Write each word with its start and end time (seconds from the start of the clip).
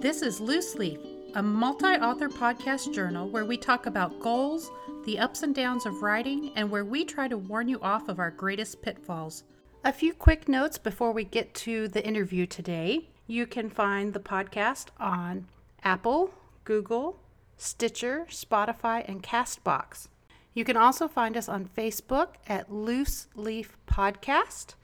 This 0.00 0.22
is 0.22 0.40
Loose 0.40 0.76
Leaf, 0.76 0.98
a 1.34 1.42
multi 1.42 1.84
author 1.84 2.30
podcast 2.30 2.94
journal 2.94 3.28
where 3.28 3.44
we 3.44 3.58
talk 3.58 3.84
about 3.84 4.18
goals, 4.18 4.70
the 5.04 5.18
ups 5.18 5.42
and 5.42 5.54
downs 5.54 5.84
of 5.84 6.00
writing, 6.00 6.52
and 6.56 6.70
where 6.70 6.86
we 6.86 7.04
try 7.04 7.28
to 7.28 7.36
warn 7.36 7.68
you 7.68 7.78
off 7.82 8.08
of 8.08 8.18
our 8.18 8.30
greatest 8.30 8.80
pitfalls. 8.80 9.44
A 9.84 9.92
few 9.92 10.14
quick 10.14 10.48
notes 10.48 10.78
before 10.78 11.12
we 11.12 11.24
get 11.24 11.52
to 11.56 11.86
the 11.86 12.02
interview 12.02 12.46
today. 12.46 13.10
You 13.26 13.46
can 13.46 13.68
find 13.68 14.14
the 14.14 14.20
podcast 14.20 14.86
on 14.98 15.48
Apple, 15.84 16.32
Google, 16.64 17.20
Stitcher, 17.58 18.24
Spotify, 18.30 19.06
and 19.06 19.22
Castbox. 19.22 20.08
You 20.54 20.64
can 20.64 20.78
also 20.78 21.08
find 21.08 21.36
us 21.36 21.46
on 21.46 21.68
Facebook 21.76 22.36
at 22.48 22.72
Loose 22.72 23.28
Leaf 23.34 23.76
Podcast. 23.86 24.76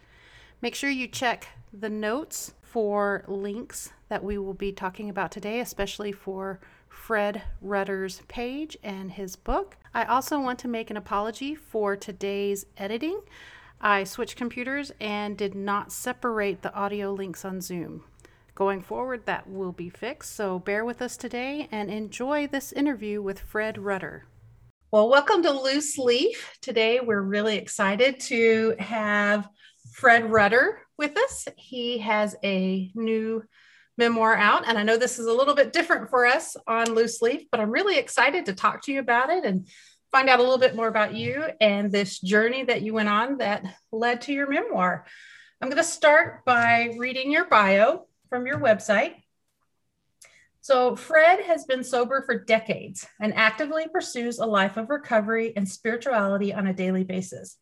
Make 0.60 0.74
sure 0.74 0.91
you 0.91 1.09
check 1.09 1.48
the 1.73 1.88
notes 1.88 2.52
for 2.60 3.24
links 3.27 3.92
that 4.09 4.24
we 4.24 4.38
will 4.38 4.55
be 4.55 4.73
talking 4.73 5.10
about 5.10 5.30
today, 5.30 5.60
especially 5.60 6.12
for 6.12 6.60
Fred 6.88 7.42
Rutter's 7.60 8.23
page 8.29 8.77
and 8.82 9.12
his 9.12 9.37
book. 9.37 9.77
I 9.92 10.05
also 10.05 10.41
want 10.41 10.59
to 10.60 10.69
make 10.69 10.91
an 10.91 10.96
apology 10.96 11.55
for 11.55 11.96
today's 11.96 12.66
editing. 12.77 13.20
I 13.80 14.05
switched 14.05 14.37
computers 14.37 14.92
and 15.01 15.37
did 15.37 15.55
not 15.55 15.92
separate 15.92 16.62
the 16.62 16.74
audio 16.74 17.12
links 17.12 17.45
on 17.45 17.60
Zoom. 17.60 18.05
Going 18.55 18.80
forward, 18.80 19.27
that 19.27 19.51
will 19.51 19.73
be 19.73 19.91
fixed, 19.91 20.34
so 20.34 20.59
bear 20.59 20.84
with 20.84 21.02
us 21.02 21.16
today 21.18 21.68
and 21.70 21.91
enjoy 21.91 22.46
this 22.46 22.73
interview 22.73 23.20
with 23.20 23.38
Fred 23.38 23.77
Rutter. 23.77 24.24
Well, 24.91 25.10
welcome 25.10 25.43
to 25.43 25.51
Loose 25.51 25.98
Leaf. 25.98 26.57
Today, 26.62 27.01
we're 27.01 27.20
really 27.20 27.59
excited 27.59 28.18
to 28.20 28.74
have 28.79 29.46
Fred 29.93 30.30
Rutter 30.30 30.80
with 30.96 31.18
us. 31.18 31.46
He 31.57 31.98
has 31.98 32.34
a 32.43 32.91
new 32.95 33.43
memoir 33.99 34.37
out. 34.37 34.66
And 34.66 34.79
I 34.79 34.83
know 34.83 34.97
this 34.97 35.19
is 35.19 35.27
a 35.27 35.33
little 35.33 35.55
bit 35.55 35.73
different 35.73 36.11
for 36.11 36.27
us 36.27 36.57
on 36.66 36.95
Loose 36.95 37.23
Leaf, 37.23 37.43
but 37.51 37.61
I'm 37.61 37.71
really 37.71 37.99
excited 37.99 38.47
to 38.47 38.55
talk 38.55 38.83
to 38.83 38.93
you 38.93 39.01
about 39.01 39.30
it 39.30 39.45
and 39.45 39.66
find 40.13 40.29
out 40.29 40.39
a 40.39 40.43
little 40.43 40.59
bit 40.59 40.77
more 40.77 40.89
about 40.89 41.15
you 41.15 41.45
and 41.61 41.91
this 41.91 42.21
journey 42.21 42.65
that 42.65 42.83
you 42.83 42.95
went 42.95 43.09
on 43.09 43.39
that 43.39 43.65
led 43.93 44.23
to 44.23 44.33
your 44.33 44.49
memoir. 44.49 45.07
I'm 45.61 45.69
going 45.69 45.83
to 45.83 45.85
start 45.85 46.45
by 46.45 46.95
reading 46.99 47.30
your 47.30 47.47
bio 47.47 48.07
from 48.29 48.47
your 48.47 48.59
website. 48.59 49.15
So, 50.61 50.97
Fred 50.97 51.45
has 51.45 51.65
been 51.65 51.85
sober 51.85 52.23
for 52.27 52.45
decades 52.45 53.07
and 53.21 53.33
actively 53.35 53.87
pursues 53.87 54.39
a 54.39 54.47
life 54.47 54.77
of 54.77 54.91
recovery 54.91 55.52
and 55.57 55.69
spirituality 55.69 56.52
on 56.52 56.67
a 56.67 56.74
daily 56.74 57.05
basis. 57.05 57.57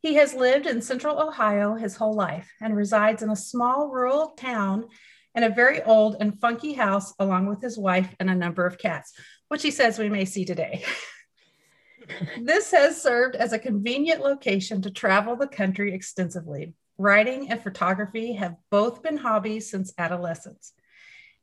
He 0.00 0.14
has 0.14 0.34
lived 0.34 0.66
in 0.66 0.82
central 0.82 1.20
Ohio 1.20 1.76
his 1.76 1.94
whole 1.94 2.14
life 2.14 2.50
and 2.60 2.76
resides 2.76 3.22
in 3.22 3.30
a 3.30 3.36
small 3.36 3.88
rural 3.88 4.30
town 4.30 4.86
and 5.34 5.44
a 5.44 5.50
very 5.50 5.82
old 5.82 6.16
and 6.20 6.40
funky 6.40 6.72
house, 6.72 7.14
along 7.18 7.46
with 7.46 7.62
his 7.62 7.78
wife 7.78 8.14
and 8.20 8.30
a 8.30 8.34
number 8.34 8.66
of 8.66 8.78
cats, 8.78 9.12
which 9.48 9.62
he 9.62 9.70
says 9.70 9.98
we 9.98 10.08
may 10.08 10.24
see 10.24 10.44
today. 10.44 10.84
this 12.40 12.70
has 12.70 13.00
served 13.00 13.36
as 13.36 13.52
a 13.52 13.58
convenient 13.58 14.20
location 14.20 14.82
to 14.82 14.90
travel 14.90 15.36
the 15.36 15.46
country 15.46 15.94
extensively. 15.94 16.74
Writing 16.98 17.50
and 17.50 17.62
photography 17.62 18.34
have 18.34 18.56
both 18.70 19.02
been 19.02 19.16
hobbies 19.16 19.70
since 19.70 19.92
adolescence. 19.98 20.72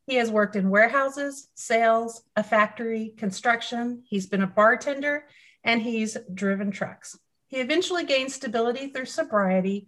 He 0.06 0.16
has 0.16 0.32
worked 0.32 0.56
in 0.56 0.70
warehouses, 0.70 1.50
sales, 1.56 2.24
a 2.36 2.44
factory, 2.44 3.14
construction. 3.18 4.04
He's 4.08 4.28
been 4.28 4.42
a 4.42 4.48
bartender 4.48 5.26
and 5.64 5.82
he's 5.82 6.18
driven 6.34 6.72
trucks. 6.72 7.18
He 7.48 7.58
eventually 7.58 8.06
gained 8.06 8.32
stability 8.32 8.88
through 8.88 9.06
sobriety 9.06 9.88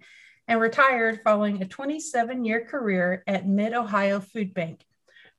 and 0.51 0.59
retired 0.59 1.21
following 1.23 1.61
a 1.61 1.65
27 1.65 2.43
year 2.43 2.65
career 2.65 3.23
at 3.25 3.47
Mid 3.47 3.73
Ohio 3.73 4.19
Food 4.19 4.53
Bank, 4.53 4.83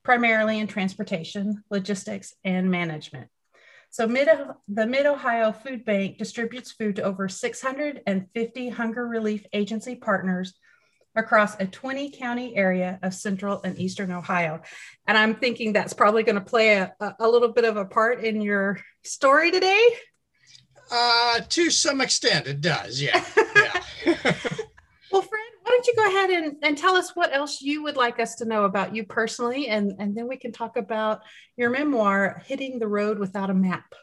primarily 0.01 0.57
in 0.57 0.65
transportation, 0.65 1.63
logistics, 1.69 2.33
and 2.43 2.71
management. 2.71 3.29
So, 3.91 4.07
Mid, 4.07 4.27
the 4.67 4.87
Mid 4.87 5.05
Ohio 5.05 5.51
Food 5.51 5.85
Bank 5.85 6.17
distributes 6.17 6.71
food 6.71 6.95
to 6.95 7.03
over 7.03 7.29
650 7.29 8.69
hunger 8.69 9.07
relief 9.07 9.45
agency 9.53 9.93
partners 9.93 10.55
across 11.15 11.59
a 11.59 11.67
20 11.67 12.09
county 12.09 12.55
area 12.55 12.97
of 13.03 13.13
central 13.13 13.61
and 13.61 13.77
eastern 13.77 14.11
Ohio. 14.11 14.63
And 15.05 15.15
I'm 15.15 15.35
thinking 15.35 15.73
that's 15.73 15.93
probably 15.93 16.23
going 16.23 16.37
to 16.37 16.41
play 16.41 16.77
a, 16.77 16.91
a 17.19 17.29
little 17.29 17.53
bit 17.53 17.65
of 17.65 17.77
a 17.77 17.85
part 17.85 18.23
in 18.23 18.41
your 18.41 18.79
story 19.03 19.51
today. 19.51 19.89
Uh, 20.89 21.41
to 21.49 21.69
some 21.69 22.01
extent, 22.01 22.47
it 22.47 22.61
does. 22.61 22.99
Yeah. 22.99 23.23
Yeah. 24.07 24.33
Well, 25.13 25.21
Fred, 25.21 25.41
why 25.61 25.69
don't 25.69 25.85
you 25.85 25.95
go 25.95 26.07
ahead 26.07 26.29
and, 26.31 26.55
and 26.63 26.75
tell 26.75 26.95
us 26.95 27.15
what 27.15 27.35
else 27.35 27.61
you 27.61 27.83
would 27.83 27.95
like 27.95 28.19
us 28.19 28.33
to 28.37 28.45
know 28.45 28.63
about 28.63 28.95
you 28.95 29.05
personally, 29.05 29.67
and, 29.67 29.93
and 29.99 30.17
then 30.17 30.27
we 30.27 30.37
can 30.37 30.51
talk 30.51 30.75
about 30.75 31.21
your 31.55 31.69
memoir, 31.69 32.41
Hitting 32.47 32.79
the 32.79 32.87
Road 32.87 33.19
Without 33.19 33.51
a 33.51 33.53
Map. 33.53 33.93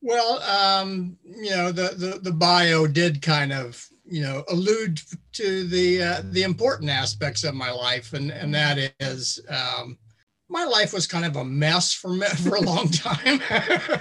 Well, 0.00 0.40
um, 0.42 1.16
you 1.24 1.50
know, 1.50 1.72
the, 1.72 1.92
the, 1.96 2.20
the 2.20 2.30
bio 2.30 2.86
did 2.86 3.20
kind 3.20 3.52
of, 3.52 3.84
you 4.04 4.22
know, 4.22 4.44
allude 4.48 5.00
to 5.32 5.64
the 5.66 6.02
uh, 6.02 6.22
the 6.22 6.44
important 6.44 6.88
aspects 6.90 7.42
of 7.42 7.54
my 7.54 7.72
life, 7.72 8.12
and 8.12 8.30
and 8.30 8.54
that 8.54 8.92
is 9.00 9.40
um, 9.48 9.98
my 10.48 10.64
life 10.64 10.92
was 10.92 11.06
kind 11.06 11.24
of 11.24 11.36
a 11.36 11.44
mess 11.44 11.92
for 11.92 12.10
me 12.10 12.26
for 12.42 12.56
a 12.56 12.60
long 12.60 12.88
time, 12.88 13.40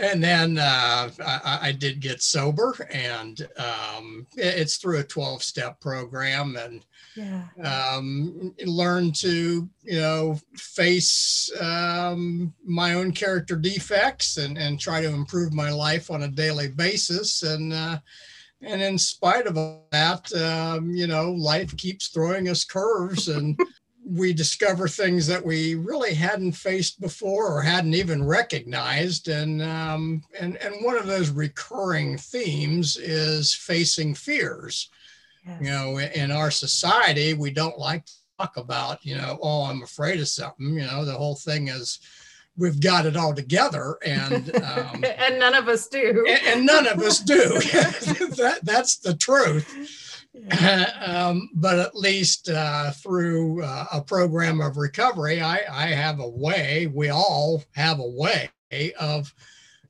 and 0.00 0.22
then 0.22 0.58
uh, 0.58 1.10
I, 1.24 1.58
I, 1.62 1.72
did 1.72 2.00
get 2.00 2.22
sober, 2.22 2.74
and 2.92 3.46
um, 3.58 4.26
it's 4.36 4.76
through 4.76 5.00
a 5.00 5.04
twelve 5.04 5.42
step 5.42 5.80
program, 5.80 6.56
and 6.56 6.84
yeah. 7.16 7.44
um, 7.62 8.54
learn 8.64 9.12
to 9.12 9.68
you 9.82 10.00
know 10.00 10.38
face 10.54 11.50
um, 11.60 12.54
my 12.64 12.94
own 12.94 13.12
character 13.12 13.56
defects 13.56 14.36
and 14.36 14.56
and 14.56 14.78
try 14.78 15.00
to 15.00 15.08
improve 15.08 15.52
my 15.52 15.70
life 15.70 16.10
on 16.10 16.22
a 16.22 16.28
daily 16.28 16.68
basis, 16.68 17.42
and. 17.42 17.72
Uh, 17.72 17.98
and 18.66 18.80
in 18.80 18.96
spite 18.96 19.46
of 19.46 19.56
that, 19.92 20.32
um, 20.32 20.90
you 20.90 21.06
know, 21.06 21.32
life 21.32 21.76
keeps 21.76 22.08
throwing 22.08 22.48
us 22.48 22.64
curves, 22.64 23.28
and 23.28 23.58
we 24.04 24.32
discover 24.32 24.86
things 24.86 25.26
that 25.26 25.44
we 25.44 25.74
really 25.74 26.14
hadn't 26.14 26.52
faced 26.52 27.00
before 27.00 27.56
or 27.56 27.62
hadn't 27.62 27.94
even 27.94 28.24
recognized. 28.24 29.28
And, 29.28 29.62
um, 29.62 30.22
and, 30.38 30.56
and 30.58 30.84
one 30.84 30.96
of 30.96 31.06
those 31.06 31.30
recurring 31.30 32.18
themes 32.18 32.96
is 32.96 33.54
facing 33.54 34.14
fears. 34.14 34.90
Yes. 35.46 35.58
You 35.60 35.70
know, 35.70 35.98
in 35.98 36.30
our 36.30 36.50
society, 36.50 37.34
we 37.34 37.50
don't 37.50 37.78
like 37.78 38.04
to 38.06 38.12
talk 38.38 38.56
about, 38.56 39.04
you 39.04 39.16
know, 39.16 39.38
oh, 39.42 39.64
I'm 39.64 39.82
afraid 39.82 40.20
of 40.20 40.28
something. 40.28 40.74
You 40.74 40.86
know, 40.86 41.04
the 41.04 41.12
whole 41.12 41.36
thing 41.36 41.68
is, 41.68 41.98
we've 42.56 42.80
got 42.80 43.06
it 43.06 43.16
all 43.16 43.34
together 43.34 43.98
and 44.04 44.54
um, 44.62 45.04
and 45.18 45.38
none 45.38 45.54
of 45.54 45.68
us 45.68 45.88
do 45.88 46.24
and, 46.28 46.40
and 46.46 46.66
none 46.66 46.86
of 46.86 46.98
us 47.00 47.18
do 47.18 47.34
that, 48.36 48.60
that's 48.62 48.96
the 48.98 49.14
truth 49.14 50.03
um, 51.06 51.48
but 51.54 51.78
at 51.78 51.94
least 51.94 52.48
uh, 52.48 52.90
through 52.90 53.62
uh, 53.62 53.86
a 53.92 54.00
program 54.00 54.60
of 54.60 54.76
recovery, 54.76 55.40
I, 55.40 55.60
I 55.70 55.86
have 55.88 56.20
a 56.20 56.28
way, 56.28 56.90
we 56.92 57.10
all 57.10 57.62
have 57.74 58.00
a 58.00 58.08
way 58.08 58.50
of, 58.98 59.32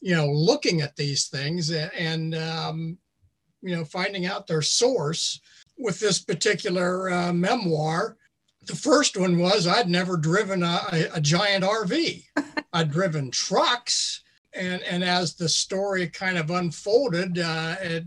you 0.01 0.15
know, 0.15 0.31
looking 0.31 0.83
at 0.83 0.97
these 0.97 1.29
things 1.29 1.71
and, 1.71 1.91
and 1.95 2.35
um, 2.35 2.99
you 3.63 3.75
know, 3.75 3.85
finding 3.85 4.27
out 4.27 4.47
their 4.47 4.63
source 4.63 5.41
with 5.79 5.99
this 5.99 6.21
particular 6.21 7.11
uh, 7.11 7.33
memoir. 7.33 8.17
The 8.67 8.77
first 8.77 9.17
one 9.17 9.39
was 9.39 9.67
I'd 9.67 9.89
never 9.89 10.17
driven 10.17 10.63
a, 10.63 10.81
a, 10.93 11.09
a 11.15 11.21
giant 11.21 11.65
RV. 11.65 12.25
I'd 12.73 12.91
driven 12.91 13.31
trucks 13.31 14.24
and 14.55 14.83
and 14.83 15.03
as 15.03 15.35
the 15.35 15.49
story 15.49 16.09
kind 16.09 16.39
of 16.39 16.51
unfolded, 16.51 17.39
uh, 17.39 17.77
it, 17.81 18.05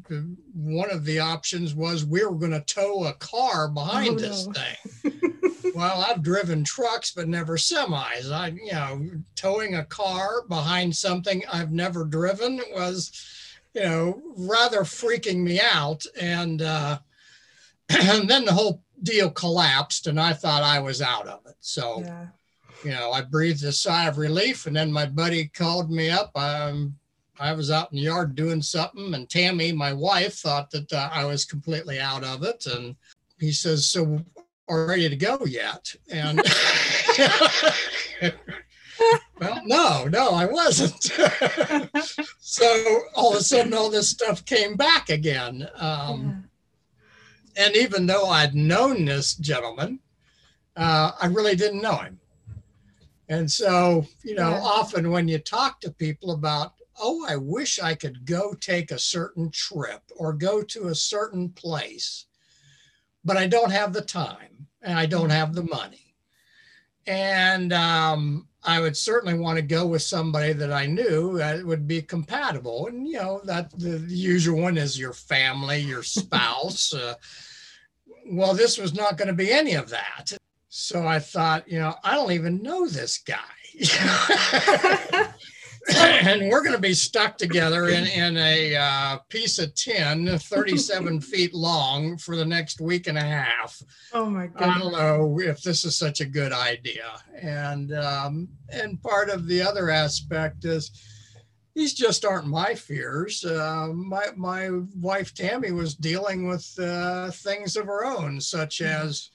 one 0.53 0.89
of 0.89 1.05
the 1.05 1.19
options 1.19 1.75
was 1.75 2.05
we 2.05 2.23
were 2.23 2.35
going 2.35 2.51
to 2.51 2.61
tow 2.61 3.05
a 3.05 3.13
car 3.13 3.67
behind 3.67 4.15
oh, 4.15 4.19
this 4.19 4.47
no. 4.47 4.53
thing. 4.53 5.71
well, 5.75 6.05
I've 6.07 6.23
driven 6.23 6.63
trucks, 6.63 7.11
but 7.11 7.27
never 7.27 7.57
semis. 7.57 8.31
I, 8.31 8.47
you 8.47 8.71
know, 8.71 9.09
towing 9.35 9.75
a 9.75 9.85
car 9.85 10.43
behind 10.47 10.95
something 10.95 11.43
I've 11.51 11.71
never 11.71 12.05
driven 12.05 12.61
was, 12.73 13.11
you 13.73 13.81
know, 13.81 14.21
rather 14.37 14.81
freaking 14.81 15.39
me 15.39 15.59
out. 15.59 16.05
And 16.19 16.61
uh, 16.61 16.99
and 17.89 18.29
then 18.29 18.45
the 18.45 18.53
whole 18.53 18.83
deal 19.03 19.29
collapsed, 19.29 20.07
and 20.07 20.19
I 20.19 20.33
thought 20.33 20.63
I 20.63 20.79
was 20.79 21.01
out 21.01 21.27
of 21.27 21.45
it. 21.45 21.55
So. 21.59 22.01
Yeah 22.05 22.27
you 22.83 22.91
know, 22.91 23.11
I 23.11 23.21
breathed 23.21 23.63
a 23.63 23.71
sigh 23.71 24.07
of 24.07 24.17
relief. 24.17 24.65
And 24.65 24.75
then 24.75 24.91
my 24.91 25.05
buddy 25.05 25.47
called 25.47 25.91
me 25.91 26.09
up. 26.09 26.31
Um, 26.35 26.95
I 27.39 27.53
was 27.53 27.71
out 27.71 27.91
in 27.91 27.97
the 27.97 28.03
yard 28.03 28.35
doing 28.35 28.61
something, 28.61 29.13
and 29.13 29.29
Tammy, 29.29 29.71
my 29.71 29.93
wife, 29.93 30.35
thought 30.35 30.71
that 30.71 30.91
uh, 30.91 31.09
I 31.11 31.25
was 31.25 31.45
completely 31.45 31.99
out 31.99 32.23
of 32.23 32.43
it. 32.43 32.65
And 32.65 32.95
he 33.39 33.51
says, 33.51 33.85
"So, 33.85 34.23
are 34.67 34.87
ready 34.87 35.07
to 35.07 35.15
go 35.15 35.45
yet?" 35.45 35.93
And 36.11 36.41
well, 39.39 39.61
no, 39.65 40.05
no, 40.05 40.31
I 40.31 40.45
wasn't. 40.45 41.03
so 42.39 43.01
all 43.15 43.33
of 43.33 43.39
a 43.39 43.43
sudden, 43.43 43.73
all 43.73 43.91
this 43.91 44.09
stuff 44.09 44.43
came 44.45 44.75
back 44.75 45.09
again. 45.09 45.69
Um, 45.75 46.47
yeah. 47.55 47.65
And 47.65 47.75
even 47.75 48.05
though 48.05 48.29
I'd 48.29 48.55
known 48.55 49.05
this 49.05 49.35
gentleman, 49.35 49.99
uh, 50.75 51.11
I 51.19 51.27
really 51.27 51.55
didn't 51.55 51.81
know 51.81 51.97
him. 51.97 52.19
And 53.29 53.51
so, 53.51 54.05
you 54.23 54.35
know, 54.35 54.51
Yeah. 54.51 54.61
often 54.61 55.11
when 55.11 55.27
you 55.27 55.37
talk 55.39 55.81
to 55.81 55.91
people 55.91 56.31
about, 56.31 56.73
oh, 56.99 57.25
I 57.27 57.35
wish 57.35 57.79
I 57.79 57.93
could 57.93 58.25
go 58.25 58.53
take 58.53 58.91
a 58.91 58.99
certain 58.99 59.51
trip 59.51 60.01
or 60.15 60.33
go 60.33 60.61
to 60.63 60.87
a 60.87 60.95
certain 60.95 61.49
place, 61.49 62.25
but 63.23 63.37
I 63.37 63.47
don't 63.47 63.71
have 63.71 63.93
the 63.93 64.01
time 64.01 64.67
and 64.81 64.97
I 64.97 65.05
don't 65.05 65.29
have 65.29 65.53
the 65.53 65.63
money. 65.63 66.15
And 67.05 67.71
um, 67.73 68.47
I 68.63 68.79
would 68.81 68.97
certainly 68.97 69.37
want 69.37 69.57
to 69.57 69.61
go 69.61 69.85
with 69.87 70.01
somebody 70.01 70.53
that 70.53 70.73
I 70.73 70.85
knew 70.85 71.37
that 71.37 71.63
would 71.65 71.87
be 71.87 72.01
compatible. 72.01 72.87
And, 72.87 73.07
you 73.07 73.17
know, 73.17 73.41
that 73.45 73.71
the 73.77 74.03
usual 74.07 74.61
one 74.61 74.77
is 74.77 74.99
your 74.99 75.13
family, 75.13 75.79
your 75.79 76.03
spouse. 76.19 76.93
uh, 76.93 77.15
well, 78.29 78.53
this 78.53 78.77
was 78.77 78.93
not 78.93 79.17
going 79.17 79.29
to 79.29 79.33
be 79.33 79.51
any 79.51 79.73
of 79.75 79.89
that. 79.89 80.37
So 80.79 81.07
I 81.07 81.17
thought, 81.17 81.67
you 81.67 81.79
know, 81.79 81.95
I 82.03 82.13
don't 82.13 82.33
even 82.33 82.61
know 82.61 82.87
this 82.87 83.17
guy. 83.17 83.33
and 85.89 86.51
we're 86.51 86.61
going 86.61 86.75
to 86.75 86.79
be 86.79 86.93
stuck 86.93 87.35
together 87.35 87.89
in, 87.89 88.05
in 88.05 88.37
a 88.37 88.75
uh, 88.75 89.17
piece 89.27 89.57
of 89.57 89.73
tin, 89.73 90.37
37 90.37 91.19
feet 91.21 91.55
long, 91.55 92.15
for 92.19 92.35
the 92.35 92.45
next 92.45 92.79
week 92.79 93.07
and 93.07 93.17
a 93.17 93.23
half. 93.23 93.81
oh 94.13 94.29
my 94.29 94.45
God. 94.45 94.61
I 94.61 94.77
don't 94.77 94.91
know 94.91 95.39
if 95.39 95.63
this 95.63 95.83
is 95.83 95.97
such 95.97 96.21
a 96.21 96.25
good 96.25 96.51
idea. 96.51 97.23
And 97.41 97.91
um, 97.95 98.47
and 98.69 99.01
part 99.01 99.31
of 99.31 99.47
the 99.47 99.63
other 99.63 99.89
aspect 99.89 100.63
is 100.63 100.91
these 101.73 101.95
just 101.95 102.23
aren't 102.23 102.45
my 102.45 102.75
fears. 102.75 103.43
Uh, 103.43 103.87
my 103.95 104.27
my 104.35 104.69
wife 104.95 105.33
Tammy 105.33 105.71
was 105.71 105.95
dealing 105.95 106.47
with 106.47 106.71
uh, 106.79 107.31
things 107.31 107.75
of 107.75 107.87
her 107.87 108.05
own, 108.05 108.39
such 108.39 108.81
as 108.81 109.31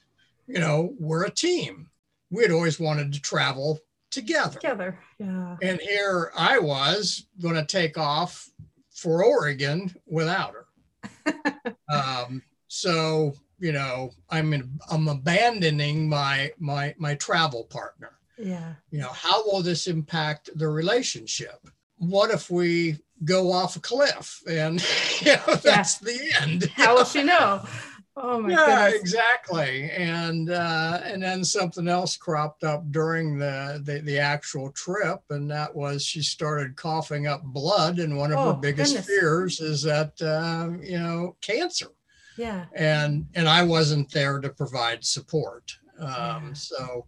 you 0.47 0.59
know 0.59 0.95
we're 0.99 1.25
a 1.25 1.31
team. 1.31 1.89
We 2.31 2.43
had 2.43 2.53
always 2.53 2.81
wanted 2.81 3.13
to 3.13 3.21
travel 3.21 3.81
together. 4.11 4.61
Together. 4.61 4.99
Yeah. 5.19 5.57
And 5.61 5.81
here 5.81 6.33
I 6.37 6.59
was 6.59 7.27
going 7.41 7.57
to 7.57 7.65
take 7.65 7.99
off 7.99 8.49
for 8.95 9.25
Oregon 9.25 9.93
without 10.07 10.55
her. 10.55 11.75
um, 11.89 12.43
so 12.69 13.35
you 13.63 13.71
know, 13.71 14.11
I'm 14.29 14.53
in, 14.53 14.79
I'm 14.91 15.07
abandoning 15.07 16.09
my 16.09 16.51
my 16.59 16.95
my 16.99 17.15
travel 17.15 17.65
partner. 17.65 18.11
Yeah. 18.37 18.75
You 18.91 19.01
know, 19.01 19.11
how 19.13 19.47
will 19.47 19.63
this 19.63 19.87
impact 19.87 20.51
the 20.57 20.69
relationship? 20.69 21.69
What 21.97 22.33
if 22.33 22.51
we 22.51 22.99
go 23.25 23.53
off 23.53 23.77
a 23.77 23.81
cliff 23.81 24.43
and 24.49 24.85
you 25.21 25.37
know 25.37 25.55
that's 25.63 25.99
the 25.99 26.33
end? 26.41 26.65
How 26.75 26.97
will 26.97 27.05
she 27.05 27.23
know? 27.23 27.65
Oh 28.15 28.41
my 28.41 28.51
yeah, 28.51 28.91
goodness. 28.91 29.01
exactly. 29.01 29.91
And 29.91 30.51
uh, 30.51 31.01
and 31.03 31.23
then 31.23 31.43
something 31.45 31.89
else 31.89 32.17
cropped 32.17 32.63
up 32.63 32.85
during 32.93 33.39
the, 33.39 33.81
the 33.85 34.01
the 34.01 34.19
actual 34.19 34.71
trip, 34.73 35.21
and 35.31 35.51
that 35.51 35.75
was 35.75 36.05
she 36.05 36.21
started 36.23 36.77
coughing 36.77 37.27
up 37.27 37.43
blood, 37.43 37.99
and 38.01 38.17
one 38.17 38.31
of 38.33 38.39
Oh, 38.39 38.53
her 38.53 38.59
biggest 38.59 38.93
goodness. 38.95 39.07
fears 39.07 39.61
is 39.61 39.83
that 39.83 40.21
uh, 40.21 40.77
you 40.83 40.99
know 40.99 41.37
cancer, 41.41 41.89
Yeah. 42.37 42.67
and 42.75 43.27
and 43.35 43.49
I 43.49 43.63
wasn't 43.63 44.11
there 44.13 44.41
to 44.41 44.51
provide 44.51 45.05
support. 45.05 45.75
Um, 45.99 46.09
Yeah. 46.09 46.53
So 46.53 47.07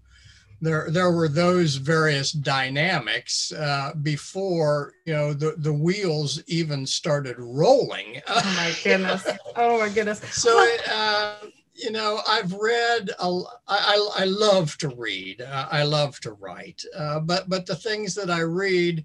there 0.61 0.89
there 0.91 1.11
were 1.11 1.29
those 1.29 1.77
various 1.77 2.33
dynamics 2.33 3.53
uh, 3.53 3.93
before 4.03 4.93
you 5.05 5.13
know 5.13 5.33
the 5.33 5.55
the 5.59 5.73
wheels 5.73 6.43
even 6.47 6.87
started 6.87 7.37
rolling. 7.39 8.21
Oh 8.29 8.55
my 8.57 8.75
goodness. 8.85 9.27
Oh 9.57 9.79
my 9.79 9.89
goodness. 9.89 10.21
So, 10.33 10.77
uh, 10.91 11.37
you 11.75 11.91
know, 11.91 12.21
I've 12.29 12.53
read. 12.53 13.11
A, 13.19 13.41
I, 13.69 14.09
I 14.19 14.25
love 14.25 14.77
to 14.79 14.89
read. 14.89 15.43
Uh, 15.43 15.69
I 15.71 15.83
love 15.83 16.19
to 16.21 16.33
write. 16.33 16.83
Uh, 16.97 17.21
but 17.21 17.49
but 17.49 17.67
the 17.67 17.77
things 17.77 18.15
that 18.15 18.31
I 18.31 18.41
read 18.41 19.05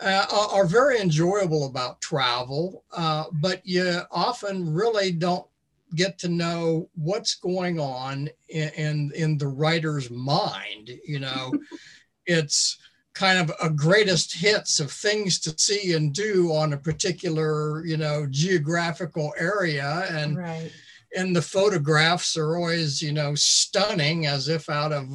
uh, 0.00 0.26
are, 0.30 0.60
are 0.60 0.66
very 0.66 1.00
enjoyable 1.00 1.66
about 1.66 2.00
travel. 2.00 2.84
Uh, 2.92 3.24
but 3.32 3.66
you 3.66 4.02
often 4.10 4.72
really 4.72 5.10
don't 5.12 5.47
get 5.94 6.18
to 6.18 6.28
know 6.28 6.88
what's 6.94 7.34
going 7.34 7.80
on 7.80 8.28
in 8.48 8.68
in, 8.70 9.12
in 9.14 9.38
the 9.38 9.48
writer's 9.48 10.10
mind. 10.10 10.90
You 11.06 11.20
know, 11.20 11.52
it's 12.26 12.78
kind 13.14 13.38
of 13.38 13.52
a 13.60 13.68
greatest 13.68 14.32
hits 14.34 14.78
of 14.78 14.92
things 14.92 15.40
to 15.40 15.52
see 15.58 15.94
and 15.94 16.14
do 16.14 16.52
on 16.52 16.72
a 16.72 16.76
particular 16.76 17.84
you 17.84 17.96
know 17.96 18.26
geographical 18.30 19.32
area 19.36 20.06
and 20.10 20.36
right. 20.36 20.70
and 21.16 21.34
the 21.34 21.42
photographs 21.42 22.36
are 22.36 22.56
always 22.56 23.02
you 23.02 23.10
know 23.12 23.34
stunning 23.34 24.26
as 24.26 24.48
if 24.48 24.70
out 24.70 24.92
of 24.92 25.08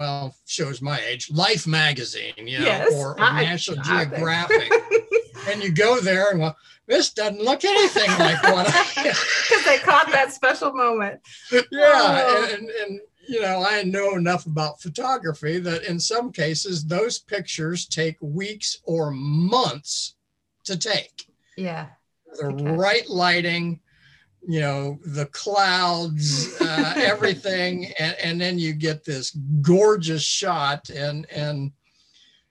well 0.00 0.34
shows 0.46 0.82
my 0.82 0.98
age 1.02 1.30
life 1.30 1.64
magazine 1.64 2.32
you 2.38 2.58
know 2.58 2.64
Yes, 2.64 2.92
or, 2.94 3.12
or 3.12 3.20
I- 3.20 3.42
national 3.44 3.78
I 3.84 4.04
geographic 4.04 4.72
and 5.48 5.62
you 5.62 5.70
go 5.72 6.00
there 6.00 6.30
and 6.30 6.40
well 6.40 6.56
this 6.86 7.12
doesn't 7.12 7.42
look 7.42 7.64
anything 7.64 8.10
like 8.18 8.42
what 8.44 8.66
i 8.68 8.82
Because 9.02 9.64
they 9.64 9.78
caught 9.78 10.10
that 10.12 10.32
special 10.32 10.72
moment. 10.72 11.20
yeah 11.52 11.62
Oh. 11.72 12.48
and, 12.54 12.68
and 12.70 13.00
you 13.28 13.40
know 13.42 13.64
i 13.68 13.82
know 13.82 14.14
enough 14.16 14.46
about 14.46 14.80
photography 14.80 15.58
that 15.58 15.84
in 15.84 16.00
some 16.00 16.32
cases 16.32 16.84
those 16.86 17.18
pictures 17.18 17.86
take 17.86 18.16
weeks 18.20 18.78
or 18.84 19.10
months 19.10 20.14
to 20.64 20.76
take 20.78 21.26
Yeah. 21.56 21.86
the 22.38 22.46
Okay. 22.46 22.64
right 22.72 23.08
lighting 23.08 23.80
you 24.46 24.60
know 24.60 24.98
the 25.04 25.26
clouds 25.26 26.56
uh, 26.60 26.94
everything 26.96 27.92
and, 27.98 28.16
and 28.22 28.40
then 28.40 28.58
you 28.58 28.72
get 28.72 29.04
this 29.04 29.30
gorgeous 29.62 30.22
shot 30.22 30.88
and 30.90 31.26
and 31.30 31.72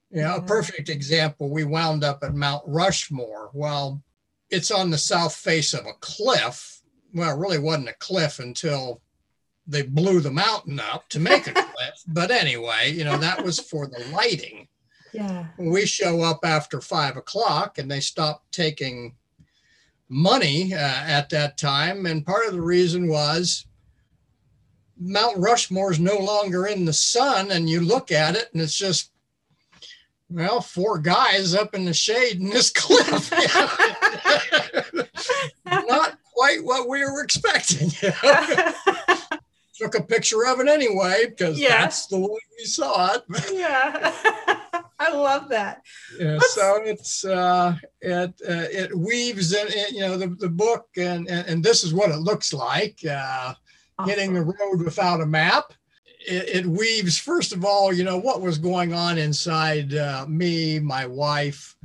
you 0.09 0.21
know 0.21 0.38
a 0.38 0.42
perfect 0.42 0.89
example 0.89 1.50
we 1.50 1.63
wound 1.63 2.04
up 2.04 2.24
at 2.24 2.36
mount 2.36 2.63
rushmore. 2.65 3.50
Well 3.54 4.01
it's 4.50 4.71
on 4.71 4.89
the 4.89 4.98
south 4.98 5.36
face 5.36 5.74
of 5.74 5.86
a 5.86 5.94
cliff. 6.00 6.81
Well 7.13 7.36
it 7.36 7.39
really 7.39 7.59
wasn't 7.59 7.89
a 7.89 7.95
cliff 8.00 8.39
until 8.39 9.01
they 9.65 9.81
blew 9.81 10.21
the 10.21 10.31
mountain 10.31 10.80
up 10.80 11.09
to 11.09 11.19
make 11.19 11.48
a 11.48 11.54
cliff. 11.54 12.04
But 12.07 12.31
anyway 12.31 12.92
you 12.92 13.04
know 13.04 13.18
that 13.18 13.44
was 13.44 13.59
for 13.59 13.88
the 13.88 14.06
lighting. 14.13 14.68
Yeah. 15.13 15.48
we 15.57 15.86
show 15.86 16.21
up 16.21 16.42
after 16.44 16.80
five 16.80 17.18
o'clock 17.18 17.80
and 17.80 17.89
they 17.89 18.01
stop 18.01 18.44
taking 18.51 19.15
money 20.09 20.74
uh, 20.74 20.77
at 20.77 21.30
that 21.30 21.57
time. 21.57 22.06
And 22.06 22.25
part 22.25 22.48
of 22.48 22.54
the 22.54 22.62
reason 22.62 23.07
was 23.07 23.66
Mount 24.99 25.37
Rushmore 25.37 25.92
is 25.92 25.99
no 25.99 26.18
longer 26.18 26.66
in 26.66 26.85
the 26.85 26.94
sun, 26.94 27.52
and 27.52 27.69
you 27.69 27.81
look 27.81 28.11
at 28.11 28.35
it 28.35 28.49
and 28.54 28.61
it's 28.61 28.78
just, 28.78 29.11
well, 30.29 30.61
four 30.61 30.99
guys 30.99 31.53
up 31.55 31.73
in 31.73 31.85
the 31.85 31.93
shade 31.93 32.39
in 32.41 32.49
this 32.49 32.69
cliff. 32.75 33.31
Not 35.65 36.17
quite 36.33 36.63
what 36.63 36.87
we 36.87 37.03
were 37.03 37.23
expecting. 37.23 37.89
Took 39.79 39.93
a 39.95 40.01
picture 40.03 40.43
of 40.47 40.59
it 40.59 40.67
anyway 40.67 41.25
because 41.29 41.59
Yeah. 41.59 41.81
that's 41.81 42.07
the 42.07 42.19
way 42.19 42.39
we 42.57 42.65
saw 42.65 43.13
it. 43.13 43.23
yeah. 43.53 44.11
I 44.99 45.11
love 45.13 45.49
that. 45.49 45.83
Yeah, 46.19 46.39
so 46.39 46.81
it's 46.83 47.23
uh, 47.23 47.75
it 48.01 48.33
uh, 48.49 48.65
it 48.71 48.97
weaves 48.97 49.53
in, 49.53 49.67
in 49.67 49.93
you 49.95 50.01
know 50.01 50.17
the, 50.17 50.29
the 50.39 50.49
book 50.49 50.87
and, 50.97 51.29
and 51.29 51.47
and 51.47 51.63
this 51.63 51.83
is 51.83 51.93
what 51.93 52.09
it 52.09 52.17
looks 52.17 52.51
like 52.51 52.97
uh, 53.07 53.53
hitting 54.05 54.33
the 54.33 54.41
road 54.41 54.81
without 54.83 55.21
a 55.21 55.25
map. 55.27 55.71
It, 56.27 56.49
it 56.57 56.65
weaves 56.65 57.17
first 57.17 57.53
of 57.53 57.63
all 57.63 57.93
you 57.93 58.03
know 58.03 58.17
what 58.17 58.41
was 58.41 58.57
going 58.57 58.93
on 58.93 59.17
inside 59.17 59.95
uh, 59.95 60.25
me, 60.27 60.77
my 60.79 61.05
wife, 61.05 61.75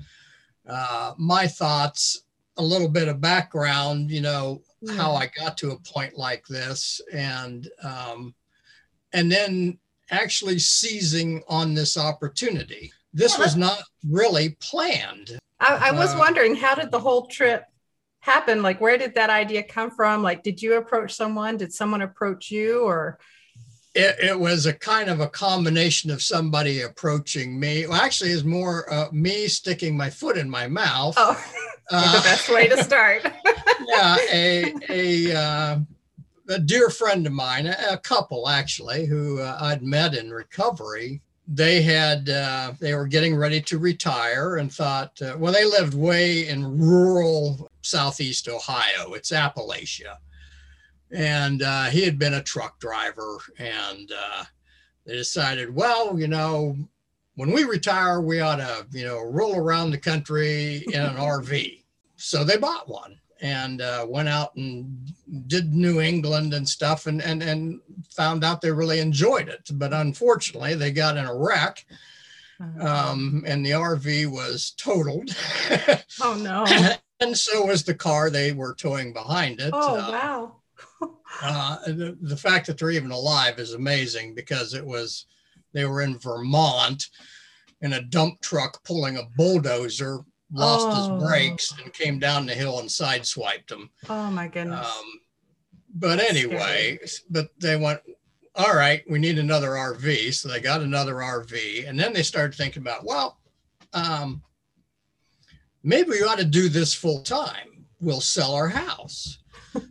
uh, 0.68 1.14
my 1.16 1.46
thoughts, 1.46 2.24
a 2.56 2.62
little 2.62 2.88
bit 2.88 3.08
of 3.08 3.20
background, 3.20 4.10
you 4.10 4.20
know 4.20 4.60
how 4.96 5.14
I 5.14 5.30
got 5.38 5.56
to 5.58 5.70
a 5.70 5.78
point 5.78 6.18
like 6.18 6.44
this, 6.48 7.00
and 7.12 7.68
um, 7.84 8.34
and 9.12 9.30
then 9.30 9.78
actually 10.10 10.58
seizing 10.58 11.42
on 11.48 11.72
this 11.72 11.96
opportunity. 11.96 12.92
This 13.14 13.38
Yeah, 13.38 13.44
was 13.44 13.56
not 13.56 13.82
really 14.08 14.56
planned. 14.60 15.38
I, 15.60 15.88
I 15.88 15.90
was 15.92 16.14
Uh, 16.14 16.18
wondering 16.18 16.56
how 16.56 16.74
did 16.74 16.90
the 16.90 16.98
whole 16.98 17.26
trip 17.26 17.64
happen? 18.20 18.62
Like, 18.62 18.80
where 18.80 18.98
did 18.98 19.14
that 19.14 19.30
idea 19.30 19.62
come 19.62 19.90
from? 19.90 20.22
Like, 20.22 20.42
did 20.42 20.60
you 20.60 20.74
approach 20.74 21.12
someone? 21.14 21.56
Did 21.56 21.72
someone 21.72 22.02
approach 22.02 22.50
you? 22.50 22.82
Or 22.82 23.18
It, 23.94 24.16
it 24.20 24.38
was 24.40 24.64
a 24.66 24.72
kind 24.72 25.10
of 25.10 25.20
a 25.20 25.28
combination 25.28 26.10
of 26.10 26.22
somebody 26.22 26.80
approaching 26.82 27.60
me. 27.60 27.86
Well, 27.86 28.00
actually, 28.00 28.30
is 28.30 28.42
more 28.44 28.90
uh, 28.92 29.08
me 29.12 29.48
sticking 29.48 29.96
my 29.96 30.08
foot 30.08 30.38
in 30.38 30.48
my 30.48 30.66
mouth. 30.66 31.14
oh, 31.18 31.34
the 31.90 31.96
Uh, 31.96 32.22
best 32.22 32.48
way 32.48 32.68
to 32.68 32.82
start. 32.82 33.22
yeah, 33.86 34.16
a 34.32 34.74
a 34.88 35.36
uh, 35.36 35.78
a 36.48 36.58
dear 36.58 36.88
friend 36.88 37.26
of 37.26 37.32
mine, 37.34 37.66
a, 37.66 37.76
a 37.90 37.98
couple 37.98 38.48
actually, 38.48 39.04
who 39.06 39.40
uh, 39.40 39.58
I'd 39.60 39.82
met 39.82 40.14
in 40.14 40.30
recovery. 40.30 41.20
They 41.46 41.82
had 41.82 42.30
uh, 42.30 42.72
they 42.80 42.94
were 42.94 43.06
getting 43.06 43.36
ready 43.36 43.60
to 43.60 43.78
retire 43.78 44.56
and 44.56 44.72
thought, 44.72 45.20
uh, 45.20 45.36
well, 45.38 45.52
they 45.52 45.64
lived 45.66 45.92
way 45.92 46.48
in 46.48 46.78
rural 46.78 47.70
southeast 47.82 48.48
Ohio. 48.48 49.12
It's 49.12 49.32
Appalachia, 49.32 50.16
and 51.12 51.62
uh, 51.62 51.84
he 51.84 52.02
had 52.02 52.18
been 52.18 52.34
a 52.34 52.42
truck 52.42 52.80
driver. 52.80 53.38
And 53.58 54.10
uh, 54.12 54.44
they 55.04 55.14
decided, 55.14 55.74
well, 55.74 56.18
you 56.18 56.28
know, 56.28 56.76
when 57.34 57.52
we 57.52 57.64
retire, 57.64 58.20
we 58.20 58.40
ought 58.40 58.56
to, 58.56 58.86
you 58.92 59.04
know, 59.04 59.20
roll 59.22 59.56
around 59.56 59.90
the 59.90 59.98
country 59.98 60.84
in 60.88 61.00
an 61.00 61.16
RV. 61.16 61.78
So 62.16 62.44
they 62.44 62.56
bought 62.56 62.88
one 62.88 63.18
and 63.40 63.80
uh, 63.80 64.06
went 64.08 64.28
out 64.28 64.54
and 64.54 65.12
did 65.48 65.74
New 65.74 66.00
England 66.00 66.54
and 66.54 66.68
stuff 66.68 67.08
and, 67.08 67.20
and, 67.20 67.42
and 67.42 67.80
found 68.10 68.44
out 68.44 68.60
they 68.60 68.70
really 68.70 69.00
enjoyed 69.00 69.48
it. 69.48 69.68
But 69.72 69.92
unfortunately, 69.92 70.76
they 70.76 70.92
got 70.92 71.16
in 71.16 71.24
a 71.24 71.36
wreck 71.36 71.84
uh-huh. 72.60 73.10
um, 73.10 73.42
and 73.44 73.66
the 73.66 73.70
RV 73.70 74.28
was 74.28 74.72
totaled. 74.76 75.36
oh, 76.20 76.34
no. 76.40 76.64
and 77.20 77.36
so 77.36 77.66
was 77.66 77.82
the 77.82 77.94
car 77.94 78.30
they 78.30 78.52
were 78.52 78.74
towing 78.74 79.12
behind 79.12 79.58
it. 79.58 79.70
Oh, 79.72 79.96
uh, 79.96 80.10
wow. 80.12 80.52
Uh, 81.40 81.78
the, 81.86 82.16
the 82.20 82.36
fact 82.36 82.66
that 82.66 82.78
they're 82.78 82.90
even 82.90 83.10
alive 83.10 83.58
is 83.58 83.74
amazing 83.74 84.34
because 84.34 84.74
it 84.74 84.84
was, 84.84 85.26
they 85.72 85.84
were 85.84 86.02
in 86.02 86.18
Vermont 86.18 87.06
in 87.80 87.94
a 87.94 88.02
dump 88.02 88.40
truck 88.40 88.82
pulling 88.84 89.16
a 89.16 89.28
bulldozer 89.36 90.20
lost 90.52 90.86
oh. 90.90 91.14
his 91.14 91.24
brakes 91.24 91.74
and 91.82 91.92
came 91.92 92.18
down 92.18 92.46
the 92.46 92.54
hill 92.54 92.78
and 92.80 92.88
sideswiped 92.88 93.70
him. 93.70 93.90
Oh 94.08 94.30
my 94.30 94.48
goodness. 94.48 94.86
Um, 94.86 95.04
but 95.94 96.20
anyway, 96.20 96.98
but 97.30 97.48
they 97.58 97.76
went, 97.76 98.00
all 98.54 98.74
right, 98.74 99.02
we 99.08 99.18
need 99.18 99.38
another 99.38 99.70
RV. 99.70 100.34
So 100.34 100.48
they 100.48 100.60
got 100.60 100.82
another 100.82 101.14
RV. 101.14 101.88
And 101.88 101.98
then 101.98 102.12
they 102.12 102.22
started 102.22 102.54
thinking 102.54 102.82
about, 102.82 103.04
well, 103.04 103.38
um, 103.92 104.42
maybe 105.82 106.10
we 106.10 106.22
ought 106.22 106.38
to 106.38 106.44
do 106.44 106.68
this 106.68 106.94
full 106.94 107.22
time. 107.22 107.86
We'll 108.00 108.20
sell 108.20 108.54
our 108.54 108.68
house. 108.68 109.38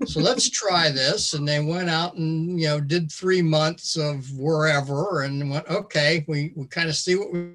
So 0.06 0.20
let's 0.20 0.50
try 0.50 0.90
this. 0.92 1.34
And 1.34 1.48
they 1.48 1.60
went 1.60 1.90
out 1.90 2.16
and, 2.16 2.60
you 2.60 2.68
know, 2.68 2.80
did 2.80 3.12
three 3.12 3.42
months 3.42 3.98
of 3.98 4.30
wherever 4.38 5.22
and 5.22 5.50
went, 5.50 5.68
okay, 5.68 6.26
we, 6.28 6.54
we 6.56 6.66
kind 6.68 6.90
of 6.90 6.96
see 6.96 7.16
what 7.16 7.32
we 7.32 7.52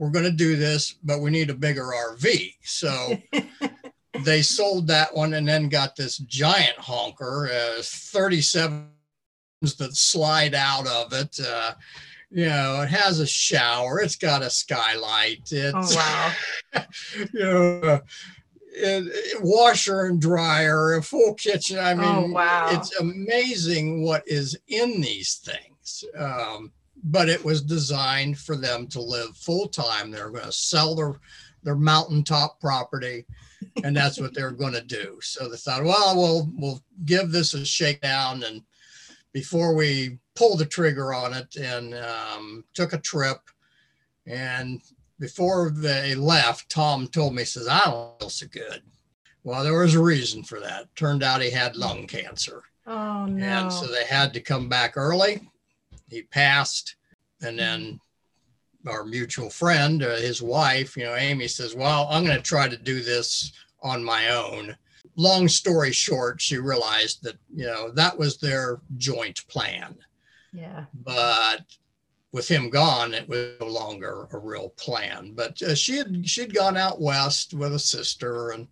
we're 0.00 0.10
going 0.10 0.24
to 0.24 0.30
do 0.30 0.56
this, 0.56 0.94
but 1.04 1.20
we 1.20 1.30
need 1.30 1.50
a 1.50 1.54
bigger 1.54 1.84
RV. 1.84 2.54
So 2.62 3.18
they 4.24 4.40
sold 4.40 4.86
that 4.86 5.14
one 5.14 5.34
and 5.34 5.46
then 5.46 5.68
got 5.68 5.94
this 5.94 6.16
giant 6.16 6.78
honker, 6.78 7.50
uh, 7.52 7.82
37 7.82 8.88
that 9.60 9.94
slide 9.94 10.54
out 10.54 10.86
of 10.86 11.12
it. 11.12 11.38
Uh, 11.46 11.74
you 12.30 12.46
know, 12.46 12.80
it 12.80 12.88
has 12.88 13.20
a 13.20 13.26
shower, 13.26 14.00
it's 14.00 14.16
got 14.16 14.40
a 14.40 14.48
skylight. 14.48 15.50
It's, 15.50 15.96
oh, 15.96 16.32
wow. 16.74 16.84
you 17.34 17.40
know, 17.40 17.80
uh, 17.80 17.98
washer 19.40 20.06
and 20.06 20.20
dryer, 20.20 20.94
a 20.94 21.02
full 21.02 21.34
kitchen. 21.34 21.78
I 21.78 21.94
mean, 21.94 22.06
oh, 22.06 22.26
wow. 22.32 22.68
it's 22.70 22.98
amazing 22.98 24.02
what 24.02 24.22
is 24.26 24.58
in 24.68 25.00
these 25.00 25.36
things. 25.36 26.04
Um, 26.16 26.72
but 27.02 27.28
it 27.28 27.44
was 27.44 27.62
designed 27.62 28.38
for 28.38 28.56
them 28.56 28.86
to 28.88 29.00
live 29.00 29.36
full 29.36 29.68
time. 29.68 30.10
They're 30.10 30.30
going 30.30 30.44
to 30.44 30.52
sell 30.52 30.94
their 30.94 31.14
their 31.62 31.76
mountaintop 31.76 32.58
property, 32.60 33.26
and 33.84 33.94
that's 33.94 34.18
what 34.18 34.34
they're 34.34 34.50
going 34.50 34.72
to 34.72 34.82
do. 34.82 35.18
So 35.20 35.48
they 35.48 35.56
thought, 35.56 35.84
well, 35.84 36.14
we'll 36.16 36.48
we'll 36.56 36.82
give 37.04 37.30
this 37.30 37.54
a 37.54 37.64
shakedown, 37.64 38.42
and 38.44 38.62
before 39.32 39.74
we 39.74 40.18
pull 40.34 40.56
the 40.56 40.66
trigger 40.66 41.12
on 41.12 41.34
it, 41.34 41.56
and 41.56 41.94
um, 41.94 42.64
took 42.74 42.92
a 42.92 42.98
trip, 42.98 43.38
and 44.26 44.80
before 45.20 45.70
they 45.70 46.16
left, 46.16 46.68
Tom 46.68 47.06
told 47.06 47.34
me, 47.34 47.44
says, 47.44 47.68
I 47.68 47.84
don't 47.84 48.18
feel 48.18 48.30
so 48.30 48.46
good. 48.48 48.82
Well, 49.44 49.62
there 49.62 49.78
was 49.78 49.94
a 49.94 50.02
reason 50.02 50.42
for 50.42 50.58
that. 50.60 50.94
Turned 50.96 51.22
out 51.22 51.42
he 51.42 51.50
had 51.50 51.76
lung 51.76 52.08
cancer. 52.08 52.64
Oh 52.86 53.26
no! 53.26 53.46
And 53.46 53.72
so 53.72 53.86
they 53.86 54.04
had 54.04 54.34
to 54.34 54.40
come 54.40 54.68
back 54.68 54.96
early 54.96 55.40
he 56.10 56.22
passed, 56.22 56.96
and 57.40 57.58
then 57.58 58.00
our 58.86 59.04
mutual 59.04 59.48
friend, 59.48 60.02
uh, 60.02 60.16
his 60.16 60.42
wife, 60.42 60.96
you 60.96 61.04
know, 61.04 61.14
Amy 61.14 61.48
says, 61.48 61.74
"Well, 61.74 62.08
I'm 62.10 62.24
going 62.24 62.36
to 62.36 62.42
try 62.42 62.68
to 62.68 62.76
do 62.76 63.00
this 63.00 63.52
on 63.82 64.04
my 64.04 64.30
own." 64.30 64.76
Long 65.16 65.48
story 65.48 65.92
short, 65.92 66.40
she 66.40 66.58
realized 66.58 67.22
that 67.22 67.36
you 67.54 67.64
know 67.64 67.90
that 67.92 68.18
was 68.18 68.36
their 68.36 68.80
joint 68.98 69.46
plan. 69.48 69.96
Yeah. 70.52 70.84
But 70.92 71.64
with 72.32 72.48
him 72.48 72.70
gone, 72.70 73.14
it 73.14 73.28
was 73.28 73.56
no 73.60 73.66
longer 73.66 74.28
a 74.32 74.38
real 74.38 74.70
plan. 74.70 75.32
But 75.34 75.60
uh, 75.62 75.74
she 75.74 75.96
had 75.96 76.28
she'd 76.28 76.54
gone 76.54 76.76
out 76.76 77.00
west 77.00 77.54
with 77.54 77.74
a 77.74 77.78
sister 77.78 78.50
and 78.50 78.68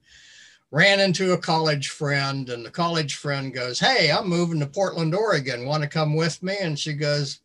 ran 0.71 1.01
into 1.01 1.33
a 1.33 1.39
college 1.39 1.89
friend 1.89 2.51
and 2.51 2.65
the 2.65 2.71
college 2.71 3.15
friend 3.15 3.55
goes 3.55 3.79
hey 3.79 4.11
i'm 4.11 4.29
moving 4.29 4.61
to 4.61 4.67
portland 4.67 5.15
oregon 5.15 5.65
want 5.65 5.83
to 5.83 5.89
come 5.89 6.15
with 6.15 6.43
me 6.43 6.57
and 6.61 6.79
she 6.79 6.93
goes 6.93 7.41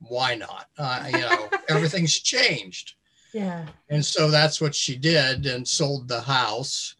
why 0.00 0.34
not 0.34 0.66
uh, 0.78 1.04
you 1.06 1.20
know 1.20 1.48
everything's 1.68 2.18
changed 2.18 2.94
yeah 3.32 3.64
and 3.88 4.04
so 4.04 4.30
that's 4.30 4.60
what 4.60 4.74
she 4.74 4.96
did 4.96 5.46
and 5.46 5.66
sold 5.66 6.08
the 6.08 6.20
house 6.20 6.96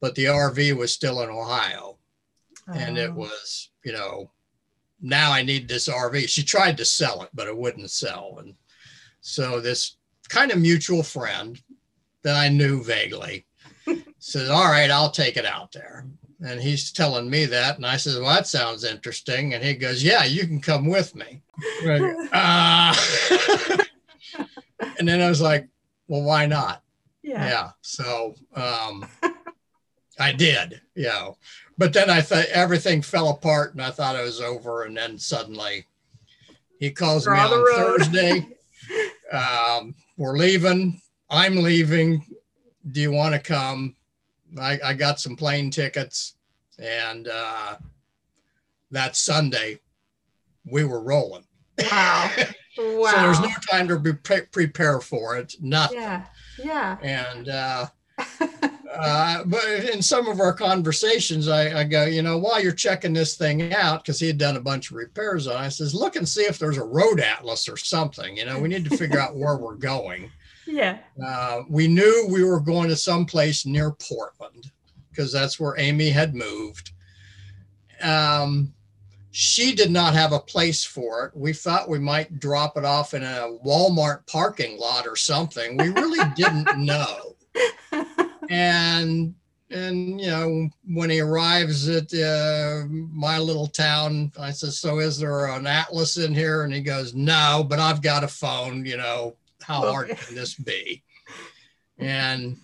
but 0.00 0.14
the 0.14 0.24
rv 0.24 0.76
was 0.76 0.92
still 0.92 1.22
in 1.22 1.30
ohio 1.30 1.96
oh. 2.68 2.72
and 2.72 2.98
it 2.98 3.10
oh. 3.10 3.14
was 3.14 3.70
you 3.82 3.92
know 3.92 4.30
now 5.00 5.32
i 5.32 5.42
need 5.42 5.68
this 5.68 5.88
rv 5.88 6.28
she 6.28 6.42
tried 6.42 6.76
to 6.76 6.84
sell 6.84 7.22
it 7.22 7.30
but 7.34 7.48
it 7.48 7.56
wouldn't 7.56 7.90
sell 7.90 8.36
and 8.40 8.54
so 9.20 9.60
this 9.60 9.96
kind 10.28 10.50
of 10.50 10.58
mutual 10.58 11.02
friend 11.02 11.60
that 12.22 12.36
i 12.36 12.48
knew 12.48 12.82
vaguely 12.82 13.46
says, 14.18 14.50
All 14.50 14.66
right, 14.66 14.90
I'll 14.90 15.10
take 15.10 15.36
it 15.36 15.46
out 15.46 15.72
there. 15.72 16.06
And 16.40 16.60
he's 16.60 16.92
telling 16.92 17.30
me 17.30 17.46
that. 17.46 17.76
And 17.76 17.86
I 17.86 17.96
says, 17.96 18.18
Well, 18.18 18.34
that 18.34 18.46
sounds 18.46 18.84
interesting. 18.84 19.54
And 19.54 19.64
he 19.64 19.74
goes, 19.74 20.02
Yeah, 20.02 20.24
you 20.24 20.46
can 20.46 20.60
come 20.60 20.86
with 20.86 21.14
me. 21.14 21.42
uh, 22.32 22.94
and 24.98 25.08
then 25.08 25.20
I 25.20 25.28
was 25.28 25.40
like, 25.40 25.68
Well, 26.08 26.22
why 26.22 26.46
not? 26.46 26.82
Yeah. 27.22 27.46
Yeah. 27.46 27.70
So 27.80 28.34
um, 28.54 29.06
I 30.18 30.32
did, 30.32 30.80
you 30.94 31.04
know. 31.04 31.36
But 31.78 31.92
then 31.92 32.08
I 32.08 32.22
thought 32.22 32.46
everything 32.46 33.02
fell 33.02 33.28
apart 33.28 33.72
and 33.72 33.82
I 33.82 33.90
thought 33.90 34.16
it 34.16 34.24
was 34.24 34.40
over. 34.40 34.84
And 34.84 34.96
then 34.96 35.18
suddenly 35.18 35.86
he 36.78 36.90
calls 36.90 37.26
me 37.26 37.34
on 37.36 37.74
Thursday. 37.74 38.48
um, 39.32 39.94
we're 40.16 40.36
leaving. 40.36 41.00
I'm 41.28 41.56
leaving. 41.56 42.24
Do 42.90 43.00
you 43.00 43.12
want 43.12 43.34
to 43.34 43.40
come? 43.40 43.96
I, 44.60 44.78
I 44.84 44.94
got 44.94 45.20
some 45.20 45.36
plane 45.36 45.70
tickets, 45.70 46.34
and 46.78 47.28
uh, 47.28 47.76
that 48.92 49.16
Sunday 49.16 49.80
we 50.64 50.84
were 50.84 51.02
rolling. 51.02 51.44
Wow. 51.78 52.30
Wow. 52.78 53.10
so 53.10 53.16
there's 53.16 53.40
no 53.40 53.50
time 53.70 53.88
to 53.88 53.98
be 53.98 54.12
pre- 54.12 54.46
prepare 54.52 55.00
for 55.00 55.36
it. 55.36 55.54
Nothing. 55.60 55.98
Yeah. 55.98 56.24
Yeah. 56.62 56.96
And 57.02 57.48
uh, 57.48 57.86
uh, 58.98 59.44
but 59.44 59.64
in 59.64 60.02
some 60.02 60.26
of 60.26 60.40
our 60.40 60.52
conversations, 60.52 61.48
I, 61.48 61.80
I, 61.80 61.84
go, 61.84 62.04
you 62.04 62.22
know, 62.22 62.38
while 62.38 62.62
you're 62.62 62.72
checking 62.72 63.12
this 63.12 63.36
thing 63.36 63.72
out, 63.72 64.02
because 64.02 64.18
he 64.20 64.26
had 64.26 64.38
done 64.38 64.56
a 64.56 64.60
bunch 64.60 64.90
of 64.90 64.96
repairs 64.96 65.46
on, 65.46 65.62
it, 65.62 65.66
I 65.66 65.68
says, 65.68 65.94
look 65.94 66.16
and 66.16 66.28
see 66.28 66.42
if 66.42 66.58
there's 66.58 66.78
a 66.78 66.84
road 66.84 67.20
atlas 67.20 67.68
or 67.68 67.76
something. 67.76 68.36
You 68.36 68.44
know, 68.44 68.58
we 68.58 68.68
need 68.68 68.88
to 68.88 68.96
figure 68.96 69.20
out 69.20 69.36
where 69.36 69.56
we're 69.56 69.76
going. 69.76 70.30
Yeah. 70.68 70.98
Uh, 71.24 71.62
we 71.68 71.86
knew 71.86 72.26
we 72.28 72.42
were 72.42 72.58
going 72.58 72.88
to 72.88 72.96
some 72.96 73.24
place 73.24 73.66
near 73.66 73.92
Portland 73.92 74.72
because 75.08 75.32
that's 75.32 75.60
where 75.60 75.78
Amy 75.78 76.10
had 76.10 76.34
moved. 76.34 76.90
Um, 78.02 78.74
she 79.30 79.74
did 79.74 79.90
not 79.90 80.14
have 80.14 80.32
a 80.32 80.40
place 80.40 80.82
for 80.82 81.26
it. 81.26 81.36
We 81.36 81.52
thought 81.52 81.88
we 81.88 81.98
might 81.98 82.40
drop 82.40 82.76
it 82.76 82.84
off 82.84 83.14
in 83.14 83.22
a 83.22 83.56
Walmart 83.64 84.26
parking 84.26 84.78
lot 84.78 85.06
or 85.06 85.14
something. 85.14 85.76
We 85.76 85.90
really 85.90 86.26
didn't 86.34 86.78
know. 86.84 87.36
And 88.50 89.34
and 89.70 90.20
you 90.20 90.28
know 90.28 90.68
when 90.88 91.10
he 91.10 91.20
arrives 91.20 91.88
at 91.88 92.12
uh, 92.14 92.84
my 92.88 93.38
little 93.38 93.66
town, 93.66 94.32
I 94.38 94.52
says, 94.52 94.78
"So 94.78 94.98
is 94.98 95.18
there 95.18 95.46
an 95.46 95.66
atlas 95.66 96.16
in 96.18 96.34
here?" 96.34 96.62
And 96.62 96.72
he 96.72 96.80
goes, 96.80 97.14
"No, 97.14 97.66
but 97.68 97.78
I've 97.78 98.02
got 98.02 98.24
a 98.24 98.28
phone. 98.28 98.84
You 98.86 98.96
know, 98.96 99.36
how 99.62 99.80
hard 99.80 100.08
can 100.08 100.34
this 100.34 100.54
be? 100.54 101.02
And 101.98 102.56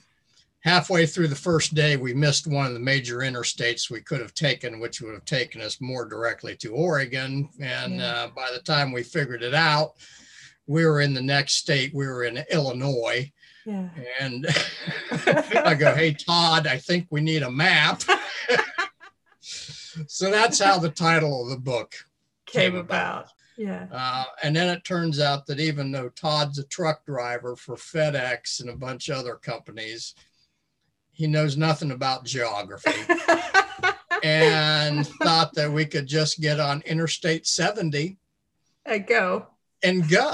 halfway 0.60 1.06
through 1.06 1.28
the 1.28 1.34
first 1.34 1.74
day, 1.74 1.96
we 1.96 2.14
missed 2.14 2.46
one 2.46 2.66
of 2.66 2.72
the 2.72 2.78
major 2.78 3.18
interstates 3.18 3.90
we 3.90 4.00
could 4.00 4.20
have 4.20 4.34
taken, 4.34 4.78
which 4.78 5.00
would 5.00 5.14
have 5.14 5.24
taken 5.24 5.60
us 5.60 5.80
more 5.80 6.04
directly 6.04 6.56
to 6.56 6.74
Oregon. 6.74 7.48
And 7.60 7.96
yeah. 7.96 8.06
uh, 8.06 8.28
by 8.28 8.50
the 8.52 8.62
time 8.62 8.92
we 8.92 9.02
figured 9.02 9.42
it 9.42 9.54
out, 9.54 9.94
we 10.66 10.86
were 10.86 11.00
in 11.00 11.14
the 11.14 11.22
next 11.22 11.54
state. 11.54 11.92
We 11.92 12.06
were 12.06 12.24
in 12.24 12.44
Illinois. 12.50 13.30
Yeah. 13.64 13.88
And 14.20 14.46
I 15.64 15.74
go, 15.74 15.94
hey, 15.94 16.14
Todd, 16.14 16.66
I 16.66 16.78
think 16.78 17.06
we 17.10 17.20
need 17.20 17.42
a 17.42 17.50
map. 17.50 18.02
so 19.40 20.30
that's 20.30 20.58
how 20.58 20.78
the 20.78 20.90
title 20.90 21.42
of 21.42 21.50
the 21.50 21.58
book 21.58 21.94
came, 22.46 22.72
came 22.72 22.74
about. 22.76 23.24
about. 23.24 23.32
Yeah. 23.56 23.86
Uh, 23.92 24.24
and 24.42 24.56
then 24.56 24.68
it 24.68 24.84
turns 24.84 25.20
out 25.20 25.46
that 25.46 25.60
even 25.60 25.92
though 25.92 26.08
Todd's 26.08 26.58
a 26.58 26.64
truck 26.64 27.04
driver 27.04 27.54
for 27.54 27.76
FedEx 27.76 28.60
and 28.60 28.70
a 28.70 28.76
bunch 28.76 29.08
of 29.08 29.18
other 29.18 29.36
companies, 29.36 30.14
he 31.12 31.26
knows 31.26 31.56
nothing 31.56 31.90
about 31.90 32.24
geography. 32.24 32.90
and 34.22 35.06
thought 35.22 35.52
that 35.54 35.70
we 35.70 35.84
could 35.84 36.06
just 36.06 36.40
get 36.40 36.60
on 36.60 36.82
Interstate 36.82 37.46
70 37.46 38.16
and 38.84 39.06
go. 39.06 39.46
And 39.82 40.08
go. 40.08 40.32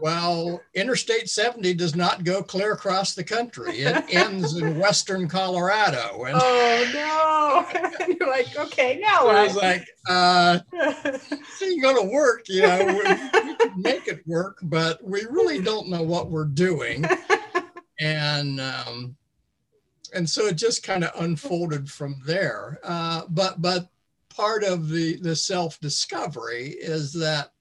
Well, 0.00 0.60
Interstate 0.74 1.28
70 1.28 1.74
does 1.74 1.94
not 1.94 2.24
go 2.24 2.42
clear 2.42 2.72
across 2.72 3.14
the 3.14 3.24
country. 3.24 3.80
It 3.80 4.04
ends 4.14 4.56
in 4.56 4.78
western 4.78 5.28
Colorado. 5.28 6.24
And 6.24 6.38
oh 6.40 6.90
no. 6.94 8.06
You're 8.20 8.28
like, 8.28 8.56
okay, 8.56 8.98
now 9.00 9.20
so 9.20 9.28
I 9.28 9.44
was 9.44 9.56
like, 9.56 9.86
uh 10.08 10.58
this 11.04 11.62
ain't 11.62 11.82
gonna 11.82 12.04
work, 12.04 12.48
you 12.48 12.62
know. 12.62 12.86
We, 12.86 12.94
we 12.94 13.54
can 13.56 13.82
make 13.82 14.08
it 14.08 14.26
work, 14.26 14.58
but 14.62 15.02
we 15.02 15.24
really 15.30 15.60
don't 15.60 15.88
know 15.88 16.02
what 16.02 16.30
we're 16.30 16.44
doing. 16.44 17.04
And 18.00 18.60
um 18.60 19.16
and 20.14 20.28
so 20.28 20.46
it 20.46 20.56
just 20.56 20.82
kind 20.82 21.04
of 21.04 21.20
unfolded 21.20 21.90
from 21.90 22.16
there. 22.24 22.78
Uh, 22.82 23.22
but 23.28 23.60
but 23.60 23.88
part 24.28 24.62
of 24.64 24.88
the 24.88 25.16
the 25.20 25.36
self 25.36 25.80
discovery 25.80 26.68
is 26.68 27.12
that 27.14 27.52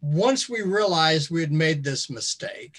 once 0.00 0.48
we 0.48 0.62
realized 0.62 1.30
we 1.30 1.40
had 1.40 1.52
made 1.52 1.82
this 1.82 2.10
mistake, 2.10 2.76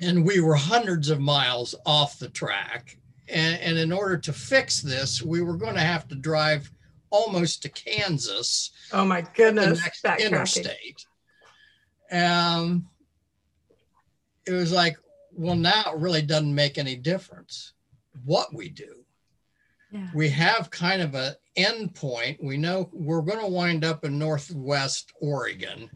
and 0.00 0.24
we 0.24 0.40
were 0.40 0.54
hundreds 0.54 1.10
of 1.10 1.20
miles 1.20 1.74
off 1.84 2.18
the 2.18 2.28
track, 2.28 2.96
and, 3.28 3.60
and 3.60 3.78
in 3.78 3.92
order 3.92 4.16
to 4.18 4.32
fix 4.32 4.80
this, 4.80 5.22
we 5.22 5.42
were 5.42 5.56
going 5.56 5.74
to 5.74 5.80
have 5.80 6.08
to 6.08 6.14
drive 6.14 6.70
almost 7.10 7.62
to 7.62 7.68
Kansas. 7.68 8.70
Oh 8.92 9.04
my 9.04 9.22
goodness! 9.34 9.78
The 9.78 10.08
next 10.08 10.22
interstate. 10.24 11.04
Um, 12.10 12.88
it 14.46 14.52
was 14.52 14.72
like, 14.72 14.96
well, 15.32 15.56
now 15.56 15.84
it 15.92 15.98
really 15.98 16.22
doesn't 16.22 16.54
make 16.54 16.78
any 16.78 16.96
difference 16.96 17.72
what 18.24 18.52
we 18.52 18.68
do. 18.68 18.99
Yeah. 19.90 20.08
We 20.14 20.28
have 20.30 20.70
kind 20.70 21.02
of 21.02 21.14
an 21.14 21.34
end 21.56 21.94
point. 21.94 22.42
We 22.42 22.56
know 22.56 22.88
we're 22.92 23.22
going 23.22 23.40
to 23.40 23.50
wind 23.50 23.84
up 23.84 24.04
in 24.04 24.18
Northwest 24.18 25.12
Oregon. 25.20 25.90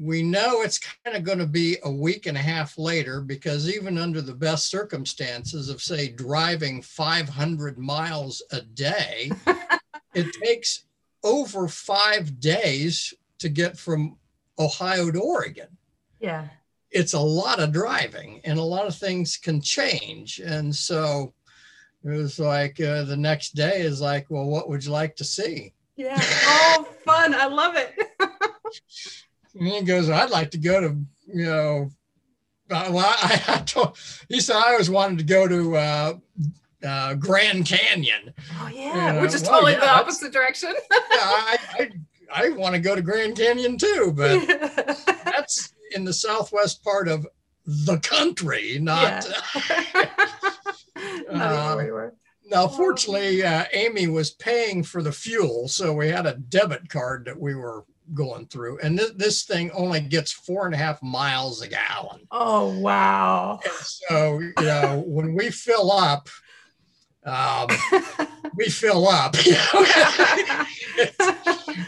We 0.00 0.22
know 0.22 0.62
it's 0.62 0.78
kind 0.78 1.16
of 1.16 1.24
going 1.24 1.38
to 1.38 1.46
be 1.46 1.76
a 1.84 1.90
week 1.90 2.26
and 2.26 2.36
a 2.36 2.40
half 2.40 2.78
later 2.78 3.20
because 3.20 3.68
even 3.68 3.96
under 3.96 4.20
the 4.20 4.34
best 4.34 4.68
circumstances 4.68 5.68
of, 5.68 5.82
say, 5.82 6.08
driving 6.08 6.82
500 6.82 7.78
miles 7.78 8.42
a 8.50 8.60
day, 8.60 9.30
it 10.14 10.26
takes 10.42 10.84
over 11.22 11.68
five 11.68 12.40
days 12.40 13.14
to 13.38 13.48
get 13.48 13.78
from 13.78 14.16
Ohio 14.58 15.10
to 15.10 15.20
Oregon. 15.20 15.68
Yeah 16.18 16.48
it's 16.94 17.12
a 17.12 17.20
lot 17.20 17.58
of 17.58 17.72
driving 17.72 18.40
and 18.44 18.56
a 18.56 18.62
lot 18.62 18.86
of 18.86 18.94
things 18.94 19.36
can 19.36 19.60
change. 19.60 20.38
And 20.38 20.74
so 20.74 21.34
it 22.04 22.10
was 22.10 22.38
like 22.38 22.80
uh, 22.80 23.04
the 23.04 23.16
next 23.16 23.54
day 23.54 23.80
is 23.80 24.00
like, 24.00 24.26
well, 24.28 24.44
what 24.44 24.68
would 24.68 24.84
you 24.84 24.90
like 24.90 25.16
to 25.16 25.24
see? 25.24 25.72
Yeah. 25.96 26.18
Oh, 26.20 26.86
fun. 27.04 27.34
I 27.34 27.46
love 27.46 27.76
it. 27.76 27.94
and 29.54 29.68
he 29.68 29.82
goes, 29.82 30.10
I'd 30.10 30.30
like 30.30 30.50
to 30.50 30.58
go 30.58 30.80
to, 30.80 30.96
you 31.26 31.44
know, 31.44 31.90
uh, 32.70 32.90
well, 32.90 33.14
I, 33.18 33.42
I 33.48 33.58
told, 33.60 33.96
he 34.28 34.40
said, 34.40 34.56
I 34.56 34.72
always 34.72 34.90
wanted 34.90 35.18
to 35.18 35.24
go 35.24 35.48
to 35.48 35.76
uh, 35.76 36.14
uh, 36.86 37.14
Grand 37.14 37.66
Canyon. 37.66 38.34
Oh, 38.58 38.68
yeah. 38.68 39.20
Which 39.22 39.34
is 39.34 39.42
well, 39.42 39.52
totally 39.52 39.72
yeah, 39.72 39.80
the 39.80 39.90
opposite 39.90 40.32
direction. 40.32 40.74
yeah, 40.90 40.98
I, 41.10 41.58
I, 41.78 41.90
I 42.34 42.50
want 42.50 42.74
to 42.74 42.80
go 42.80 42.94
to 42.94 43.02
Grand 43.02 43.36
Canyon 43.36 43.78
too, 43.78 44.12
but 44.14 44.44
that's 45.24 45.72
in 45.94 46.04
the 46.04 46.12
southwest 46.12 46.82
part 46.84 47.08
of 47.08 47.26
the 47.66 47.98
country, 47.98 48.78
not. 48.78 49.26
Yeah. 49.70 50.50
Uh, 51.30 52.10
now, 52.46 52.68
fortunately, 52.68 53.42
uh, 53.42 53.64
Amy 53.72 54.06
was 54.06 54.30
paying 54.30 54.82
for 54.82 55.02
the 55.02 55.12
fuel, 55.12 55.66
so 55.68 55.94
we 55.94 56.08
had 56.08 56.26
a 56.26 56.34
debit 56.34 56.88
card 56.88 57.24
that 57.24 57.38
we 57.38 57.54
were 57.54 57.84
going 58.12 58.46
through, 58.46 58.78
and 58.80 58.98
this, 58.98 59.12
this 59.16 59.42
thing 59.44 59.70
only 59.70 60.00
gets 60.00 60.30
four 60.30 60.66
and 60.66 60.74
a 60.74 60.78
half 60.78 61.02
miles 61.02 61.62
a 61.62 61.68
gallon. 61.68 62.26
Oh 62.30 62.78
wow! 62.78 63.60
And 63.64 63.72
so 63.74 64.40
you 64.40 64.52
know, 64.60 65.02
when 65.06 65.34
we 65.34 65.50
fill 65.50 65.90
up, 65.90 66.28
um, 67.24 67.68
we 68.56 68.66
fill 68.66 69.08
up. 69.08 69.36
You 69.44 69.52
know? 69.52 69.86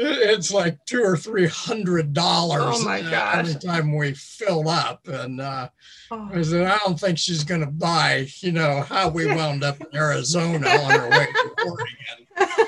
it's 0.00 0.52
like 0.52 0.78
two 0.86 1.02
or 1.02 1.16
three 1.16 1.46
hundred 1.46 2.12
dollars 2.12 2.76
oh 2.78 2.84
my 2.84 3.02
gosh. 3.02 3.38
every 3.38 3.54
time 3.54 3.94
we 3.94 4.14
fill 4.14 4.68
up. 4.68 5.06
And 5.06 5.40
uh, 5.40 5.68
oh. 6.10 6.30
I 6.32 6.42
said, 6.42 6.66
I 6.66 6.78
don't 6.78 6.98
think 6.98 7.18
she's 7.18 7.44
going 7.44 7.60
to 7.60 7.66
buy, 7.66 8.26
you 8.40 8.52
know, 8.52 8.82
how 8.82 9.08
we 9.08 9.26
wound 9.34 9.62
up 9.62 9.80
in 9.80 9.86
Arizona 9.94 10.68
on 10.68 10.92
our 10.92 11.10
way 11.10 11.26
to 11.26 11.54
Oregon. 11.66 12.66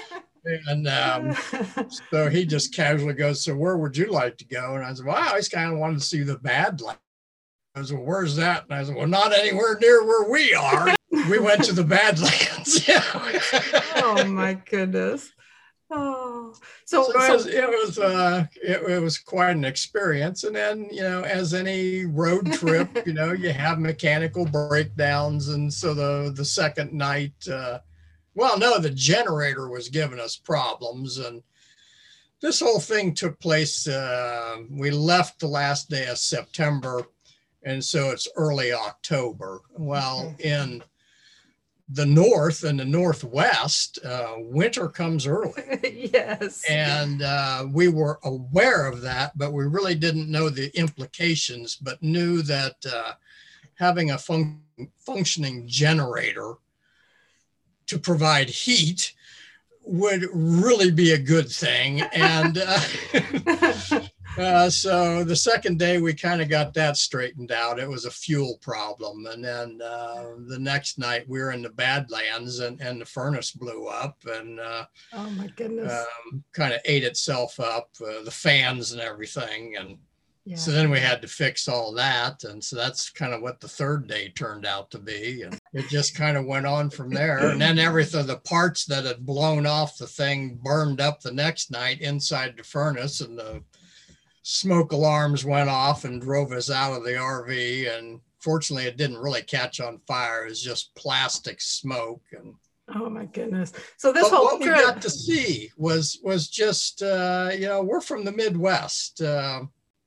And 0.66 0.88
um, 0.88 1.36
so 2.10 2.28
he 2.28 2.44
just 2.44 2.74
casually 2.74 3.14
goes, 3.14 3.44
So 3.44 3.54
where 3.54 3.76
would 3.78 3.96
you 3.96 4.06
like 4.06 4.36
to 4.38 4.44
go? 4.44 4.74
And 4.74 4.84
I 4.84 4.92
said, 4.92 5.06
Well, 5.06 5.16
I 5.16 5.28
always 5.28 5.48
kind 5.48 5.72
of 5.72 5.78
wanted 5.78 6.00
to 6.00 6.04
see 6.04 6.22
the 6.22 6.38
Badlands. 6.38 7.00
I 7.74 7.82
said, 7.82 7.96
Well, 7.96 8.06
where's 8.06 8.36
that? 8.36 8.64
And 8.64 8.74
I 8.74 8.84
said, 8.84 8.96
Well, 8.96 9.06
not 9.06 9.32
anywhere 9.32 9.78
near 9.80 10.04
where 10.04 10.28
we 10.30 10.52
are. 10.52 10.94
we 11.30 11.38
went 11.38 11.62
to 11.64 11.72
the 11.72 11.84
Badlands. 11.84 12.84
oh 13.96 14.24
my 14.26 14.54
goodness. 14.54 15.30
Oh, 15.94 16.54
so, 16.86 17.04
so, 17.04 17.36
so 17.38 17.48
it 17.48 17.68
was 17.68 17.98
uh, 17.98 18.46
it, 18.62 18.82
it, 18.90 19.02
was 19.02 19.18
quite 19.18 19.50
an 19.50 19.66
experience. 19.66 20.44
And 20.44 20.56
then 20.56 20.88
you 20.90 21.02
know, 21.02 21.22
as 21.22 21.52
any 21.52 22.06
road 22.06 22.50
trip, 22.54 22.88
you 23.06 23.12
know, 23.12 23.32
you 23.32 23.52
have 23.52 23.78
mechanical 23.78 24.46
breakdowns, 24.46 25.48
and 25.48 25.70
so 25.70 25.92
the 25.92 26.32
the 26.34 26.46
second 26.46 26.94
night, 26.94 27.34
uh, 27.46 27.80
well, 28.34 28.58
no, 28.58 28.78
the 28.78 28.88
generator 28.88 29.68
was 29.68 29.90
giving 29.90 30.18
us 30.18 30.34
problems, 30.34 31.18
and 31.18 31.42
this 32.40 32.60
whole 32.60 32.80
thing 32.80 33.12
took 33.12 33.38
place. 33.38 33.86
Uh, 33.86 34.62
we 34.70 34.90
left 34.90 35.40
the 35.40 35.46
last 35.46 35.90
day 35.90 36.06
of 36.06 36.16
September, 36.16 37.02
and 37.64 37.84
so 37.84 38.10
it's 38.10 38.28
early 38.34 38.72
October. 38.72 39.60
Well, 39.76 40.34
in 40.38 40.82
the 41.94 42.06
north 42.06 42.64
and 42.64 42.80
the 42.80 42.84
northwest, 42.84 43.98
uh, 44.04 44.34
winter 44.38 44.88
comes 44.88 45.26
early. 45.26 46.10
yes. 46.12 46.64
And 46.68 47.22
uh, 47.22 47.66
we 47.70 47.88
were 47.88 48.18
aware 48.24 48.86
of 48.86 49.02
that, 49.02 49.36
but 49.36 49.52
we 49.52 49.64
really 49.64 49.94
didn't 49.94 50.30
know 50.30 50.48
the 50.48 50.76
implications, 50.76 51.76
but 51.76 52.02
knew 52.02 52.42
that 52.42 52.76
uh, 52.90 53.12
having 53.74 54.10
a 54.10 54.18
fun- 54.18 54.62
functioning 54.98 55.66
generator 55.66 56.54
to 57.86 57.98
provide 57.98 58.48
heat 58.48 59.12
would 59.84 60.26
really 60.32 60.90
be 60.90 61.12
a 61.12 61.18
good 61.18 61.48
thing. 61.48 62.00
And 62.00 62.56
uh, 64.38 64.70
so 64.70 65.24
the 65.24 65.36
second 65.36 65.78
day 65.78 66.00
we 66.00 66.14
kind 66.14 66.40
of 66.40 66.48
got 66.48 66.72
that 66.74 66.96
straightened 66.96 67.52
out. 67.52 67.78
It 67.78 67.88
was 67.88 68.04
a 68.04 68.10
fuel 68.10 68.58
problem, 68.62 69.26
and 69.26 69.44
then 69.44 69.80
uh, 69.82 70.32
the 70.48 70.58
next 70.58 70.98
night 70.98 71.28
we 71.28 71.40
were 71.40 71.52
in 71.52 71.62
the 71.62 71.70
Badlands, 71.70 72.60
and, 72.60 72.80
and 72.80 73.00
the 73.00 73.06
furnace 73.06 73.52
blew 73.52 73.86
up, 73.86 74.16
and 74.26 74.58
uh, 74.58 74.84
oh 75.12 75.30
my 75.30 75.48
goodness, 75.56 75.92
um, 75.92 76.42
kind 76.52 76.72
of 76.72 76.80
ate 76.84 77.04
itself 77.04 77.60
up, 77.60 77.90
uh, 78.00 78.22
the 78.24 78.30
fans 78.30 78.92
and 78.92 79.00
everything, 79.00 79.76
and 79.78 79.98
yeah. 80.44 80.56
so 80.56 80.72
then 80.72 80.90
we 80.90 80.98
had 80.98 81.22
to 81.22 81.28
fix 81.28 81.68
all 81.68 81.92
that, 81.92 82.42
and 82.44 82.62
so 82.62 82.74
that's 82.74 83.10
kind 83.10 83.32
of 83.34 83.42
what 83.42 83.60
the 83.60 83.68
third 83.68 84.08
day 84.08 84.30
turned 84.30 84.66
out 84.66 84.90
to 84.90 84.98
be, 84.98 85.42
and 85.42 85.58
it 85.72 85.88
just 85.88 86.16
kind 86.16 86.36
of 86.36 86.46
went 86.46 86.66
on 86.66 86.90
from 86.90 87.10
there, 87.10 87.50
and 87.50 87.60
then 87.60 87.78
everything, 87.78 88.26
the 88.26 88.38
parts 88.38 88.86
that 88.86 89.04
had 89.04 89.26
blown 89.26 89.66
off 89.66 89.98
the 89.98 90.06
thing 90.06 90.58
burned 90.62 91.00
up 91.00 91.20
the 91.20 91.32
next 91.32 91.70
night 91.70 92.00
inside 92.00 92.54
the 92.56 92.64
furnace, 92.64 93.20
and 93.20 93.38
the 93.38 93.62
smoke 94.42 94.92
alarms 94.92 95.44
went 95.44 95.70
off 95.70 96.04
and 96.04 96.20
drove 96.20 96.52
us 96.52 96.70
out 96.70 96.92
of 96.92 97.04
the 97.04 97.12
RV. 97.12 97.96
And 97.96 98.20
fortunately, 98.38 98.86
it 98.86 98.96
didn't 98.96 99.18
really 99.18 99.42
catch 99.42 99.80
on 99.80 100.00
fire. 100.06 100.44
It 100.44 100.50
was 100.50 100.62
just 100.62 100.94
plastic 100.94 101.60
smoke. 101.60 102.22
And 102.32 102.54
oh 102.94 103.08
my 103.08 103.26
goodness! 103.26 103.72
So 103.96 104.12
this 104.12 104.28
whole 104.28 104.44
what 104.44 104.62
trip... 104.62 104.76
we 104.76 104.82
got 104.82 105.02
to 105.02 105.10
see 105.10 105.70
was 105.76 106.18
was 106.22 106.48
just 106.48 107.02
uh, 107.02 107.50
you 107.52 107.66
know 107.66 107.82
we're 107.82 108.00
from 108.00 108.24
the 108.24 108.32
Midwest. 108.32 109.22
Uh, 109.22 109.62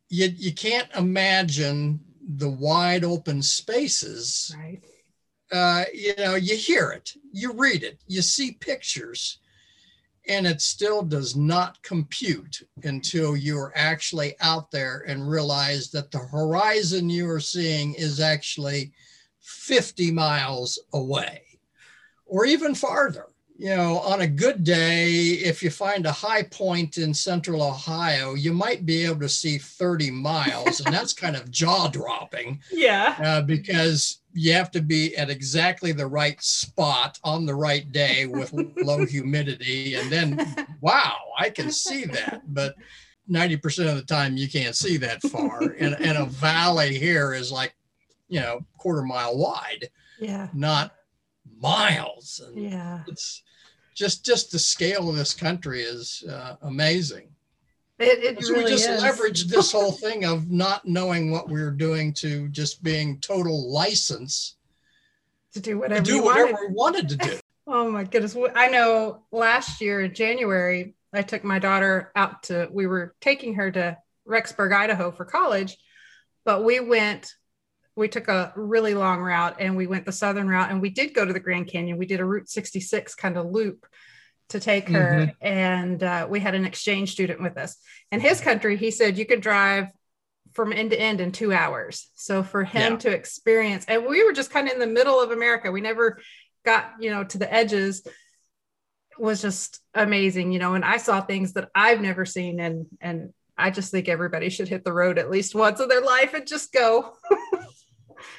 you 0.09 0.29
you 0.35 0.53
can't 0.53 0.89
imagine 0.95 1.99
the 2.27 2.49
wide 2.49 3.03
open 3.03 3.41
spaces. 3.41 4.55
Right. 4.57 4.81
Uh, 5.51 5.85
you 5.93 6.13
know, 6.17 6.33
you 6.35 6.55
hear 6.55 6.89
it, 6.89 7.11
you 7.31 7.53
read 7.53 7.83
it, 7.83 7.99
you 8.07 8.23
see 8.23 8.53
pictures 8.53 9.37
and 10.27 10.47
it 10.47 10.61
still 10.61 11.01
does 11.01 11.35
not 11.35 11.81
compute 11.83 12.63
until 12.83 13.35
you're 13.35 13.71
actually 13.75 14.35
out 14.41 14.71
there 14.71 15.03
and 15.07 15.29
realize 15.29 15.91
that 15.91 16.11
the 16.11 16.17
horizon 16.19 17.09
you 17.09 17.29
are 17.29 17.39
seeing 17.39 17.93
is 17.93 18.19
actually 18.19 18.91
50 19.41 20.11
miles 20.11 20.79
away 20.93 21.43
or 22.25 22.45
even 22.45 22.73
farther 22.73 23.27
you 23.57 23.73
know, 23.73 23.99
on 23.99 24.21
a 24.21 24.27
good 24.27 24.63
day, 24.65 25.13
if 25.15 25.63
you 25.63 25.69
find 25.69 26.05
a 26.05 26.11
high 26.11 26.43
point 26.43 26.97
in 26.97 27.13
central 27.13 27.63
Ohio, 27.63 28.33
you 28.33 28.51
might 28.51 28.85
be 28.85 29.05
able 29.05 29.21
to 29.21 29.29
see 29.29 29.57
30 29.57 30.11
miles. 30.11 30.81
and 30.81 30.93
that's 30.93 31.13
kind 31.13 31.37
of 31.37 31.49
jaw 31.51 31.87
dropping. 31.87 32.61
Yeah. 32.69 33.15
Uh, 33.23 33.41
because 33.41 34.19
you 34.33 34.51
have 34.51 34.71
to 34.71 34.81
be 34.81 35.15
at 35.15 35.29
exactly 35.29 35.93
the 35.93 36.05
right 36.05 36.41
spot 36.43 37.17
on 37.23 37.45
the 37.45 37.55
right 37.55 37.89
day 37.93 38.25
with 38.25 38.51
low 38.51 39.05
humidity. 39.09 39.95
And 39.95 40.11
then, 40.11 40.67
wow, 40.81 41.15
I 41.39 41.49
can 41.49 41.71
see 41.71 42.03
that. 42.05 42.41
But 42.53 42.75
90% 43.31 43.89
of 43.89 43.95
the 43.95 44.03
time, 44.03 44.35
you 44.35 44.49
can't 44.49 44.75
see 44.75 44.97
that 44.97 45.21
far. 45.21 45.61
and, 45.61 45.95
and 46.01 46.17
a 46.17 46.25
valley 46.25 46.99
here 46.99 47.33
is 47.33 47.53
like, 47.53 47.73
you 48.27 48.41
know, 48.41 48.65
quarter 48.77 49.03
mile 49.03 49.37
wide. 49.37 49.87
Yeah. 50.19 50.49
Not 50.53 50.93
miles. 51.60 52.41
And 52.45 52.71
yeah. 52.71 53.03
It's 53.08 53.43
just 53.93 54.25
just 54.25 54.51
the 54.51 54.60
scale 54.60 55.10
of 55.10 55.15
this 55.15 55.34
country 55.34 55.81
is 55.81 56.23
uh, 56.29 56.55
amazing. 56.62 57.29
It, 57.97 58.38
it 58.38 58.43
so 58.43 58.51
really 58.51 58.65
we 58.65 58.71
just 58.71 58.89
is. 58.89 59.01
leveraged 59.01 59.47
this 59.47 59.71
whole 59.71 59.91
thing 60.03 60.25
of 60.25 60.51
not 60.51 60.86
knowing 60.86 61.31
what 61.31 61.49
we 61.49 61.62
were 61.62 61.71
doing 61.71 62.13
to 62.15 62.49
just 62.49 62.84
being 62.84 63.19
total 63.19 63.71
license 63.71 64.58
to 65.53 65.62
do 65.62 65.79
whatever 65.79 66.03
to 66.03 66.12
do 66.12 66.21
whatever 66.21 66.51
wanted. 66.51 66.67
we 66.67 66.75
wanted 66.75 67.10
to 67.10 67.15
do. 67.17 67.39
oh 67.67 67.89
my 67.89 68.03
goodness! 68.03 68.36
I 68.55 68.67
know. 68.67 69.23
Last 69.31 69.79
year 69.79 70.01
in 70.01 70.13
January, 70.13 70.95
I 71.13 71.21
took 71.21 71.43
my 71.43 71.60
daughter 71.60 72.12
out 72.15 72.43
to. 72.43 72.67
We 72.69 72.86
were 72.88 73.15
taking 73.21 73.55
her 73.55 73.71
to 73.71 73.97
Rexburg, 74.27 74.73
Idaho, 74.73 75.12
for 75.12 75.23
college, 75.23 75.77
but 76.43 76.65
we 76.65 76.81
went 76.81 77.34
we 77.95 78.08
took 78.08 78.27
a 78.27 78.51
really 78.55 78.93
long 78.93 79.21
route 79.21 79.55
and 79.60 79.75
we 79.77 79.88
went 79.88 80.05
the 80.05 80.12
southern 80.12 80.47
route 80.47 80.69
and 80.69 80.81
we 80.81 80.89
did 80.89 81.13
go 81.13 81.25
to 81.25 81.34
the 81.34 81.39
Grand 81.39 81.67
Canyon. 81.67 81.97
We 81.97 82.05
did 82.05 82.19
a 82.19 82.25
Route 82.25 82.49
66 82.49 83.15
kind 83.15 83.38
of 83.38 83.47
loop 83.47 83.86
to 84.49 84.60
take 84.60 84.89
her. 84.89 85.27
Mm-hmm. 85.41 85.47
And 85.47 86.03
uh, 86.03 86.27
we 86.29 86.39
had 86.39 86.55
an 86.55 86.65
exchange 86.65 87.12
student 87.12 87.41
with 87.41 87.58
us. 87.58 87.77
In 88.12 88.19
his 88.19 88.41
country, 88.41 88.75
he 88.75 88.91
said 88.91 89.17
you 89.17 89.25
could 89.25 89.41
drive 89.41 89.88
from 90.53 90.73
end 90.73 90.91
to 90.91 90.99
end 90.99 91.21
in 91.21 91.31
two 91.31 91.53
hours. 91.53 92.10
So 92.15 92.43
for 92.43 92.63
him 92.63 92.93
yeah. 92.93 92.99
to 92.99 93.12
experience, 93.12 93.86
and 93.88 94.05
we 94.05 94.23
were 94.23 94.34
just 94.34 94.51
kind 94.51 94.67
of 94.67 94.73
in 94.73 94.79
the 94.79 94.88
middle 94.88 95.19
of 95.19 95.31
America, 95.31 95.71
we 95.71 95.81
never 95.81 96.19
got, 96.65 96.93
you 96.99 97.12
know, 97.12 97.23
to 97.23 97.38
the 97.38 97.51
edges 97.51 98.05
was 99.17 99.41
just 99.41 99.79
amazing, 99.93 100.51
you 100.51 100.60
know, 100.60 100.73
and 100.73 100.84
I 100.84 100.97
saw 100.97 101.21
things 101.21 101.53
that 101.53 101.69
I've 101.73 102.01
never 102.01 102.25
seen 102.25 102.60
and, 102.60 102.86
and 102.99 103.34
I 103.58 103.71
just 103.71 103.91
think 103.91 104.10
everybody 104.10 104.49
should 104.49 104.67
hit 104.67 104.84
the 104.84 104.91
road 104.91 105.17
at 105.17 105.31
least 105.31 105.55
once 105.55 105.79
in 105.79 105.88
their 105.88 106.01
life 106.01 106.34
and 106.34 106.45
just 106.45 106.73
go. 106.73 107.13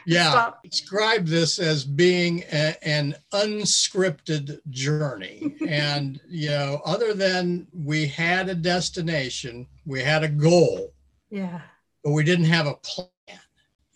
yeah. 0.07 0.31
Stop. 0.31 0.63
describe 0.63 1.27
this 1.27 1.59
as 1.59 1.85
being 1.85 2.45
a, 2.53 2.77
an 2.87 3.15
unscripted 3.33 4.59
journey. 4.71 5.55
And 5.67 6.21
you 6.29 6.51
know 6.51 6.81
other 6.85 7.13
than 7.13 7.67
we 7.73 8.07
had 8.07 8.49
a 8.49 8.55
destination 8.55 9.67
we 9.85 10.01
had 10.01 10.23
a 10.23 10.29
goal 10.29 10.93
yeah. 11.29 11.61
but 12.05 12.13
we 12.13 12.23
didn't 12.23 12.47
have 12.47 12.67
a 12.67 12.75
plan. 12.75 13.09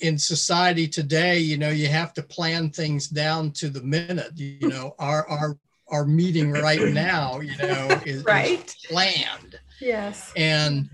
In 0.00 0.18
society 0.18 0.88
today 0.88 1.38
you 1.38 1.58
know 1.58 1.70
you 1.70 1.86
have 1.86 2.12
to 2.14 2.22
plan 2.22 2.70
things 2.70 3.06
down 3.06 3.52
to 3.52 3.68
the 3.68 3.82
minute. 3.82 4.32
You 4.36 4.68
know 4.74 4.94
our 4.98 5.28
our 5.28 5.58
our 5.88 6.04
meeting 6.04 6.50
right 6.50 6.92
now 6.92 7.40
you 7.40 7.56
know 7.58 8.00
is, 8.04 8.24
right. 8.24 8.66
is 8.66 8.74
planned. 8.88 9.60
Yes. 9.80 10.32
And 10.36 10.90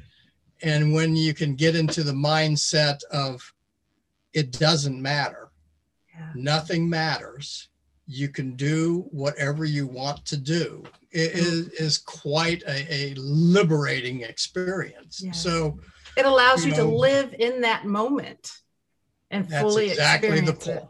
and 0.63 0.93
when 0.93 1.17
you 1.17 1.35
can 1.35 1.55
get 1.55 1.77
into 1.77 2.03
the 2.03 2.13
mindset 2.13 3.03
of 3.05 3.53
it 4.37 4.53
doesn't 4.53 5.01
matter. 5.01 5.49
Yeah. 6.15 6.31
Nothing 6.35 6.89
matters. 6.89 7.69
You 8.07 8.29
can 8.29 8.55
do 8.55 9.07
whatever 9.11 9.65
you 9.65 9.87
want 9.87 10.25
to 10.27 10.37
do. 10.37 10.85
It 11.11 11.33
mm-hmm. 11.33 11.39
is, 11.39 11.69
is 11.71 11.99
quite 11.99 12.63
a, 12.69 12.95
a 12.95 13.15
liberating 13.17 14.21
experience. 14.21 15.23
Yeah. 15.25 15.33
So 15.33 15.81
it 16.19 16.27
allows 16.27 16.65
you, 16.65 16.73
know, 16.73 16.77
to 16.77 16.85
live 16.85 17.35
in 17.39 17.63
that 17.63 17.87
moment 17.87 18.53
and 19.31 19.49
fully 19.49 19.91
exactly 19.91 20.41
the 20.41 20.53
point. 20.53 20.77
It. 20.77 20.89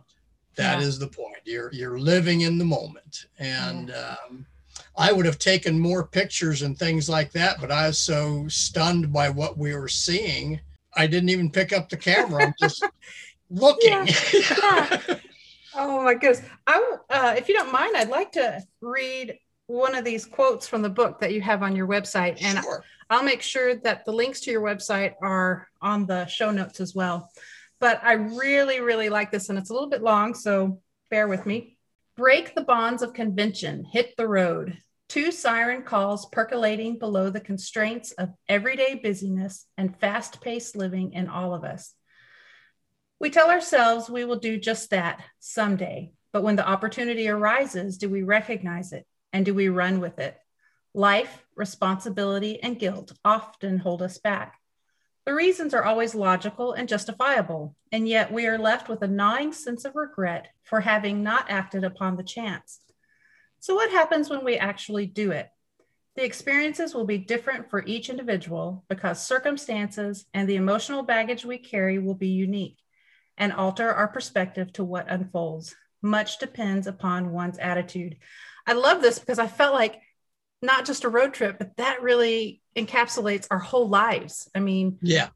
That 0.56 0.80
yeah. 0.80 0.86
is 0.86 0.98
the 0.98 1.06
point. 1.06 1.38
You're 1.44 1.72
you're 1.72 1.98
living 1.98 2.40
in 2.40 2.58
the 2.58 2.64
moment, 2.64 3.26
and 3.38 3.92
um, 3.92 4.46
I 4.96 5.12
would 5.12 5.26
have 5.26 5.38
taken 5.38 5.78
more 5.78 6.06
pictures 6.06 6.62
and 6.62 6.76
things 6.76 7.08
like 7.08 7.30
that, 7.32 7.60
but 7.60 7.70
I 7.70 7.86
was 7.86 7.98
so 7.98 8.48
stunned 8.48 9.12
by 9.12 9.28
what 9.30 9.58
we 9.58 9.74
were 9.76 9.88
seeing, 9.88 10.60
I 10.96 11.06
didn't 11.06 11.28
even 11.28 11.50
pick 11.50 11.72
up 11.72 11.88
the 11.88 11.96
camera. 11.96 12.46
I'm 12.46 12.54
just 12.58 12.82
looking. 13.50 14.06
Yeah. 14.32 15.00
yeah. 15.06 15.18
Oh 15.78 16.02
my 16.02 16.14
goodness! 16.14 16.40
I, 16.66 16.96
uh, 17.10 17.34
if 17.36 17.48
you 17.48 17.54
don't 17.54 17.70
mind, 17.70 17.96
I'd 17.96 18.08
like 18.08 18.32
to 18.32 18.62
read 18.80 19.38
one 19.66 19.94
of 19.94 20.04
these 20.04 20.24
quotes 20.24 20.66
from 20.66 20.80
the 20.80 20.88
book 20.88 21.20
that 21.20 21.34
you 21.34 21.40
have 21.42 21.62
on 21.62 21.76
your 21.76 21.86
website, 21.86 22.42
and 22.42 22.58
sure. 22.58 22.82
I'll 23.10 23.22
make 23.22 23.42
sure 23.42 23.74
that 23.76 24.04
the 24.04 24.12
links 24.12 24.40
to 24.40 24.50
your 24.50 24.62
website 24.62 25.14
are 25.22 25.68
on 25.82 26.06
the 26.06 26.26
show 26.26 26.50
notes 26.50 26.80
as 26.80 26.94
well. 26.94 27.30
But 27.78 28.00
I 28.02 28.12
really, 28.12 28.80
really 28.80 29.10
like 29.10 29.30
this, 29.30 29.50
and 29.50 29.58
it's 29.58 29.70
a 29.70 29.74
little 29.74 29.90
bit 29.90 30.02
long, 30.02 30.34
so 30.34 30.80
bear 31.10 31.28
with 31.28 31.44
me. 31.44 31.76
Break 32.16 32.54
the 32.54 32.64
bonds 32.64 33.02
of 33.02 33.12
convention, 33.12 33.84
hit 33.84 34.16
the 34.16 34.26
road. 34.26 34.78
Two 35.08 35.30
siren 35.30 35.82
calls 35.82 36.26
percolating 36.26 36.98
below 36.98 37.28
the 37.28 37.40
constraints 37.40 38.12
of 38.12 38.30
everyday 38.48 38.94
busyness 38.94 39.66
and 39.76 39.96
fast 40.00 40.40
paced 40.40 40.74
living 40.74 41.12
in 41.12 41.28
all 41.28 41.54
of 41.54 41.64
us. 41.64 41.92
We 43.18 43.30
tell 43.30 43.50
ourselves 43.50 44.10
we 44.10 44.26
will 44.26 44.38
do 44.38 44.58
just 44.58 44.90
that 44.90 45.22
someday, 45.38 46.12
but 46.32 46.42
when 46.42 46.56
the 46.56 46.68
opportunity 46.68 47.28
arises, 47.28 47.96
do 47.96 48.10
we 48.10 48.22
recognize 48.22 48.92
it 48.92 49.06
and 49.32 49.42
do 49.42 49.54
we 49.54 49.70
run 49.70 50.00
with 50.00 50.18
it? 50.18 50.36
Life, 50.92 51.46
responsibility, 51.56 52.62
and 52.62 52.78
guilt 52.78 53.12
often 53.24 53.78
hold 53.78 54.02
us 54.02 54.18
back. 54.18 54.58
The 55.24 55.32
reasons 55.32 55.72
are 55.72 55.82
always 55.82 56.14
logical 56.14 56.74
and 56.74 56.86
justifiable, 56.86 57.74
and 57.90 58.06
yet 58.06 58.30
we 58.30 58.46
are 58.46 58.58
left 58.58 58.90
with 58.90 59.00
a 59.00 59.08
gnawing 59.08 59.54
sense 59.54 59.86
of 59.86 59.96
regret 59.96 60.48
for 60.62 60.80
having 60.80 61.22
not 61.22 61.46
acted 61.48 61.84
upon 61.84 62.16
the 62.16 62.22
chance. 62.22 62.80
So, 63.60 63.74
what 63.74 63.90
happens 63.90 64.28
when 64.28 64.44
we 64.44 64.56
actually 64.58 65.06
do 65.06 65.30
it? 65.30 65.48
The 66.16 66.24
experiences 66.24 66.94
will 66.94 67.06
be 67.06 67.18
different 67.18 67.70
for 67.70 67.82
each 67.86 68.10
individual 68.10 68.84
because 68.90 69.26
circumstances 69.26 70.26
and 70.34 70.46
the 70.46 70.56
emotional 70.56 71.02
baggage 71.02 71.46
we 71.46 71.56
carry 71.58 71.98
will 71.98 72.14
be 72.14 72.28
unique 72.28 72.78
and 73.38 73.52
alter 73.52 73.92
our 73.92 74.08
perspective 74.08 74.72
to 74.74 74.84
what 74.84 75.10
unfolds. 75.10 75.74
Much 76.02 76.38
depends 76.38 76.86
upon 76.86 77.32
one's 77.32 77.58
attitude. 77.58 78.16
I 78.66 78.72
love 78.74 79.02
this 79.02 79.18
because 79.18 79.38
I 79.38 79.46
felt 79.46 79.74
like 79.74 80.00
not 80.62 80.86
just 80.86 81.04
a 81.04 81.08
road 81.08 81.34
trip, 81.34 81.58
but 81.58 81.76
that 81.76 82.02
really 82.02 82.60
encapsulates 82.76 83.46
our 83.50 83.58
whole 83.58 83.88
lives. 83.88 84.50
I 84.54 84.60
mean, 84.60 84.98
yeah. 85.02 85.28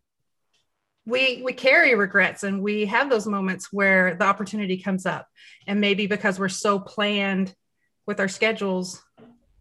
We 1.06 1.42
we 1.42 1.54
carry 1.54 1.94
regrets 1.94 2.44
and 2.44 2.62
we 2.62 2.86
have 2.86 3.10
those 3.10 3.26
moments 3.26 3.72
where 3.72 4.14
the 4.14 4.24
opportunity 4.24 4.82
comes 4.82 5.06
up. 5.06 5.26
And 5.66 5.80
maybe 5.80 6.06
because 6.06 6.38
we're 6.38 6.48
so 6.48 6.78
planned 6.78 7.54
with 8.06 8.20
our 8.20 8.28
schedules, 8.28 9.02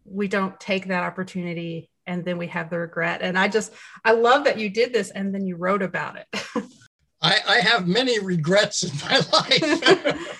we 0.04 0.28
don't 0.28 0.58
take 0.60 0.88
that 0.88 1.02
opportunity 1.02 1.90
and 2.06 2.24
then 2.24 2.38
we 2.38 2.48
have 2.48 2.70
the 2.70 2.78
regret. 2.78 3.22
And 3.22 3.38
I 3.38 3.48
just 3.48 3.72
I 4.04 4.12
love 4.12 4.44
that 4.44 4.58
you 4.58 4.68
did 4.68 4.92
this 4.92 5.10
and 5.10 5.34
then 5.34 5.46
you 5.46 5.56
wrote 5.56 5.82
about 5.82 6.16
it. 6.18 6.42
I, 7.22 7.38
I 7.46 7.56
have 7.60 7.86
many 7.86 8.18
regrets 8.18 8.82
in 8.82 8.96
my 9.04 9.16
life. 9.32 10.38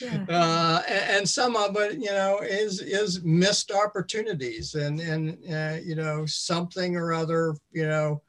yeah. 0.00 0.24
uh, 0.28 0.82
and, 0.88 1.10
and, 1.10 1.28
some 1.28 1.56
of 1.56 1.76
it, 1.76 1.98
you 1.98 2.10
know, 2.10 2.40
is 2.42 2.80
is 2.80 3.22
missed 3.22 3.70
opportunities 3.70 4.74
and 4.74 5.00
and 5.00 5.38
uh, 5.52 5.78
you 5.82 5.94
know 5.94 6.26
something 6.26 6.96
or 6.96 7.12
other, 7.12 7.54
you 7.72 7.86
know, 7.86 8.22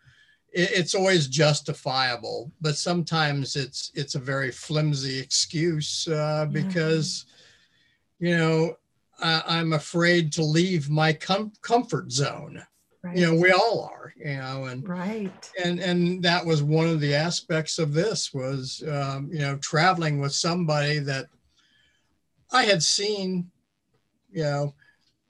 it, 0.54 0.72
it's 0.72 0.96
always 0.96 1.28
justifiable, 1.28 2.52
but 2.62 2.76
sometimes 2.76 3.56
it's 3.56 3.92
it's 3.96 4.16
a 4.16 4.20
very 4.20 4.52
flimsy 4.52 5.20
excuse 5.20 6.08
uh, 6.08 6.46
because, 6.52 7.26
yeah. 8.20 8.30
you 8.30 8.38
know, 8.38 8.76
I, 9.20 9.60
am 9.60 9.74
afraid 9.74 10.32
to 10.34 10.44
leave 10.44 10.90
my 10.90 11.14
com- 11.14 11.54
comfort 11.62 12.12
zone. 12.12 12.64
Right. 13.04 13.18
You 13.18 13.28
know, 13.28 13.36
we 13.36 13.52
all 13.52 13.92
are, 13.92 14.14
you 14.18 14.38
know, 14.38 14.66
and 14.66 14.88
right. 14.88 15.52
And 15.62 15.80
and 15.80 16.24
that 16.24 16.46
was 16.46 16.64
one 16.64 16.88
of 16.88 17.02
the 17.02 17.14
aspects 17.14 17.78
of 17.78 17.94
this 17.94 18.34
was 18.34 18.82
um, 18.90 19.30
you 19.32 19.40
know, 19.40 19.58
traveling 19.58 20.22
with 20.22 20.34
somebody 20.34 21.00
that 21.00 21.26
I 22.52 22.64
had 22.64 22.82
seen, 22.82 23.52
you 24.32 24.44
know, 24.44 24.74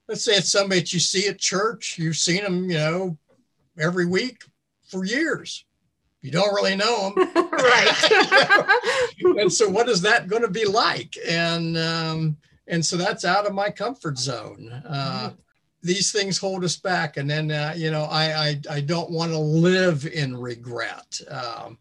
let's 0.08 0.24
say 0.24 0.34
it's 0.34 0.52
somebody 0.52 0.82
that 0.82 0.94
you 0.94 1.00
see 1.00 1.28
at 1.28 1.40
church, 1.40 1.98
you've 1.98 2.18
seen 2.18 2.44
them, 2.44 2.70
you 2.70 2.78
know, 2.78 3.18
every 3.80 4.06
week 4.06 4.44
for 4.88 5.04
years. 5.04 5.66
You 6.22 6.32
don't 6.32 6.54
really 6.54 6.76
know 6.76 7.12
them. 7.16 7.32
right. 7.52 8.70
and 9.40 9.52
so 9.52 9.68
what 9.68 9.90
is 9.90 10.02
that 10.04 10.28
going 10.28 10.44
to 10.44 10.50
be 10.50 10.66
like? 10.66 11.18
And 11.28 11.76
um, 11.78 12.38
and 12.68 12.86
so 12.86 12.98
that's 12.98 13.26
out 13.26 13.46
of 13.48 13.54
my 13.54 13.70
comfort 13.70 14.18
zone. 14.18 14.72
Uh, 14.88 15.32
these 15.84 16.12
things 16.12 16.38
hold 16.38 16.64
us 16.64 16.78
back 16.78 17.18
and 17.18 17.30
then 17.30 17.52
uh, 17.52 17.74
you 17.76 17.92
know 17.92 18.04
I, 18.04 18.50
I 18.50 18.62
i 18.72 18.82
don't 18.82 19.12
want 19.12 19.32
to 19.32 19.38
live 19.38 20.06
in 20.06 20.36
regret 20.36 21.20
um, 21.30 21.78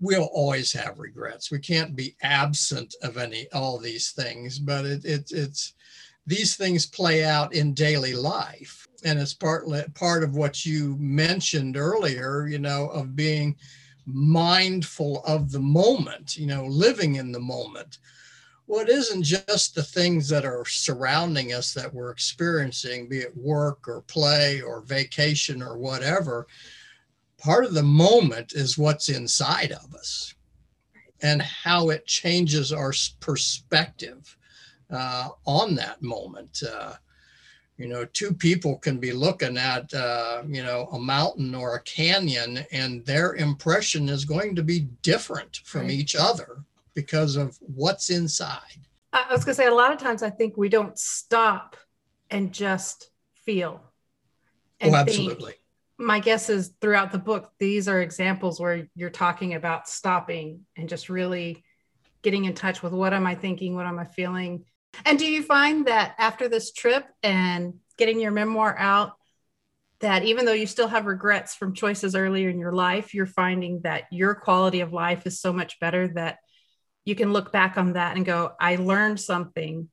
we'll 0.00 0.30
always 0.32 0.72
have 0.72 0.98
regrets 0.98 1.50
we 1.50 1.58
can't 1.58 1.96
be 1.96 2.16
absent 2.22 2.94
of 3.02 3.16
any 3.16 3.46
all 3.52 3.78
these 3.78 4.12
things 4.12 4.58
but 4.58 4.84
it, 4.84 5.04
it 5.04 5.30
it's 5.32 5.74
these 6.26 6.56
things 6.56 6.86
play 6.86 7.24
out 7.24 7.54
in 7.54 7.74
daily 7.74 8.14
life. 8.14 8.86
And 9.04 9.18
it's 9.18 9.34
part, 9.34 9.64
part 9.94 10.22
of 10.22 10.36
what 10.36 10.64
you 10.64 10.96
mentioned 10.98 11.76
earlier, 11.76 12.46
you 12.46 12.58
know, 12.58 12.88
of 12.88 13.16
being 13.16 13.56
mindful 14.06 15.22
of 15.24 15.50
the 15.50 15.60
moment, 15.60 16.36
you 16.36 16.46
know, 16.46 16.66
living 16.66 17.16
in 17.16 17.32
the 17.32 17.40
moment. 17.40 17.98
Well, 18.72 18.80
it 18.80 18.88
isn't 18.88 19.24
just 19.24 19.74
the 19.74 19.82
things 19.82 20.30
that 20.30 20.46
are 20.46 20.64
surrounding 20.64 21.52
us 21.52 21.74
that 21.74 21.92
we're 21.92 22.10
experiencing, 22.10 23.06
be 23.06 23.18
it 23.18 23.36
work 23.36 23.86
or 23.86 24.00
play 24.00 24.62
or 24.62 24.80
vacation 24.80 25.62
or 25.62 25.76
whatever. 25.76 26.46
Part 27.36 27.66
of 27.66 27.74
the 27.74 27.82
moment 27.82 28.54
is 28.54 28.78
what's 28.78 29.10
inside 29.10 29.72
of 29.72 29.94
us 29.94 30.34
and 31.20 31.42
how 31.42 31.90
it 31.90 32.06
changes 32.06 32.72
our 32.72 32.94
perspective 33.20 34.38
uh, 34.90 35.28
on 35.44 35.74
that 35.74 36.00
moment. 36.00 36.62
Uh, 36.62 36.94
you 37.76 37.88
know, 37.88 38.06
two 38.06 38.32
people 38.32 38.78
can 38.78 38.96
be 38.96 39.12
looking 39.12 39.58
at, 39.58 39.92
uh, 39.92 40.44
you 40.48 40.62
know, 40.62 40.88
a 40.92 40.98
mountain 40.98 41.54
or 41.54 41.74
a 41.74 41.82
canyon, 41.82 42.64
and 42.72 43.04
their 43.04 43.34
impression 43.34 44.08
is 44.08 44.24
going 44.24 44.56
to 44.56 44.62
be 44.62 44.88
different 45.02 45.60
from 45.62 45.82
right. 45.82 45.90
each 45.90 46.16
other 46.16 46.64
because 46.94 47.36
of 47.36 47.56
what's 47.60 48.10
inside. 48.10 48.58
I 49.12 49.26
was 49.30 49.44
going 49.44 49.54
to 49.54 49.62
say, 49.62 49.66
a 49.66 49.74
lot 49.74 49.92
of 49.92 49.98
times 49.98 50.22
I 50.22 50.30
think 50.30 50.56
we 50.56 50.68
don't 50.68 50.98
stop 50.98 51.76
and 52.30 52.52
just 52.52 53.10
feel. 53.44 53.82
And 54.80 54.94
oh, 54.94 54.98
absolutely. 54.98 55.52
Think. 55.52 55.58
My 55.98 56.18
guess 56.18 56.48
is 56.48 56.72
throughout 56.80 57.12
the 57.12 57.18
book, 57.18 57.52
these 57.58 57.88
are 57.88 58.00
examples 58.00 58.58
where 58.58 58.88
you're 58.94 59.10
talking 59.10 59.54
about 59.54 59.88
stopping 59.88 60.62
and 60.76 60.88
just 60.88 61.08
really 61.08 61.62
getting 62.22 62.46
in 62.46 62.54
touch 62.54 62.82
with 62.82 62.92
what 62.92 63.12
am 63.12 63.26
I 63.26 63.34
thinking? 63.34 63.74
What 63.74 63.86
am 63.86 63.98
I 63.98 64.04
feeling? 64.04 64.64
And 65.04 65.18
do 65.18 65.26
you 65.30 65.42
find 65.42 65.86
that 65.86 66.14
after 66.18 66.48
this 66.48 66.72
trip 66.72 67.04
and 67.22 67.74
getting 67.98 68.20
your 68.20 68.32
memoir 68.32 68.76
out, 68.78 69.12
that 70.00 70.24
even 70.24 70.44
though 70.44 70.52
you 70.52 70.66
still 70.66 70.88
have 70.88 71.06
regrets 71.06 71.54
from 71.54 71.74
choices 71.74 72.16
earlier 72.16 72.48
in 72.48 72.58
your 72.58 72.72
life, 72.72 73.14
you're 73.14 73.26
finding 73.26 73.82
that 73.82 74.04
your 74.10 74.34
quality 74.34 74.80
of 74.80 74.92
life 74.92 75.26
is 75.26 75.40
so 75.40 75.52
much 75.52 75.78
better 75.78 76.08
that 76.08 76.38
you 77.04 77.14
can 77.14 77.32
look 77.32 77.52
back 77.52 77.76
on 77.76 77.94
that 77.94 78.16
and 78.16 78.24
go, 78.24 78.52
I 78.60 78.76
learned 78.76 79.20
something 79.20 79.88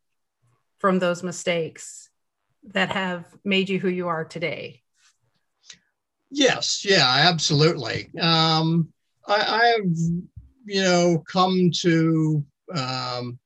from 0.80 1.00
those 1.00 1.24
mistakes 1.24 2.10
that 2.72 2.90
have 2.90 3.26
made 3.44 3.70
you 3.70 3.80
who 3.80 3.90
you 3.90 4.08
are 4.08 4.26
today. 4.26 4.84
Yes, 6.32 6.86
yeah, 6.86 7.28
absolutely. 7.30 8.10
Um, 8.20 8.94
I, 9.28 9.36
I 9.36 9.66
have, 9.78 9.98
you 10.66 10.82
know, 10.82 11.24
come 11.28 11.72
to 11.82 12.46
um, 12.76 13.40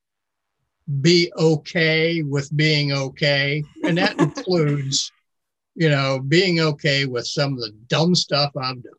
be 1.01 1.31
okay 1.37 2.21
with 2.23 2.55
being 2.55 2.91
okay. 2.91 3.63
And 3.83 3.97
that 3.97 4.19
includes, 4.19 5.11
you 5.75 5.89
know, 5.89 6.19
being 6.19 6.59
okay 6.59 7.05
with 7.05 7.25
some 7.25 7.53
of 7.53 7.59
the 7.59 7.71
dumb 7.87 8.15
stuff 8.15 8.51
I've 8.57 8.83
done. 8.83 8.93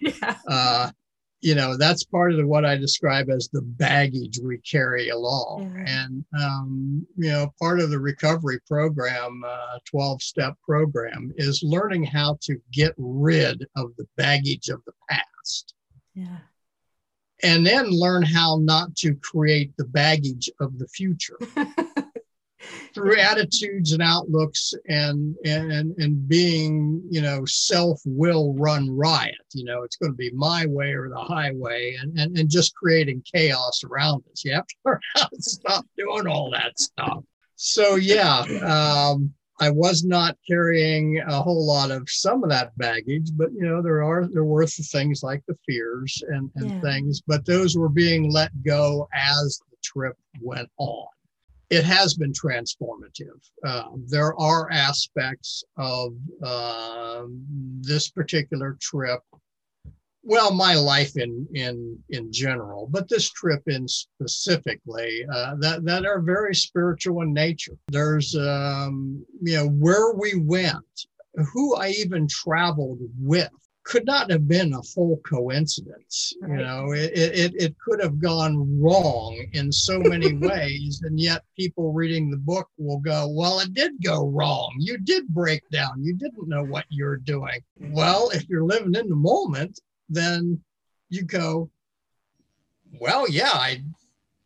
Yeah. 0.00 0.36
Uh, 0.46 0.90
you 1.42 1.54
know, 1.54 1.76
that's 1.76 2.04
part 2.04 2.32
of 2.32 2.38
the, 2.38 2.46
what 2.46 2.64
I 2.64 2.76
describe 2.76 3.28
as 3.28 3.48
the 3.52 3.62
baggage 3.62 4.38
we 4.42 4.58
carry 4.58 5.08
along. 5.10 5.74
Yeah. 5.76 6.04
And, 6.04 6.24
um, 6.40 7.06
you 7.16 7.30
know, 7.30 7.52
part 7.60 7.80
of 7.80 7.90
the 7.90 7.98
recovery 7.98 8.60
program, 8.66 9.42
12 9.86 10.14
uh, 10.14 10.18
step 10.20 10.54
program, 10.64 11.32
is 11.36 11.62
learning 11.62 12.04
how 12.04 12.38
to 12.42 12.56
get 12.72 12.94
rid 12.96 13.66
of 13.76 13.90
the 13.98 14.06
baggage 14.16 14.68
of 14.68 14.80
the 14.86 14.92
past. 15.10 15.74
Yeah 16.14 16.38
and 17.42 17.66
then 17.66 17.90
learn 17.90 18.22
how 18.22 18.58
not 18.62 18.94
to 18.96 19.14
create 19.16 19.76
the 19.76 19.84
baggage 19.84 20.48
of 20.60 20.78
the 20.78 20.86
future 20.88 21.38
through 22.94 23.18
attitudes 23.18 23.92
and 23.92 24.02
outlooks 24.02 24.74
and 24.88 25.36
and 25.44 25.94
and 25.98 26.28
being 26.28 27.02
you 27.10 27.20
know 27.20 27.44
self 27.44 28.00
will 28.04 28.54
run 28.54 28.90
riot 28.90 29.34
you 29.52 29.64
know 29.64 29.82
it's 29.82 29.96
going 29.96 30.12
to 30.12 30.16
be 30.16 30.30
my 30.32 30.66
way 30.66 30.92
or 30.92 31.08
the 31.08 31.16
highway 31.16 31.96
and, 32.00 32.18
and 32.18 32.36
and 32.38 32.50
just 32.50 32.74
creating 32.74 33.22
chaos 33.32 33.82
around 33.84 34.22
us 34.30 34.44
you 34.44 34.52
have 34.52 34.66
to 34.66 34.76
learn 34.84 35.00
how 35.14 35.26
to 35.26 35.42
stop 35.42 35.84
doing 35.96 36.26
all 36.26 36.50
that 36.50 36.78
stuff 36.78 37.22
so 37.56 37.96
yeah 37.96 38.40
um 38.64 39.32
I 39.62 39.70
was 39.70 40.02
not 40.02 40.36
carrying 40.44 41.20
a 41.20 41.40
whole 41.40 41.64
lot 41.64 41.92
of 41.92 42.08
some 42.10 42.42
of 42.42 42.50
that 42.50 42.76
baggage, 42.78 43.30
but 43.36 43.52
you 43.52 43.60
know, 43.60 43.80
there 43.80 44.02
are 44.02 44.26
there 44.26 44.44
were 44.44 44.66
things 44.66 45.22
like 45.22 45.44
the 45.46 45.56
fears 45.64 46.20
and, 46.26 46.50
and 46.56 46.70
yeah. 46.70 46.80
things, 46.80 47.22
but 47.24 47.46
those 47.46 47.76
were 47.76 47.88
being 47.88 48.32
let 48.32 48.50
go 48.64 49.08
as 49.14 49.60
the 49.70 49.76
trip 49.80 50.16
went 50.40 50.68
on. 50.78 51.06
It 51.72 51.84
has 51.84 52.12
been 52.14 52.32
transformative. 52.32 53.40
Uh, 53.64 53.88
there 54.06 54.38
are 54.38 54.70
aspects 54.70 55.64
of 55.78 56.14
uh, 56.42 57.24
this 57.80 58.10
particular 58.10 58.76
trip 58.80 59.20
well 60.22 60.52
my 60.54 60.74
life 60.74 61.16
in 61.16 61.46
in 61.54 61.98
in 62.10 62.32
general 62.32 62.86
but 62.90 63.08
this 63.08 63.28
trip 63.30 63.62
in 63.66 63.88
specifically 63.88 65.24
uh, 65.32 65.56
that 65.56 65.84
that 65.84 66.06
are 66.06 66.20
very 66.20 66.54
spiritual 66.54 67.22
in 67.22 67.32
nature 67.32 67.76
there's 67.88 68.36
um 68.36 69.24
you 69.40 69.56
know 69.56 69.68
where 69.68 70.12
we 70.12 70.34
went 70.36 71.06
who 71.52 71.74
i 71.74 71.88
even 71.88 72.28
traveled 72.28 73.00
with 73.18 73.50
could 73.84 74.06
not 74.06 74.30
have 74.30 74.46
been 74.46 74.72
a 74.72 74.80
whole 74.94 75.20
coincidence 75.26 76.32
right. 76.40 76.50
you 76.50 76.64
know 76.64 76.92
it, 76.92 77.12
it 77.14 77.52
it 77.56 77.74
could 77.78 78.00
have 78.00 78.20
gone 78.20 78.80
wrong 78.80 79.44
in 79.52 79.72
so 79.72 79.98
many 79.98 80.34
ways 80.48 81.02
and 81.04 81.18
yet 81.18 81.42
people 81.58 81.92
reading 81.92 82.30
the 82.30 82.36
book 82.36 82.68
will 82.78 83.00
go 83.00 83.28
well 83.28 83.58
it 83.60 83.74
did 83.74 83.92
go 84.02 84.28
wrong 84.28 84.72
you 84.78 84.98
did 84.98 85.26
break 85.28 85.62
down 85.70 86.02
you 86.02 86.14
didn't 86.14 86.48
know 86.48 86.64
what 86.64 86.84
you're 86.90 87.16
doing 87.16 87.60
well 87.90 88.30
if 88.30 88.48
you're 88.48 88.64
living 88.64 88.94
in 88.94 89.08
the 89.08 89.16
moment 89.16 89.80
then 90.08 90.60
you 91.12 91.22
go, 91.22 91.70
well, 92.98 93.28
yeah, 93.28 93.50
I. 93.52 93.84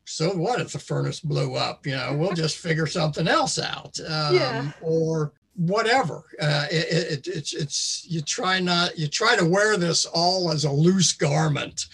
So 0.05 0.31
what 0.31 0.61
if 0.61 0.73
the 0.73 0.79
furnace 0.79 1.21
blew 1.21 1.55
up? 1.55 1.87
You 1.87 1.97
know, 1.97 2.17
we'll 2.17 2.33
just 2.33 2.59
figure 2.59 2.87
something 2.87 3.27
else 3.27 3.59
out, 3.59 3.99
um, 4.01 4.35
yeah. 4.35 4.73
or 4.81 5.33
whatever. 5.57 6.25
Uh, 6.41 6.67
it, 6.71 7.27
it, 7.27 7.27
it's 7.27 7.55
it's 7.55 8.07
you 8.09 8.21
try 8.21 8.61
not 8.61 8.99
you 8.99 9.09
try 9.09 9.37
to 9.37 9.45
wear 9.45 9.77
this 9.77 10.05
all 10.07 10.51
as 10.51 10.65
a 10.65 10.71
loose 10.71 11.13
garment, 11.13 11.87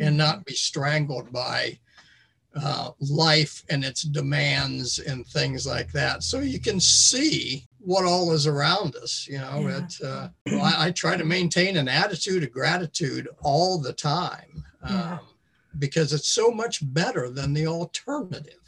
and 0.00 0.16
not 0.16 0.44
be 0.44 0.54
strangled 0.54 1.32
by 1.32 1.78
uh, 2.56 2.90
life 3.00 3.62
and 3.70 3.84
its 3.84 4.02
demands 4.02 4.98
and 4.98 5.26
things 5.26 5.66
like 5.66 5.92
that. 5.92 6.22
So 6.22 6.40
you 6.40 6.60
can 6.60 6.80
see 6.80 7.66
what 7.78 8.04
all 8.04 8.32
is 8.32 8.46
around 8.46 8.96
us. 8.96 9.26
You 9.28 9.38
know, 9.38 9.60
yeah. 9.60 9.78
it, 9.78 10.04
uh, 10.04 10.28
well, 10.46 10.62
I, 10.62 10.86
I, 10.86 10.90
try 10.90 11.16
to 11.16 11.24
maintain 11.24 11.76
an 11.76 11.88
attitude 11.88 12.42
of 12.42 12.52
gratitude 12.52 13.28
all 13.42 13.78
the 13.78 13.92
time 13.92 14.64
um, 14.82 15.20
because 15.78 16.12
it's 16.12 16.28
so 16.28 16.50
much 16.50 16.80
better 16.92 17.30
than 17.30 17.52
the 17.52 17.66
alternative. 17.66 18.59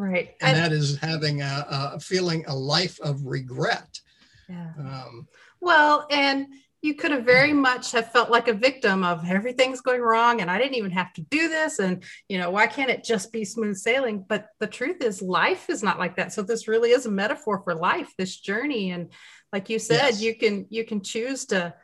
Right. 0.00 0.34
And, 0.40 0.56
and 0.56 0.64
that 0.64 0.72
is 0.72 0.96
having 0.96 1.42
a, 1.42 1.66
a, 1.68 2.00
feeling 2.00 2.46
a 2.46 2.56
life 2.56 2.98
of 3.00 3.26
regret. 3.26 4.00
Yeah. 4.48 4.72
Um, 4.78 5.28
well, 5.60 6.06
and 6.10 6.46
you 6.80 6.94
could 6.94 7.10
have 7.10 7.24
very 7.24 7.52
much 7.52 7.92
have 7.92 8.10
felt 8.10 8.30
like 8.30 8.48
a 8.48 8.54
victim 8.54 9.04
of 9.04 9.28
everything's 9.28 9.82
going 9.82 10.00
wrong 10.00 10.40
and 10.40 10.50
i 10.50 10.56
didn't 10.56 10.76
even 10.76 10.90
have 10.90 11.12
to 11.12 11.20
do 11.20 11.50
this 11.50 11.78
and 11.78 12.02
you 12.26 12.38
know 12.38 12.50
why 12.50 12.66
can't 12.66 12.88
it 12.88 13.04
just 13.04 13.30
be 13.32 13.44
smooth 13.44 13.76
sailing 13.76 14.24
but 14.26 14.46
the 14.60 14.66
truth 14.66 15.02
is 15.02 15.20
life 15.20 15.68
is 15.68 15.82
not 15.82 15.98
like 15.98 16.16
that 16.16 16.32
so 16.32 16.40
this 16.40 16.66
really 16.66 16.92
is 16.92 17.04
a 17.04 17.10
metaphor 17.10 17.60
for 17.62 17.74
life 17.74 18.10
this 18.16 18.40
journey 18.40 18.92
and 18.92 19.10
like 19.52 19.68
you 19.68 19.78
said 19.78 20.12
yes. 20.12 20.22
you 20.22 20.34
can 20.34 20.66
you 20.70 20.82
can 20.82 21.02
choose 21.02 21.44
to 21.44 21.74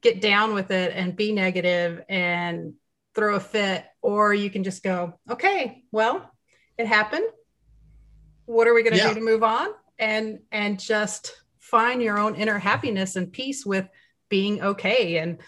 get 0.00 0.22
down 0.22 0.54
with 0.54 0.70
it 0.70 0.92
and 0.94 1.16
be 1.16 1.32
negative 1.32 2.02
and 2.08 2.72
throw 3.14 3.34
a 3.34 3.40
fit 3.40 3.84
or 4.00 4.32
you 4.32 4.48
can 4.48 4.64
just 4.64 4.82
go 4.82 5.12
okay 5.28 5.82
well 5.92 6.30
it 6.78 6.86
happened 6.86 7.28
what 8.50 8.66
are 8.66 8.74
we 8.74 8.82
going 8.82 8.92
to 8.92 8.98
yeah. 8.98 9.08
do 9.08 9.14
to 9.14 9.20
move 9.20 9.44
on 9.44 9.68
and 9.98 10.40
and 10.50 10.80
just 10.80 11.36
find 11.60 12.02
your 12.02 12.18
own 12.18 12.34
inner 12.34 12.58
happiness 12.58 13.14
and 13.14 13.32
peace 13.32 13.64
with 13.64 13.88
being 14.28 14.60
okay 14.60 15.18
and 15.18 15.38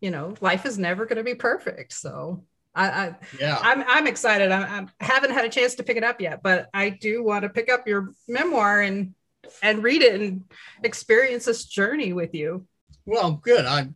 you 0.00 0.10
know 0.10 0.34
life 0.40 0.66
is 0.66 0.76
never 0.76 1.06
going 1.06 1.16
to 1.16 1.22
be 1.22 1.34
perfect 1.34 1.92
so 1.92 2.44
I, 2.74 2.88
I 2.88 3.16
yeah 3.38 3.58
I'm, 3.60 3.84
I'm 3.86 4.06
excited 4.08 4.50
I, 4.50 4.86
I 5.00 5.04
haven't 5.04 5.30
had 5.30 5.44
a 5.44 5.48
chance 5.48 5.76
to 5.76 5.84
pick 5.84 5.96
it 5.96 6.02
up 6.02 6.20
yet 6.20 6.42
but 6.42 6.68
I 6.74 6.90
do 6.90 7.22
want 7.22 7.44
to 7.44 7.48
pick 7.48 7.70
up 7.70 7.86
your 7.86 8.12
memoir 8.26 8.80
and 8.80 9.14
and 9.62 9.82
read 9.82 10.02
it 10.02 10.20
and 10.20 10.42
experience 10.82 11.44
this 11.44 11.66
journey 11.66 12.12
with 12.12 12.34
you 12.34 12.66
well 13.06 13.32
good 13.32 13.64
I 13.64 13.90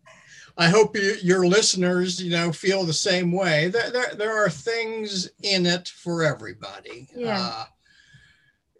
I 0.57 0.69
hope 0.69 0.95
you, 0.97 1.17
your 1.21 1.49
listeners, 1.49 2.23
you 2.23 2.31
know, 2.31 2.53
feel 2.53 2.85
the 2.85 2.93
same 2.93 3.33
way. 3.33 3.67
There, 3.67 3.91
there, 3.91 4.15
there 4.15 4.45
are 4.45 4.49
things 4.49 5.29
in 5.43 5.67
it 5.67 5.89
for 5.89 6.23
everybody. 6.23 7.09
Yeah. 7.13 7.41
Uh, 7.41 7.65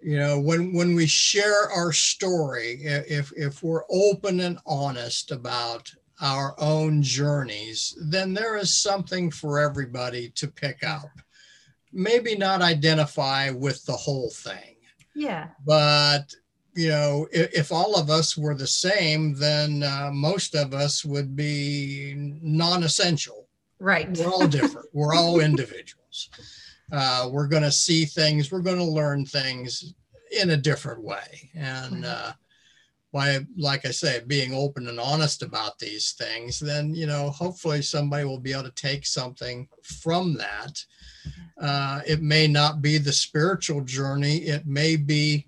you 0.05 0.19
know 0.19 0.39
when 0.39 0.73
when 0.73 0.95
we 0.95 1.07
share 1.07 1.71
our 1.71 1.93
story 1.93 2.79
if 2.83 3.33
if 3.37 3.63
we're 3.63 3.85
open 3.91 4.41
and 4.41 4.59
honest 4.67 5.31
about 5.31 5.91
our 6.21 6.55
own 6.59 7.03
journeys 7.03 7.97
then 8.11 8.35
there 8.35 8.57
is 8.57 8.73
something 8.73 9.31
for 9.31 9.59
everybody 9.59 10.29
to 10.31 10.47
pick 10.47 10.85
up 10.85 11.09
maybe 11.93 12.37
not 12.37 12.63
identify 12.63 13.51
with 13.51 13.85
the 13.87 13.93
whole 13.93 14.31
thing 14.31 14.75
Yeah. 15.15 15.49
But 15.65 16.35
you 16.75 16.89
know, 16.89 17.29
if, 17.31 17.53
if 17.55 17.73
all 17.73 17.95
of 17.97 18.11
us 18.11 18.37
were 18.37 18.55
the 18.55 18.67
same, 18.67 19.35
then 19.35 19.85
uh, 19.85 20.11
most 20.13 20.57
of 20.57 20.75
us 20.75 21.05
would 21.05 21.37
be 21.37 22.15
non-essential. 22.43 23.47
Right. 23.79 24.11
We're 24.19 24.33
all 24.33 24.49
different. 24.49 24.89
we're 24.93 25.15
all 25.15 25.39
individuals. 25.51 26.31
Uh, 26.95 27.29
we're 27.29 27.49
going 27.49 27.65
to 27.65 27.73
see 27.73 28.05
things. 28.05 28.53
We're 28.53 28.61
going 28.61 28.79
to 28.79 28.85
learn 28.85 29.27
things 29.27 29.95
in 30.41 30.51
a 30.51 30.57
different 30.57 31.03
way. 31.03 31.51
And 31.57 32.05
uh, 32.05 32.33
by, 33.13 33.41
like 33.57 33.85
I 33.85 33.91
say, 33.91 34.23
being 34.27 34.55
open 34.55 34.87
and 34.87 35.01
honest 35.01 35.43
about 35.43 35.79
these 35.81 36.13
things, 36.13 36.61
then 36.61 36.95
you 36.95 37.07
know, 37.07 37.31
hopefully 37.31 37.83
somebody 37.83 38.25
will 38.25 38.39
be 38.39 38.53
able 38.53 38.65
to 38.65 38.71
take 38.71 39.07
something 39.07 39.69
from 39.83 40.35
that. 40.35 40.85
Uh, 41.61 42.01
it 42.07 42.23
may 42.23 42.47
not 42.47 42.81
be 42.81 42.99
the 42.99 43.13
spiritual 43.13 43.81
journey. 43.81 44.37
It 44.39 44.65
may 44.65 44.95
be 44.95 45.47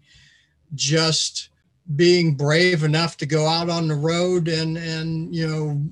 just 0.75 1.51
being 1.95 2.35
brave 2.35 2.83
enough 2.83 3.17
to 3.19 3.27
go 3.27 3.47
out 3.47 3.71
on 3.71 3.87
the 3.87 3.95
road 3.95 4.49
and 4.49 4.77
and 4.77 5.33
you 5.33 5.47
know 5.47 5.83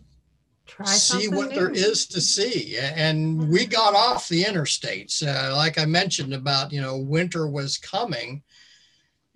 Try 0.77 0.87
see 0.87 1.29
what 1.29 1.51
new. 1.51 1.55
there 1.55 1.71
is 1.71 2.05
to 2.07 2.21
see 2.21 2.77
and 2.79 3.49
we 3.49 3.65
got 3.65 3.95
off 3.95 4.29
the 4.29 4.43
interstates 4.43 5.23
uh, 5.23 5.55
like 5.55 5.79
i 5.79 5.85
mentioned 5.85 6.35
about 6.35 6.73
you 6.73 6.81
know 6.81 6.99
winter 6.99 7.47
was 7.47 7.79
coming 7.79 8.43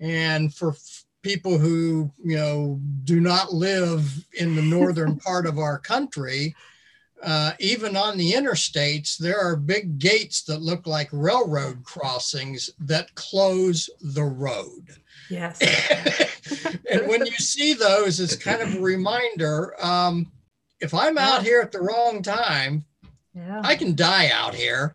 and 0.01 0.53
for 0.53 0.71
f- 0.71 1.05
people 1.23 1.57
who 1.57 2.11
you 2.25 2.37
know 2.37 2.81
do 3.05 3.21
not 3.21 3.53
live 3.53 4.27
in 4.33 4.57
the 4.57 4.63
northern 4.63 5.17
part 5.21 5.47
of 5.47 5.61
our 5.61 5.79
country 5.79 6.57
uh, 7.23 7.53
even 7.61 7.97
on 7.97 8.17
the 8.17 8.33
interstates 8.33 9.17
there 9.17 9.39
are 9.39 9.55
big 9.55 10.01
gates 10.01 10.43
that 10.43 10.61
look 10.61 10.89
like 10.89 11.09
railroad 11.13 11.85
crossings 11.85 12.69
that 12.81 13.15
close 13.15 13.89
the 14.01 14.25
road 14.25 14.89
Yes. 15.31 15.61
and 16.91 17.07
when 17.07 17.27
you 17.27 17.33
see 17.33 17.75
those, 17.75 18.19
it's 18.19 18.35
kind 18.35 18.63
of 18.63 18.75
a 18.77 18.81
reminder. 18.81 19.75
Um, 19.85 20.33
if 20.81 20.95
I'm 20.95 21.19
out 21.19 21.43
here 21.43 21.61
at 21.61 21.73
the 21.73 21.81
wrong 21.81 22.23
time, 22.23 22.85
Yeah. 23.35 23.61
I 23.65 23.77
can 23.77 23.95
die 23.95 24.31
out 24.33 24.55
here 24.55 24.95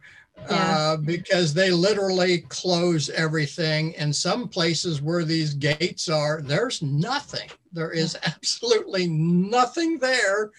uh, 0.50 0.98
because 0.98 1.54
they 1.54 1.72
literally 1.72 2.40
close 2.50 3.10
everything. 3.10 3.96
And 3.96 4.14
some 4.16 4.48
places 4.50 5.02
where 5.02 5.24
these 5.24 5.54
gates 5.54 6.10
are, 6.10 6.42
there's 6.42 6.82
nothing. 6.82 7.50
There 7.72 7.92
is 7.92 8.18
absolutely 8.26 9.08
nothing 9.08 9.98
there. 10.00 10.52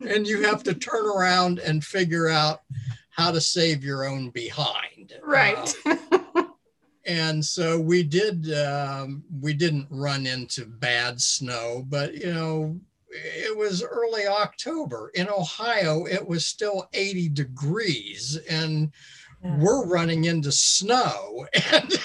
And 0.00 0.26
you 0.26 0.42
have 0.42 0.62
to 0.64 0.74
turn 0.74 1.06
around 1.06 1.58
and 1.60 1.84
figure 1.84 2.28
out 2.28 2.62
how 3.10 3.30
to 3.30 3.40
save 3.40 3.84
your 3.84 4.04
own 4.04 4.30
behind. 4.30 5.14
right. 5.22 5.74
Uh, 5.86 5.96
and 7.06 7.44
so 7.44 7.80
we 7.80 8.02
did 8.02 8.52
um, 8.52 9.24
we 9.40 9.52
didn't 9.54 9.86
run 9.90 10.26
into 10.26 10.66
bad 10.66 11.20
snow 11.20 11.82
but 11.88 12.14
you 12.14 12.32
know 12.32 12.78
it 13.10 13.56
was 13.56 13.82
early 13.82 14.26
october 14.26 15.10
in 15.14 15.28
ohio 15.28 16.04
it 16.06 16.26
was 16.26 16.46
still 16.46 16.88
80 16.92 17.28
degrees 17.30 18.38
and 18.48 18.92
Yeah. 19.42 19.56
we're 19.56 19.86
running 19.86 20.24
into 20.24 20.52
snow 20.52 21.46
and 21.72 21.98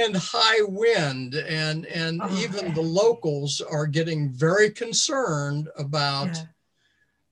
and 0.00 0.16
high 0.16 0.62
wind 0.62 1.34
and 1.34 1.86
and 1.86 2.20
Oh, 2.22 2.38
even 2.40 2.66
yeah. 2.66 2.72
the 2.72 2.80
locals 2.82 3.60
are 3.60 3.86
getting 3.86 4.30
very 4.32 4.70
concerned 4.70 5.68
about 5.76 6.28
Yeah. 6.36 6.44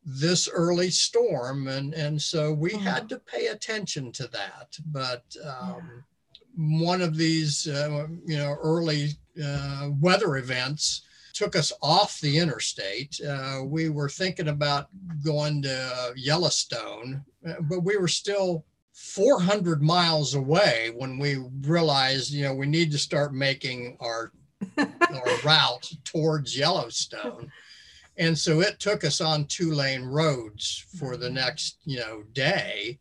this 0.05 0.49
early 0.49 0.91
storm 0.91 1.69
and 1.69 1.95
and 1.95 2.21
so 2.21 2.53
we 2.53 2.75
Oh. 2.75 2.79
had 2.79 3.09
to 3.11 3.19
pay 3.21 3.47
attention 3.47 4.11
to 4.13 4.27
that 4.29 4.77
but 4.87 5.25
um, 5.45 6.05
one 6.57 7.03
of 7.03 7.17
these 7.17 7.69
uh, 7.69 8.07
you 8.27 8.37
know 8.37 8.57
early 8.61 9.11
uh, 9.43 9.91
weather 10.01 10.37
events 10.39 11.03
took 11.37 11.55
us 11.55 11.73
off 11.83 12.21
the 12.21 12.39
interstate 12.39 13.21
uh, 13.29 13.61
we 13.65 13.89
were 13.89 14.09
thinking 14.09 14.49
about 14.49 14.89
going 15.25 15.63
to 15.63 16.13
yellowstone 16.17 17.25
uh, 17.49 17.55
but 17.63 17.81
we 17.81 17.97
were 17.97 18.09
still 18.09 18.65
400 18.95 19.83
miles 19.83 20.35
away 20.35 20.93
when 20.97 21.19
we 21.19 21.37
realized 21.63 22.33
you 22.33 22.45
know 22.45 22.55
we 22.55 22.67
need 22.67 22.91
to 22.93 22.99
start 22.99 23.35
making 23.35 23.97
our 24.01 24.33
our 24.79 25.39
route 25.45 25.91
towards 26.05 26.57
Yellowstone. 26.57 27.51
And 28.19 28.37
so 28.37 28.61
it 28.61 28.81
took 28.81 29.05
us 29.05 29.21
on 29.21 29.45
two 29.45 29.73
lane 29.73 30.03
roads 30.03 30.87
for 30.99 31.17
the 31.17 31.29
next, 31.29 31.79
you 31.85 31.99
know, 31.99 32.23
day. 32.33 32.99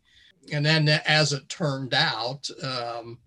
And 0.52 0.66
then 0.66 0.88
as 0.90 1.34
it 1.34 1.48
turned 1.48 1.94
out, 1.94 2.48
um, 2.62 3.18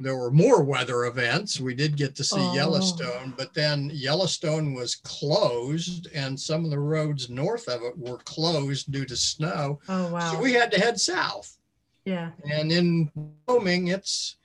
there 0.00 0.16
were 0.16 0.30
more 0.30 0.62
weather 0.62 1.04
events. 1.04 1.60
We 1.60 1.74
did 1.74 1.96
get 1.96 2.14
to 2.16 2.24
see 2.24 2.36
Oh. 2.40 2.54
Yellowstone, 2.54 3.34
but 3.36 3.52
then 3.54 3.90
Yellowstone 3.92 4.72
was 4.74 4.94
closed 4.96 6.08
and 6.14 6.38
some 6.38 6.64
of 6.64 6.70
the 6.70 6.78
roads 6.78 7.28
north 7.30 7.68
of 7.68 7.82
it 7.82 7.96
were 7.98 8.18
closed 8.18 8.90
due 8.90 9.04
to 9.04 9.16
snow. 9.16 9.78
Oh 9.88 10.10
wow. 10.12 10.32
So 10.32 10.40
we 10.40 10.52
had 10.54 10.70
to 10.72 10.80
head 10.80 10.98
south. 11.00 11.56
yeah. 12.04 12.30
And 12.50 12.72
in 12.72 13.10
Wyoming, 13.46 13.88
it's 13.88 14.36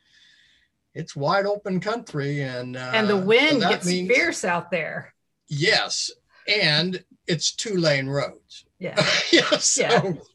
it's 0.94 1.16
wide 1.16 1.46
open 1.46 1.80
country 1.80 2.42
and 2.42 2.78
uh, 2.78 2.92
And 2.94 3.08
the 3.10 3.18
wind 3.18 3.62
that 3.62 3.70
gets 3.72 3.86
means- 3.88 4.10
fierce 4.10 4.46
out 4.46 4.72
there. 4.72 5.14
Yes, 5.48 6.10
and 6.48 7.04
it's 7.28 7.52
two 7.52 7.76
lane 7.78 8.08
roads. 8.08 8.66
Yeah. 8.80 8.96
yeah, 9.32 9.58
so 9.58 9.84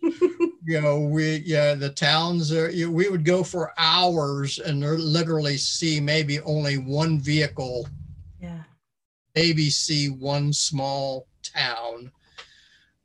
Yeah. 0.02 0.46
You 0.70 0.80
know 0.80 1.00
we 1.00 1.42
yeah 1.44 1.74
the 1.74 1.90
towns 1.90 2.52
are 2.52 2.70
you, 2.70 2.92
we 2.92 3.08
would 3.08 3.24
go 3.24 3.42
for 3.42 3.72
hours 3.76 4.60
and 4.60 4.80
literally 4.80 5.56
see 5.56 5.98
maybe 5.98 6.38
only 6.42 6.78
one 6.78 7.18
vehicle, 7.18 7.88
Yeah. 8.40 8.62
maybe 9.34 9.68
see 9.68 10.08
one 10.10 10.52
small 10.52 11.26
town. 11.42 12.12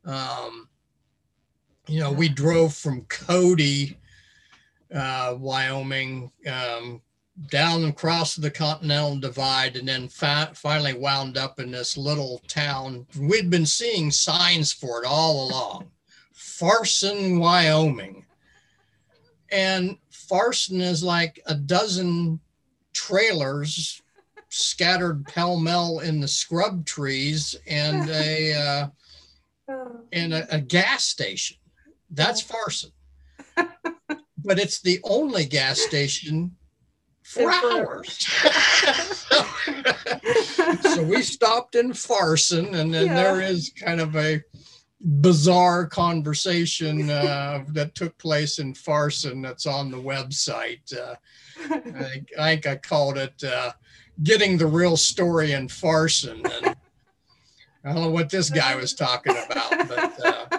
Um, 0.04 0.68
you 1.88 1.98
know, 1.98 2.12
we 2.12 2.28
drove 2.28 2.72
from 2.74 3.02
Cody, 3.06 3.98
uh, 4.94 5.34
Wyoming, 5.36 6.30
um, 6.48 7.02
down 7.50 7.84
across 7.84 8.36
the 8.36 8.50
Continental 8.50 9.18
Divide, 9.18 9.74
and 9.76 9.88
then 9.88 10.08
fi- 10.08 10.50
finally 10.54 10.94
wound 10.94 11.36
up 11.36 11.58
in 11.58 11.72
this 11.72 11.96
little 11.96 12.40
town. 12.46 13.06
We'd 13.18 13.50
been 13.50 13.66
seeing 13.66 14.12
signs 14.12 14.72
for 14.72 15.02
it 15.02 15.06
all 15.08 15.48
along 15.48 15.90
Farson, 16.58 17.38
Wyoming. 17.38 18.24
And 19.50 19.96
Farson 20.10 20.80
is 20.80 21.02
like 21.02 21.40
a 21.46 21.54
dozen 21.54 22.40
trailers 22.92 24.02
scattered 24.48 25.26
pell 25.26 25.58
mell 25.58 26.00
in 26.00 26.20
the 26.20 26.28
scrub 26.28 26.84
trees 26.86 27.54
and 27.68 28.08
a. 28.10 28.54
Uh, 28.54 28.88
Oh, 29.68 29.98
and 30.12 30.32
a, 30.32 30.54
a 30.54 30.60
gas 30.60 31.02
station. 31.02 31.56
That's 32.10 32.40
Farson. 32.40 32.92
but 33.56 34.60
it's 34.60 34.80
the 34.80 35.00
only 35.02 35.44
gas 35.44 35.80
station 35.80 36.54
for 37.24 37.50
hours. 37.50 38.08
so 40.94 41.02
we 41.02 41.20
stopped 41.20 41.74
in 41.74 41.94
Farson, 41.94 42.76
and 42.76 42.94
then 42.94 43.06
Yeah. 43.06 43.14
there 43.14 43.40
is 43.40 43.72
kind 43.76 44.00
of 44.00 44.14
a 44.14 44.40
bizarre 45.00 45.86
conversation 45.86 47.10
uh, 47.10 47.64
that 47.68 47.94
took 47.94 48.16
place 48.18 48.58
in 48.58 48.74
Farson 48.74 49.42
that's 49.42 49.66
on 49.66 49.90
the 49.90 49.96
website. 49.96 50.96
Uh, 50.96 51.14
I, 51.64 51.78
think, 51.80 52.30
I 52.38 52.50
think 52.50 52.66
I 52.66 52.76
called 52.76 53.18
it 53.18 53.42
uh, 53.44 53.72
Getting 54.22 54.56
the 54.56 54.66
Real 54.66 54.96
Story 54.96 55.52
in 55.52 55.68
Farson. 55.68 56.42
And 56.44 56.76
I 57.84 57.92
don't 57.92 58.02
know 58.02 58.10
what 58.10 58.30
this 58.30 58.50
guy 58.50 58.74
was 58.74 58.94
talking 58.94 59.36
about, 59.36 59.88
but. 59.88 60.26
Uh, 60.26 60.58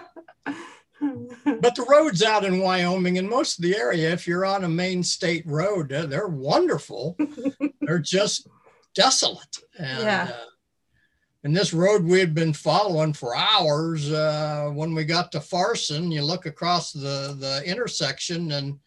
but 1.62 1.76
the 1.76 1.86
roads 1.90 2.24
out 2.24 2.44
in 2.44 2.60
Wyoming 2.60 3.18
and 3.18 3.30
most 3.30 3.58
of 3.58 3.64
the 3.64 3.78
area, 3.78 4.12
if 4.12 4.28
you're 4.28 4.46
on 4.46 4.64
a 4.64 4.70
main 4.70 5.04
state 5.04 5.46
road, 5.46 5.92
uh, 5.94 6.06
they're 6.06 6.28
wonderful. 6.28 7.16
they're 7.82 8.00
just 8.00 8.48
desolate. 8.94 9.58
And, 9.78 10.04
Yeah. 10.04 10.32
And 11.48 11.56
this 11.56 11.74
road 11.74 12.04
we 12.04 12.20
had 12.20 12.36
been 12.36 12.52
following 12.52 13.14
for 13.14 13.34
hours. 13.34 14.12
Uh, 14.12 14.70
when 14.74 14.94
we 14.94 15.06
got 15.06 15.32
to 15.32 15.40
Farson, 15.40 16.12
you 16.12 16.22
look 16.22 16.46
across 16.46 16.92
the, 16.92 17.38
the 17.40 17.64
intersection 17.66 18.52
and 18.52 18.78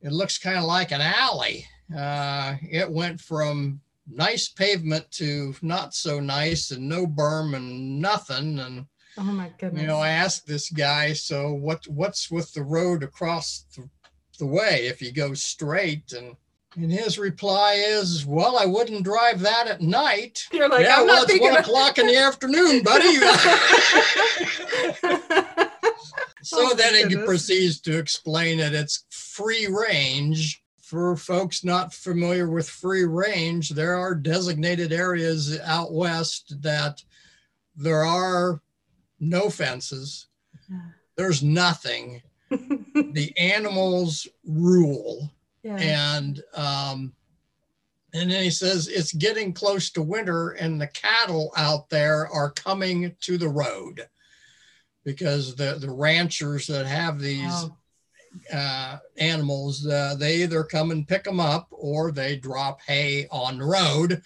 it 0.00 0.10
looks 0.10 0.38
kind 0.38 0.58
of 0.58 0.64
like 0.64 0.90
an 0.90 1.00
alley. 1.00 1.64
Uh, 1.96 2.56
it 2.68 2.90
went 2.90 3.20
from 3.20 3.80
nice 4.10 4.48
pavement 4.48 5.08
to 5.12 5.54
not 5.62 5.94
so 5.94 6.18
nice 6.18 6.72
and 6.72 6.88
no 6.88 7.06
berm 7.06 7.54
and 7.54 8.00
nothing. 8.00 8.58
And 8.58 8.84
oh 9.16 9.22
my 9.22 9.52
goodness. 9.56 9.82
you 9.82 9.86
know, 9.86 9.98
I 9.98 10.08
asked 10.08 10.48
this 10.48 10.68
guy, 10.68 11.12
so 11.12 11.52
what 11.54 11.86
what's 11.86 12.28
with 12.28 12.52
the 12.54 12.64
road 12.64 13.04
across 13.04 13.66
the, 13.76 13.88
the 14.40 14.46
way 14.46 14.88
if 14.88 15.00
you 15.00 15.12
go 15.12 15.32
straight? 15.32 16.12
And 16.12 16.34
and 16.76 16.90
his 16.90 17.18
reply 17.18 17.74
is, 17.74 18.24
well, 18.24 18.56
I 18.58 18.66
wouldn't 18.66 19.04
drive 19.04 19.40
that 19.40 19.68
at 19.68 19.80
night. 19.80 20.46
You're 20.52 20.68
like, 20.68 20.86
yeah, 20.86 21.00
I'm 21.00 21.06
well, 21.06 21.22
not 21.22 21.30
it's 21.30 21.40
one 21.40 21.56
o'clock 21.56 21.98
in 21.98 22.06
the 22.06 22.16
afternoon, 22.28 22.82
buddy. 22.82 23.18
Oh, 26.44 26.48
so 26.58 26.68
Oh, 26.72 26.74
then 26.74 26.94
he 26.94 27.02
goodness. 27.04 27.24
proceeds 27.24 27.80
to 27.82 27.96
explain 27.96 28.58
that 28.58 28.74
it's 28.74 29.04
free 29.10 29.68
range 29.68 30.62
for 30.82 31.16
folks 31.16 31.64
not 31.64 31.94
familiar 31.94 32.50
with 32.50 32.68
free 32.68 33.04
range, 33.04 33.70
there 33.70 33.96
are 33.96 34.14
designated 34.14 34.92
areas 34.92 35.58
out 35.60 35.92
west 35.92 36.60
that 36.62 37.02
there 37.76 38.04
are 38.04 38.60
no 39.20 39.48
fences. 39.48 40.26
There's 41.16 41.42
nothing. 41.42 42.20
the 42.50 43.32
animals 43.38 44.26
rule. 44.44 45.30
Yeah. 45.62 45.76
And 45.76 46.42
um, 46.54 47.12
and 48.14 48.30
then 48.30 48.42
he 48.42 48.50
says 48.50 48.88
it's 48.88 49.12
getting 49.12 49.52
close 49.52 49.90
to 49.90 50.02
winter 50.02 50.50
and 50.50 50.80
the 50.80 50.88
cattle 50.88 51.52
out 51.56 51.88
there 51.88 52.28
are 52.28 52.50
coming 52.50 53.14
to 53.20 53.38
the 53.38 53.48
road 53.48 54.06
because 55.04 55.54
the, 55.54 55.78
the 55.80 55.90
ranchers 55.90 56.66
that 56.66 56.86
have 56.86 57.18
these 57.18 57.42
wow. 57.42 57.76
uh, 58.52 58.98
animals, 59.16 59.86
uh, 59.86 60.14
they 60.18 60.42
either 60.42 60.62
come 60.62 60.90
and 60.90 61.08
pick 61.08 61.24
them 61.24 61.40
up 61.40 61.68
or 61.70 62.12
they 62.12 62.36
drop 62.36 62.80
hay 62.82 63.26
on 63.30 63.58
the 63.58 63.64
road 63.64 64.22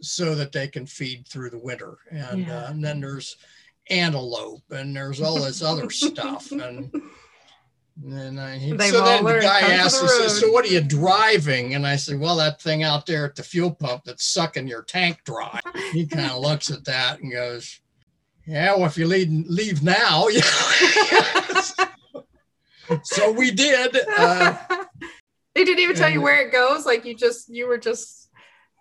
so 0.00 0.34
that 0.34 0.52
they 0.52 0.68
can 0.68 0.86
feed 0.86 1.26
through 1.26 1.50
the 1.50 1.58
winter. 1.58 1.96
And, 2.10 2.46
yeah. 2.46 2.64
uh, 2.64 2.70
and 2.70 2.84
then 2.84 3.00
there's 3.00 3.36
antelope 3.88 4.62
and 4.70 4.94
there's 4.94 5.22
all 5.22 5.40
this 5.40 5.62
other 5.62 5.90
stuff. 5.90 6.52
And 6.52 6.92
and 8.04 8.38
I, 8.38 8.58
he, 8.58 8.70
so 8.78 9.04
then 9.04 9.24
the 9.24 9.40
guy 9.40 9.60
asked, 9.60 10.00
the 10.00 10.28
"So 10.28 10.50
what 10.52 10.66
are 10.66 10.68
you 10.68 10.82
driving?" 10.82 11.74
And 11.74 11.86
I 11.86 11.96
said, 11.96 12.20
"Well, 12.20 12.36
that 12.36 12.60
thing 12.60 12.82
out 12.82 13.06
there 13.06 13.24
at 13.24 13.34
the 13.36 13.42
fuel 13.42 13.70
pump 13.70 14.04
that's 14.04 14.24
sucking 14.26 14.68
your 14.68 14.82
tank 14.82 15.20
dry." 15.24 15.60
he 15.92 16.06
kind 16.10 16.30
of 16.30 16.40
looks 16.40 16.70
at 16.70 16.84
that 16.84 17.20
and 17.20 17.32
goes, 17.32 17.80
"Yeah, 18.46 18.76
well, 18.76 18.84
if 18.84 18.98
you 18.98 19.06
leave 19.06 19.30
leave 19.30 19.82
now, 19.82 20.26
so 23.02 23.32
we 23.32 23.50
did. 23.50 23.96
Uh, 24.16 24.56
they 25.54 25.64
didn't 25.64 25.80
even 25.80 25.96
tell 25.96 26.10
you 26.10 26.20
where 26.20 26.46
it 26.46 26.52
goes. 26.52 26.84
Like 26.84 27.06
you 27.06 27.14
just 27.14 27.48
you 27.48 27.66
were 27.66 27.78
just. 27.78 28.28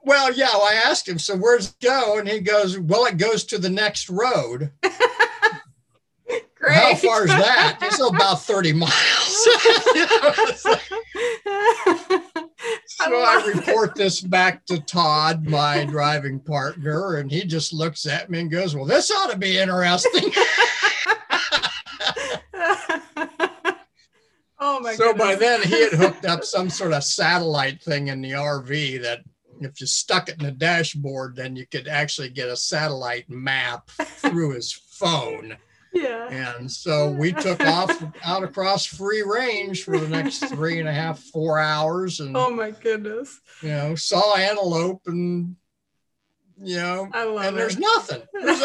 Well, 0.04 0.34
yeah. 0.34 0.50
Well, 0.54 0.68
I 0.68 0.74
asked 0.86 1.08
him, 1.08 1.18
so 1.18 1.36
where's 1.36 1.70
it 1.70 1.76
go? 1.82 2.20
And 2.20 2.28
he 2.28 2.40
goes, 2.40 2.78
well, 2.78 3.06
it 3.06 3.18
goes 3.18 3.44
to 3.46 3.58
the 3.58 3.72
next 3.72 4.08
road. 4.08 4.72
How 6.74 6.96
far 6.96 7.24
is 7.24 7.32
that? 7.32 7.78
It's 7.82 8.00
about 8.00 8.42
30 8.42 8.74
miles. 8.74 8.92
so 12.88 13.06
I 13.06 13.52
report 13.56 13.96
this 13.96 14.22
back 14.22 14.66
to 14.68 14.80
Todd, 14.82 15.48
my 15.48 15.86
driving 15.86 16.40
partner, 16.40 17.18
and 17.18 17.32
he 17.32 17.44
just 17.46 17.74
looks 17.74 18.06
at 18.06 18.30
me 18.30 18.40
and 18.40 18.52
goes, 18.52 18.76
Well, 18.76 18.86
this 18.86 19.12
ought 19.12 19.32
to 19.32 19.38
be 19.38 19.58
interesting. 19.58 20.32
oh 24.60 24.80
my 24.80 24.96
So 24.96 25.14
goodness. 25.14 25.26
by 25.26 25.36
then 25.36 25.62
he 25.64 25.84
had 25.84 25.94
hooked 25.94 26.26
up 26.26 26.44
some 26.44 26.70
sort 26.70 26.94
of 26.94 27.04
satellite 27.04 27.82
thing 27.82 28.08
in 28.08 28.22
the 28.22 28.32
RV 28.32 29.02
that 29.04 29.20
if 29.62 29.80
you 29.80 29.88
stuck 29.88 30.30
it 30.30 30.40
in 30.40 30.46
the 30.46 30.52
dashboard, 30.52 31.36
then 31.36 31.56
you 31.56 31.66
could 31.66 31.88
actually 31.88 32.30
get 32.30 32.50
a 32.50 32.58
satellite 32.58 33.30
map 33.30 33.90
through 33.90 34.54
his 34.54 34.74
phone. 34.74 35.56
Yeah. 35.96 36.28
And 36.30 36.70
so 36.70 37.10
we 37.10 37.32
took 37.32 37.62
off 37.62 38.04
out 38.24 38.44
across 38.44 38.86
free 38.86 39.22
range 39.22 39.84
for 39.84 39.98
the 39.98 40.10
next 40.10 40.40
three 40.50 40.80
and 40.80 40.90
a 40.90 40.94
half, 40.94 41.20
four 41.20 41.58
hours. 41.58 42.20
And 42.20 42.36
oh 42.36 42.52
my 42.52 42.72
goodness. 42.72 43.40
You 43.62 43.70
know, 43.70 43.96
saw 43.96 44.36
antelope 44.36 45.04
and 45.08 45.56
you 46.62 46.78
know, 46.78 47.10
and 47.14 47.58
there's 47.58 47.78
nothing. 47.78 48.22
There's 48.34 48.62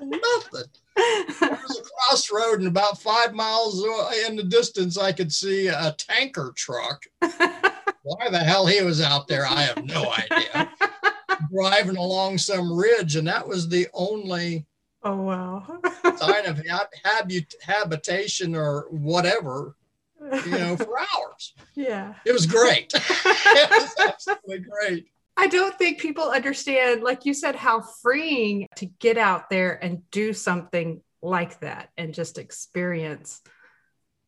nothing. 0.00 0.64
There 0.96 1.50
was 1.50 1.78
a 1.78 1.82
crossroad, 1.82 2.60
and 2.60 2.68
about 2.68 3.00
five 3.00 3.34
miles 3.34 3.84
in 4.26 4.36
the 4.36 4.44
distance, 4.44 4.96
I 4.96 5.12
could 5.12 5.32
see 5.32 5.68
a 5.68 5.94
tanker 5.98 6.52
truck. 6.56 7.02
Why 7.20 8.30
the 8.30 8.38
hell 8.38 8.66
he 8.66 8.82
was 8.82 9.00
out 9.00 9.28
there, 9.28 9.46
I 9.46 9.62
have 9.62 9.84
no 9.84 10.10
idea. 10.10 10.70
Driving 11.54 11.96
along 11.96 12.38
some 12.38 12.72
ridge, 12.72 13.16
and 13.16 13.28
that 13.28 13.46
was 13.46 13.68
the 13.68 13.88
only 13.92 14.66
Oh 15.02 15.22
wow! 15.22 15.80
sign 16.16 16.46
of 16.46 16.62
habit, 17.04 17.54
habitation 17.62 18.54
or 18.54 18.86
whatever, 18.90 19.76
you 20.20 20.50
know, 20.50 20.76
for 20.76 20.98
hours. 21.16 21.54
Yeah, 21.74 22.14
it 22.26 22.32
was 22.32 22.46
great. 22.46 22.92
it 22.94 23.70
was 23.70 23.94
absolutely 23.98 24.58
great. 24.58 25.06
I 25.36 25.46
don't 25.46 25.76
think 25.78 26.00
people 26.00 26.24
understand, 26.24 27.02
like 27.02 27.24
you 27.24 27.32
said, 27.32 27.54
how 27.54 27.80
freeing 27.80 28.66
to 28.76 28.86
get 28.86 29.16
out 29.16 29.48
there 29.48 29.82
and 29.82 30.02
do 30.10 30.34
something 30.34 31.00
like 31.22 31.60
that 31.60 31.88
and 31.96 32.12
just 32.12 32.36
experience 32.36 33.40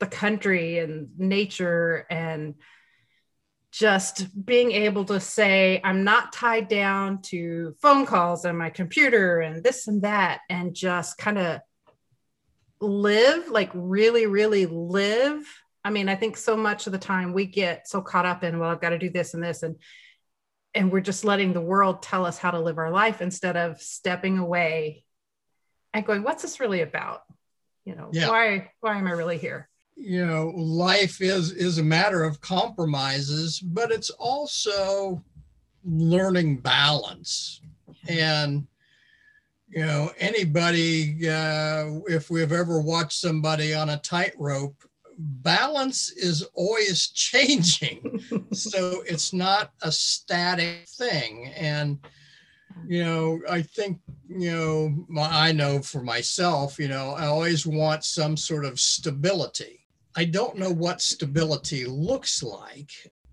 the 0.00 0.06
country 0.06 0.78
and 0.78 1.10
nature 1.18 2.06
and 2.10 2.54
just 3.72 4.44
being 4.44 4.70
able 4.70 5.06
to 5.06 5.18
say, 5.18 5.80
I'm 5.82 6.04
not 6.04 6.32
tied 6.32 6.68
down 6.68 7.22
to 7.22 7.74
phone 7.80 8.04
calls 8.04 8.44
and 8.44 8.56
my 8.56 8.68
computer 8.68 9.40
and 9.40 9.64
this 9.64 9.88
and 9.88 10.02
that, 10.02 10.42
and 10.50 10.74
just 10.74 11.16
kind 11.16 11.38
of 11.38 11.60
live, 12.80 13.48
like 13.48 13.70
really, 13.72 14.26
really 14.26 14.66
live. 14.66 15.42
I 15.84 15.90
mean, 15.90 16.10
I 16.10 16.16
think 16.16 16.36
so 16.36 16.54
much 16.54 16.86
of 16.86 16.92
the 16.92 16.98
time 16.98 17.32
we 17.32 17.46
get 17.46 17.88
so 17.88 18.02
caught 18.02 18.26
up 18.26 18.44
in, 18.44 18.58
well, 18.58 18.70
I've 18.70 18.80
got 18.80 18.90
to 18.90 18.98
do 18.98 19.10
this 19.10 19.32
and 19.32 19.42
this, 19.42 19.62
and 19.62 19.76
and 20.74 20.90
we're 20.90 21.00
just 21.00 21.24
letting 21.24 21.52
the 21.52 21.60
world 21.60 22.02
tell 22.02 22.24
us 22.24 22.38
how 22.38 22.50
to 22.50 22.60
live 22.60 22.78
our 22.78 22.90
life 22.90 23.20
instead 23.20 23.56
of 23.56 23.80
stepping 23.80 24.38
away 24.38 25.04
and 25.92 26.06
going, 26.06 26.22
what's 26.22 26.42
this 26.42 26.60
really 26.60 26.80
about? 26.80 27.20
You 27.84 27.94
know, 27.94 28.10
yeah. 28.12 28.28
why 28.28 28.70
why 28.80 28.98
am 28.98 29.06
I 29.06 29.12
really 29.12 29.38
here? 29.38 29.68
You 29.96 30.24
know 30.24 30.52
life 30.56 31.20
is 31.20 31.52
is 31.52 31.78
a 31.78 31.82
matter 31.82 32.24
of 32.24 32.40
compromises 32.40 33.60
but 33.60 33.92
it's 33.92 34.10
also 34.10 35.22
learning 35.84 36.58
balance. 36.58 37.60
And 38.08 38.66
you 39.68 39.84
know 39.84 40.10
anybody 40.18 41.28
uh, 41.28 42.00
if 42.06 42.30
we've 42.30 42.52
ever 42.52 42.80
watched 42.80 43.18
somebody 43.18 43.74
on 43.74 43.90
a 43.90 43.98
tightrope 43.98 44.76
balance 45.18 46.10
is 46.10 46.42
always 46.54 47.08
changing. 47.14 48.20
So 48.52 49.02
it's 49.06 49.32
not 49.32 49.72
a 49.82 49.90
static 49.90 50.86
thing. 50.88 51.52
And 51.56 51.98
you 52.86 53.04
know 53.04 53.38
i 53.50 53.60
think 53.60 54.00
you 54.28 54.50
know 54.50 55.18
i 55.20 55.52
know 55.52 55.78
for 55.80 56.02
myself 56.02 56.78
you 56.78 56.88
know 56.88 57.10
i 57.10 57.26
always 57.26 57.66
want 57.66 58.02
some 58.02 58.34
sort 58.34 58.64
of 58.64 58.80
stability 58.80 59.81
I 60.16 60.24
don't 60.24 60.58
know 60.58 60.70
what 60.70 61.00
stability 61.00 61.86
looks 61.86 62.42
like. 62.42 62.90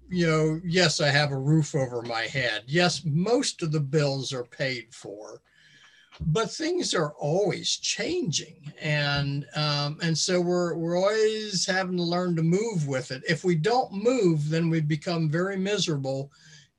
You 0.09 0.27
know, 0.27 0.61
yes, 0.65 1.01
I 1.01 1.09
have 1.09 1.31
a 1.31 1.37
roof 1.37 1.75
over 1.75 2.01
my 2.01 2.23
head. 2.23 2.63
Yes, 2.65 3.03
most 3.05 3.61
of 3.61 3.71
the 3.71 3.79
bills 3.79 4.33
are 4.33 4.45
paid 4.45 4.93
for, 4.93 5.41
but 6.19 6.49
things 6.49 6.93
are 6.95 7.13
always 7.19 7.77
changing, 7.77 8.73
and 8.81 9.45
um, 9.55 9.99
and 10.01 10.17
so 10.17 10.41
we're 10.41 10.75
we're 10.75 10.97
always 10.97 11.65
having 11.65 11.97
to 11.97 12.03
learn 12.03 12.35
to 12.37 12.41
move 12.43 12.87
with 12.87 13.11
it. 13.11 13.23
If 13.29 13.43
we 13.43 13.55
don't 13.55 13.91
move, 13.91 14.49
then 14.49 14.69
we 14.69 14.81
become 14.81 15.29
very 15.29 15.57
miserable 15.57 16.31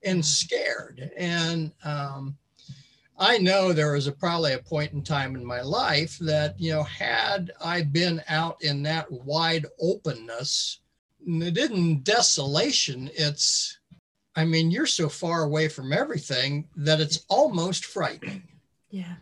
and 0.02 0.24
scared. 0.24 1.10
And 1.16 1.72
um, 1.84 2.36
I 3.20 3.36
know 3.36 3.74
there 3.74 3.92
was 3.92 4.06
a, 4.06 4.12
probably 4.12 4.54
a 4.54 4.58
point 4.58 4.94
in 4.94 5.02
time 5.02 5.36
in 5.36 5.44
my 5.44 5.60
life 5.60 6.16
that, 6.20 6.58
you 6.58 6.72
know, 6.72 6.82
had 6.82 7.50
I 7.62 7.82
been 7.82 8.22
out 8.28 8.56
in 8.64 8.82
that 8.84 9.12
wide 9.12 9.66
openness, 9.78 10.80
it 11.26 11.58
isn't 11.58 12.02
desolation. 12.02 13.10
It's, 13.12 13.78
I 14.36 14.46
mean, 14.46 14.70
you're 14.70 14.86
so 14.86 15.10
far 15.10 15.42
away 15.42 15.68
from 15.68 15.92
everything 15.92 16.66
that 16.76 16.98
it's 16.98 17.26
almost 17.28 17.84
frightening. 17.84 18.42
Yeah. 18.88 19.16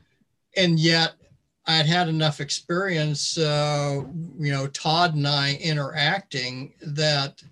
And 0.57 0.79
yet 0.79 1.15
I'd 1.67 1.87
had 1.87 2.09
enough 2.09 2.41
experience, 2.41 3.37
uh, 3.37 4.05
you 4.39 4.53
know, 4.53 4.69
Todd 4.69 5.17
and 5.17 5.27
I 5.27 5.55
interacting 5.57 6.73
that 6.83 7.43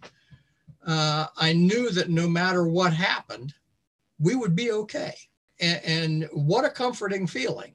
uh, 0.86 1.26
I 1.36 1.53
knew 1.55 1.90
that 1.90 2.09
no 2.09 2.28
matter 2.28 2.68
what 2.68 2.92
happened, 2.92 3.53
we 4.20 4.36
would 4.36 4.55
be 4.55 4.70
okay 4.70 5.16
and, 5.61 5.80
and 5.84 6.28
what 6.32 6.64
a 6.64 6.70
comforting 6.70 7.26
feeling. 7.26 7.74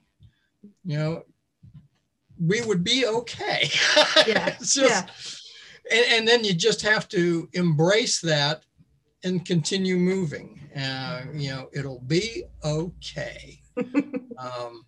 You 0.84 0.98
know 0.98 1.24
we 2.44 2.60
would 2.62 2.82
be 2.82 3.06
okay. 3.06 3.70
Yeah. 4.26 4.50
Just, 4.58 4.76
yeah. 4.76 5.06
And, 5.90 6.06
and 6.12 6.28
then 6.28 6.44
you 6.44 6.54
just 6.54 6.82
have 6.82 7.08
to 7.08 7.48
embrace 7.52 8.20
that 8.20 8.64
and 9.24 9.44
continue 9.44 9.96
moving. 9.96 10.60
Uh, 10.76 11.22
you 11.34 11.50
know 11.50 11.68
it'll 11.72 12.00
be 12.00 12.44
okay. 12.64 13.58
Um, 14.38 14.84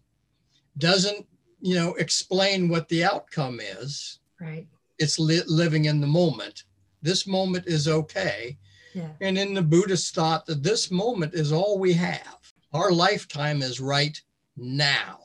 doesn't 0.78 1.26
you 1.60 1.76
know 1.76 1.94
explain 1.94 2.68
what 2.68 2.88
the 2.88 3.04
outcome 3.04 3.60
is. 3.60 4.18
Right. 4.40 4.66
It's 4.98 5.18
li- 5.18 5.42
living 5.46 5.84
in 5.84 6.00
the 6.00 6.06
moment. 6.08 6.64
This 7.02 7.26
moment 7.26 7.66
is 7.66 7.86
okay. 7.86 8.58
Yeah. 8.94 9.10
and 9.20 9.36
in 9.36 9.54
the 9.54 9.62
buddhist 9.62 10.14
thought 10.14 10.46
that 10.46 10.62
this 10.62 10.90
moment 10.90 11.34
is 11.34 11.50
all 11.50 11.78
we 11.80 11.92
have 11.94 12.38
our 12.74 12.90
lifetime 12.92 13.62
is 13.62 13.80
right 13.80 14.20
now, 14.56 15.20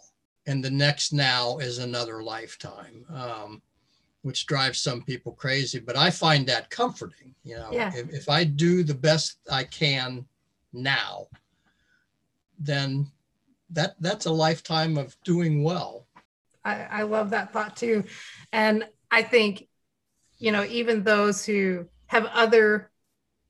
and 0.46 0.64
the 0.64 0.70
next 0.70 1.12
now 1.12 1.58
is 1.58 1.80
another 1.80 2.24
lifetime. 2.24 3.06
Um, 3.14 3.62
which 4.22 4.46
drives 4.48 4.82
some 4.82 5.02
people 5.02 5.32
crazy. 5.32 5.80
But 5.80 5.96
I 5.96 6.10
find 6.10 6.46
that 6.48 6.70
comforting. 6.70 7.34
You 7.46 7.56
know, 7.56 7.70
Yeah. 7.72 7.90
if, 7.96 8.10
if 8.10 8.30
I 8.30 8.44
do 8.44 8.84
the 8.84 8.94
best 8.94 9.38
I 9.50 9.64
can 9.64 10.26
now, 10.74 11.28
then 12.60 13.10
that 13.70 13.96
that's 14.02 14.26
a 14.26 14.32
lifetime 14.32 14.98
of 14.98 15.16
doing 15.24 15.64
well. 15.64 16.06
I, 16.66 16.82
I 16.82 17.02
love 17.04 17.30
that 17.30 17.54
thought 17.54 17.78
too. 17.78 18.04
And 18.52 18.86
I 19.10 19.22
think, 19.22 19.70
you 20.38 20.52
know, 20.52 20.66
even 20.66 21.04
those 21.04 21.46
who 21.46 21.88
have 22.08 22.26
other 22.26 22.92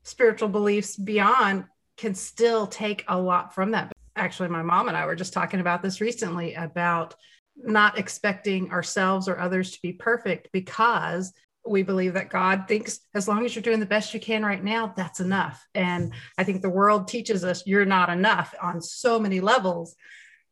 spiritual 0.04 0.48
beliefs 0.48 0.94
beyond 0.94 1.64
can 2.00 2.14
still 2.14 2.66
take 2.66 3.04
a 3.08 3.20
lot 3.20 3.54
from 3.54 3.72
that. 3.72 3.92
Actually, 4.16 4.48
my 4.48 4.62
mom 4.62 4.88
and 4.88 4.96
I 4.96 5.04
were 5.04 5.14
just 5.14 5.34
talking 5.34 5.60
about 5.60 5.82
this 5.82 6.00
recently 6.00 6.54
about 6.54 7.14
not 7.56 7.98
expecting 7.98 8.72
ourselves 8.72 9.28
or 9.28 9.38
others 9.38 9.72
to 9.72 9.78
be 9.82 9.92
perfect 9.92 10.48
because 10.50 11.32
we 11.68 11.82
believe 11.82 12.14
that 12.14 12.30
God 12.30 12.64
thinks 12.66 13.00
as 13.14 13.28
long 13.28 13.44
as 13.44 13.54
you're 13.54 13.62
doing 13.62 13.80
the 13.80 13.86
best 13.86 14.14
you 14.14 14.20
can 14.20 14.42
right 14.42 14.64
now, 14.64 14.94
that's 14.96 15.20
enough. 15.20 15.62
And 15.74 16.14
I 16.38 16.44
think 16.44 16.62
the 16.62 16.70
world 16.70 17.06
teaches 17.06 17.44
us 17.44 17.66
you're 17.66 17.84
not 17.84 18.08
enough 18.08 18.54
on 18.62 18.80
so 18.80 19.20
many 19.20 19.40
levels 19.40 19.94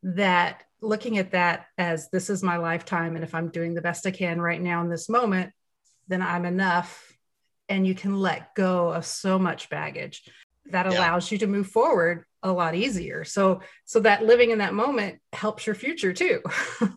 that 0.02 0.64
looking 0.82 1.16
at 1.16 1.32
that 1.32 1.66
as 1.78 2.10
this 2.10 2.28
is 2.28 2.42
my 2.42 2.56
lifetime 2.56 3.16
and 3.16 3.24
if 3.24 3.34
i'm 3.34 3.50
doing 3.50 3.74
the 3.74 3.82
best 3.82 4.06
i 4.06 4.12
can 4.12 4.40
right 4.40 4.62
now 4.62 4.80
in 4.80 4.88
this 4.88 5.08
moment 5.08 5.52
then 6.06 6.22
i'm 6.22 6.44
enough 6.44 7.12
and 7.68 7.84
you 7.84 7.96
can 7.96 8.16
let 8.16 8.54
go 8.54 8.92
of 8.92 9.04
so 9.04 9.40
much 9.40 9.68
baggage 9.70 10.22
that 10.70 10.86
Yeah. 10.86 10.92
allows 10.92 11.30
you 11.30 11.38
to 11.38 11.46
move 11.46 11.66
forward 11.68 12.24
a 12.42 12.52
lot 12.52 12.74
easier 12.74 13.24
so 13.24 13.60
so 13.84 14.00
that 14.00 14.24
living 14.24 14.50
in 14.50 14.58
that 14.58 14.74
moment 14.74 15.20
helps 15.32 15.66
your 15.66 15.74
future 15.74 16.12
too 16.12 16.40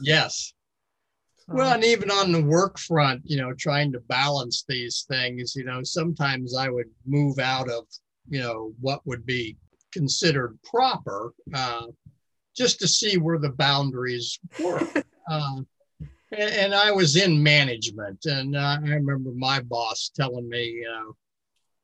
Yes. 0.00 0.52
So, 1.36 1.54
Well, 1.54 1.74
and 1.74 1.84
even 1.84 2.10
on 2.10 2.30
the 2.32 2.42
work 2.42 2.78
front, 2.78 3.22
you 3.24 3.36
know, 3.36 3.52
trying 3.54 3.92
to 3.92 4.00
balance 4.00 4.64
these 4.68 5.06
things, 5.08 5.54
you 5.56 5.64
know, 5.64 5.82
sometimes 5.82 6.56
I 6.56 6.68
would 6.68 6.90
move 7.06 7.38
out 7.38 7.70
of, 7.70 7.86
you 8.28 8.40
know, 8.40 8.72
what 8.80 9.00
would 9.06 9.24
be 9.24 9.56
considered 9.92 10.58
proper, 10.62 11.32
uh, 11.54 11.86
just 12.56 12.78
to 12.80 12.88
see 12.88 13.16
where 13.16 13.38
the 13.38 13.50
boundaries 13.50 14.38
were. 14.58 14.82
uh, 15.30 15.56
and, 16.32 16.50
and 16.54 16.74
I 16.74 16.90
was 16.92 17.16
in 17.16 17.42
management, 17.42 18.26
and 18.26 18.54
uh, 18.54 18.78
I 18.84 18.88
remember 18.88 19.30
my 19.34 19.60
boss 19.60 20.10
telling 20.14 20.48
me, 20.48 20.84
uh, 20.84 21.12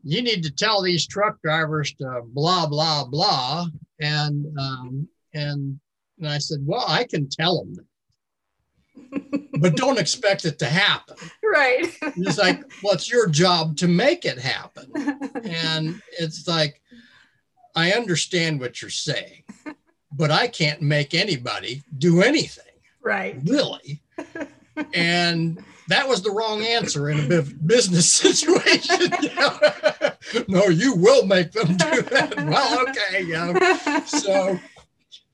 "You 0.05 0.23
need 0.23 0.43
to 0.45 0.51
tell 0.51 0.83
these 0.83 1.07
truck 1.07 1.41
drivers 1.43 1.93
to 1.95 2.23
blah 2.27 2.67
blah 2.67 3.05
blah," 3.05 3.67
and 4.01 4.47
um, 4.59 5.09
and 5.33 5.81
and 6.19 6.29
I 6.29 6.39
said, 6.39 6.61
"Well, 6.65 6.85
I 6.87 7.05
can 7.05 7.29
tell 7.29 7.65
them 7.65 7.75
that." 7.75 7.85
but 9.61 9.77
don't 9.77 9.99
expect 9.99 10.45
it 10.45 10.59
to 10.59 10.67
happen. 10.67 11.17
right 11.43 11.87
It's 12.17 12.39
like, 12.39 12.61
well, 12.83 12.95
it's 12.95 13.11
your 13.11 13.29
job 13.29 13.77
to 13.79 13.89
make 13.89 14.25
it 14.25 14.39
happen. 14.39 14.91
And 15.45 16.01
it's 16.19 16.47
like, 16.47 16.81
I 17.75 17.93
understand 17.93 18.61
what 18.61 18.81
you're 18.81 18.91
saying, 18.91 19.45
but 20.13 20.31
I 20.31 20.47
can't 20.47 20.81
make 20.81 21.15
anybody 21.15 21.83
do 21.99 22.23
anything, 22.23 22.65
right 23.03 23.37
really. 23.45 24.03
And 24.93 25.65
that 25.89 26.09
was 26.09 26.23
the 26.23 26.31
wrong 26.31 26.63
answer 26.63 27.11
in 27.11 27.31
a 27.33 27.43
business 27.43 28.13
situation. 28.13 29.11
no, 30.49 30.65
you 30.67 30.95
will 30.95 31.27
make 31.27 31.53
them 31.53 31.77
do 31.77 32.03
that. 32.03 32.35
Well, 32.45 32.87
okay, 32.89 33.23
you 33.23 33.33
know. 33.33 33.55
So, 34.07 34.59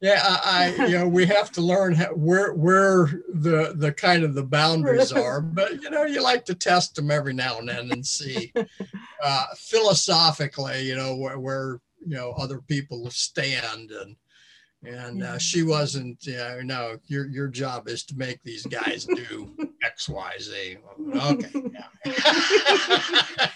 yeah, 0.00 0.20
I, 0.22 0.74
I, 0.78 0.86
you 0.86 0.98
know, 0.98 1.08
we 1.08 1.26
have 1.26 1.50
to 1.52 1.60
learn 1.60 1.94
how, 1.94 2.08
where 2.14 2.54
where 2.54 3.06
the 3.32 3.74
the 3.76 3.92
kind 3.92 4.22
of 4.24 4.34
the 4.34 4.42
boundaries 4.42 5.12
are. 5.12 5.40
But 5.40 5.82
you 5.82 5.90
know, 5.90 6.04
you 6.04 6.22
like 6.22 6.44
to 6.46 6.54
test 6.54 6.94
them 6.94 7.10
every 7.10 7.34
now 7.34 7.58
and 7.58 7.68
then 7.68 7.90
and 7.90 8.06
see 8.06 8.52
uh, 9.22 9.44
philosophically, 9.56 10.82
you 10.82 10.96
know, 10.96 11.16
where, 11.16 11.38
where 11.38 11.80
you 12.06 12.16
know 12.16 12.32
other 12.32 12.60
people 12.60 13.10
stand 13.10 13.90
and. 13.90 14.16
And 14.82 15.18
Yeah. 15.18 15.34
uh, 15.34 15.38
she 15.38 15.62
wasn't, 15.62 16.24
you 16.26 16.36
know, 16.38 16.60
no, 16.62 16.98
your 17.06 17.26
your 17.26 17.48
job 17.48 17.86
is 17.88 18.02
to 18.04 18.16
make 18.16 18.42
these 18.42 18.64
guys 18.64 19.04
do 19.04 19.50
X, 19.84 20.08
Y, 20.08 20.32
Z. 20.40 20.78
Okay, 21.14 21.62
yeah. 22.06 22.12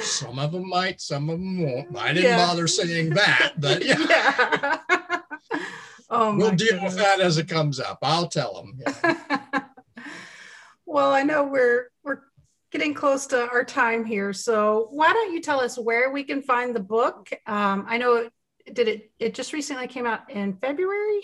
some 0.00 0.38
of 0.38 0.52
them 0.52 0.68
might, 0.68 1.00
some 1.00 1.28
of 1.28 1.38
them 1.38 1.62
won't. 1.62 1.96
I 1.96 2.08
didn't 2.14 2.24
Yeah. 2.30 2.46
bother 2.46 2.66
saying 2.66 3.10
that, 3.10 3.52
but 3.58 3.84
yeah, 3.84 3.98
yeah. 4.08 4.78
oh 6.10 6.34
we'll 6.36 6.52
deal 6.52 6.72
goodness. 6.72 6.94
with 6.94 7.02
that 7.02 7.20
as 7.20 7.36
it 7.38 7.48
comes 7.48 7.78
up. 7.80 7.98
I'll 8.02 8.28
tell 8.28 8.54
them. 8.54 8.80
Well, 10.86 11.12
I 11.12 11.22
know 11.22 11.44
we're 11.44 11.88
we're 12.04 12.20
getting 12.70 12.94
close 12.94 13.26
to 13.28 13.48
our 13.50 13.64
time 13.64 14.04
here, 14.04 14.32
so 14.32 14.88
why 14.90 15.12
don't 15.12 15.32
you 15.32 15.40
tell 15.40 15.60
us 15.60 15.78
where 15.78 16.10
we 16.10 16.24
can 16.24 16.40
find 16.42 16.74
the 16.74 16.80
book? 16.80 17.30
Um, 17.46 17.84
I 17.88 17.98
know 17.98 18.28
did 18.72 18.88
it 18.88 19.10
it 19.18 19.34
just 19.34 19.52
recently 19.52 19.86
came 19.86 20.06
out 20.06 20.30
in 20.30 20.54
February. 20.54 21.20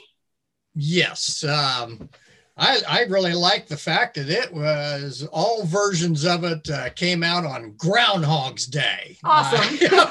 Yes. 0.75 1.43
Um, 1.45 2.09
I, 2.57 2.81
I 2.87 3.01
really 3.05 3.33
like 3.33 3.67
the 3.67 3.77
fact 3.77 4.17
that 4.17 4.29
it 4.29 4.53
was 4.53 5.27
all 5.33 5.65
versions 5.65 6.25
of 6.27 6.45
it 6.45 6.69
uh, 6.71 6.91
came 6.91 7.23
out 7.23 7.45
on 7.47 7.73
Groundhog's 7.79 8.67
Day. 8.67 9.17
Awesome. 9.25 9.79
Uh, 9.91 10.07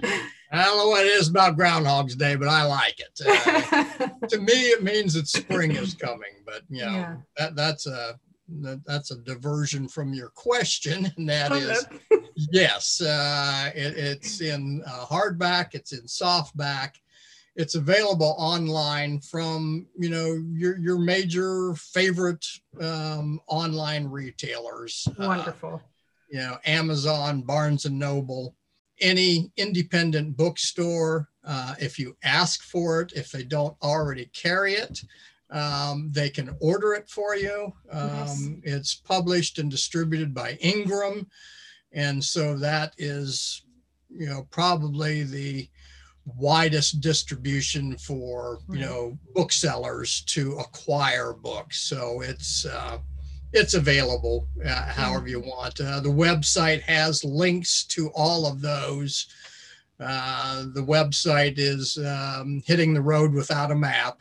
I 0.50 0.64
don't 0.64 0.78
know 0.78 0.88
what 0.88 1.04
it 1.06 1.10
is 1.10 1.28
about 1.28 1.56
Groundhog's 1.56 2.16
Day, 2.16 2.34
but 2.34 2.48
I 2.48 2.64
like 2.64 2.98
it. 2.98 3.20
Uh, 3.26 4.08
to 4.28 4.38
me, 4.38 4.52
it 4.52 4.82
means 4.82 5.14
that 5.14 5.28
spring 5.28 5.72
is 5.72 5.94
coming, 5.94 6.42
but 6.44 6.62
you 6.68 6.84
know, 6.84 6.92
Yeah. 6.92 7.16
that, 7.36 7.54
that's 7.54 7.86
a 7.86 8.18
that, 8.60 8.82
that's 8.86 9.10
a 9.10 9.16
diversion 9.18 9.88
from 9.88 10.12
your 10.14 10.30
question, 10.30 11.12
and 11.16 11.28
that 11.28 11.52
Oh, 11.52 11.56
is 11.56 11.86
yes. 12.52 13.00
Uh, 13.00 13.70
it, 13.74 13.96
it's 13.96 14.40
in 14.40 14.82
uh, 14.86 15.04
hardback, 15.06 15.74
it's 15.74 15.92
in 15.92 16.02
softback, 16.02 16.92
it's 17.56 17.74
available 17.74 18.34
online 18.38 19.20
from 19.20 19.86
you 19.98 20.08
know 20.10 20.40
your 20.52 20.78
your 20.78 20.98
major 20.98 21.74
favorite 21.74 22.46
um, 22.80 23.40
online 23.48 24.06
retailers. 24.06 25.06
Uh, 25.18 25.26
Wonderful. 25.26 25.82
you 26.30 26.38
know, 26.38 26.56
Amazon, 26.64 27.42
Barnes 27.42 27.84
and 27.84 27.98
Noble, 27.98 28.54
any 29.00 29.50
independent 29.56 30.36
bookstore. 30.36 31.28
Uh, 31.44 31.74
if 31.80 31.98
you 31.98 32.14
ask 32.22 32.62
for 32.62 33.00
it, 33.00 33.12
if 33.16 33.30
they 33.32 33.42
don't 33.42 33.74
already 33.82 34.26
carry 34.26 34.74
it, 34.74 35.00
um, 35.50 36.10
they 36.12 36.28
can 36.28 36.54
order 36.60 36.94
it 36.94 37.08
for 37.08 37.34
you. 37.34 37.72
Um, 37.90 38.10
Nice. 38.10 38.50
It's 38.64 38.94
published 38.94 39.58
and 39.58 39.70
distributed 39.70 40.34
by 40.34 40.58
Ingram. 40.60 41.26
And 41.92 42.22
so 42.22 42.56
that 42.58 42.94
is, 42.98 43.62
you 44.10 44.26
know, 44.26 44.46
probably 44.50 45.22
the 45.22 45.68
widest 46.36 47.00
distribution 47.00 47.96
for, 47.96 48.58
you 48.68 48.80
know, 48.80 49.18
booksellers 49.34 50.20
to 50.26 50.58
acquire 50.58 51.32
books. 51.32 51.80
So 51.80 52.20
it's, 52.20 52.66
uh, 52.66 52.98
it's 53.54 53.72
available 53.72 54.46
uh, 54.62 54.84
however 54.88 55.28
you 55.28 55.40
want. 55.40 55.80
Uh, 55.80 56.00
the 56.00 56.10
website 56.10 56.82
has 56.82 57.24
links 57.24 57.84
to 57.84 58.10
all 58.14 58.46
of 58.46 58.60
those. 58.60 59.26
Uh, 59.98 60.64
the 60.74 60.82
website 60.82 61.54
is 61.56 61.96
um, 61.98 62.62
hitting 62.66 62.92
the 62.92 63.00
road 63.00 63.32
without 63.32 63.70
a 63.70 63.74
map. 63.74 64.18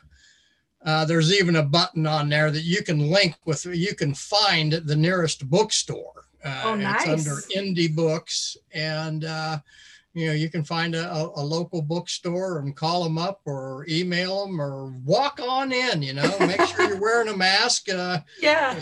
Uh, 0.87 1.03
there's 1.03 1.33
even 1.37 1.57
a 1.57 1.63
button 1.63 2.07
on 2.07 2.29
there 2.29 2.49
that 2.49 2.63
you 2.63 2.81
can 2.81 3.11
link 3.11 3.35
with. 3.45 3.65
You 3.65 3.93
can 3.93 4.13
find 4.13 4.71
the 4.71 4.95
nearest 4.95 5.49
bookstore. 5.49 6.13
Uh, 6.45 6.61
Oh, 6.63 6.79
It's 6.79 7.07
under 7.07 7.41
indie 7.55 7.93
books, 7.93 8.55
and 8.73 9.25
uh, 9.25 9.59
you 10.13 10.27
know 10.27 10.33
you 10.33 10.49
can 10.49 10.63
find 10.63 10.95
a, 10.95 11.11
a, 11.13 11.23
a 11.41 11.43
local 11.43 11.81
bookstore 11.81 12.59
and 12.59 12.73
call 12.73 13.03
them 13.03 13.17
up 13.17 13.41
or 13.43 13.85
email 13.89 14.45
them 14.45 14.61
or 14.61 14.91
walk 15.03 15.41
on 15.45 15.73
in. 15.73 16.01
You 16.01 16.13
know, 16.13 16.33
make 16.39 16.61
sure 16.61 16.87
you're 16.87 17.01
wearing 17.01 17.27
a 17.27 17.35
mask. 17.35 17.89
Uh, 17.89 18.19
Yeah. 18.41 18.79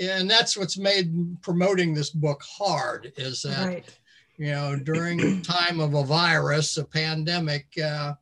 and 0.00 0.30
that's 0.30 0.56
what's 0.56 0.78
made 0.78 1.10
promoting 1.42 1.94
this 1.94 2.10
book 2.10 2.42
hard 2.58 3.12
is 3.16 3.42
that 3.42 3.66
Right. 3.66 3.88
you 4.38 4.52
know 4.52 4.76
during 4.76 5.42
time 5.42 5.80
of 5.80 5.94
a 5.94 6.04
virus 6.04 6.76
a 6.76 6.84
pandemic 6.84 7.66
uh, 7.82 8.14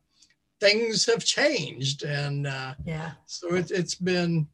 things 0.59 1.05
have 1.05 1.23
changed 1.23 2.03
and 2.03 2.47
uh, 2.47 2.73
Yeah. 2.85 3.11
so 3.25 3.55
it, 3.55 3.71
it's 3.71 3.95
been 3.95 4.47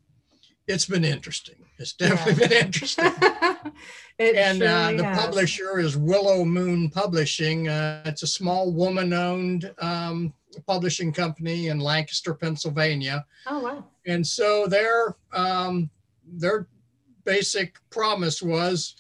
it's 0.68 0.86
been 0.86 1.06
interesting 1.06 1.56
it's 1.78 1.94
definitely 1.94 2.48
been 2.48 2.66
interesting 2.66 3.06
and 4.20 4.64
uh, 4.64 4.92
the 4.94 5.04
has. 5.04 5.18
publisher 5.26 5.80
is 5.80 5.98
willow 5.98 6.46
moon 6.46 6.90
publishing 6.90 7.68
uh, 7.68 8.04
it's 8.06 8.24
a 8.24 8.28
small 8.28 8.72
woman 8.72 9.14
owned 9.14 9.72
um, 9.80 10.34
publishing 10.68 11.12
company 11.12 11.68
in 11.68 11.80
lancaster 11.80 12.34
pennsylvania 12.34 13.26
Oh 13.48 13.60
wow. 13.60 13.86
and 14.06 14.26
so 14.26 14.68
their 14.68 15.16
um, 15.34 15.90
their 16.28 16.68
basic 17.24 17.78
promise 17.90 18.40
was, 18.42 18.96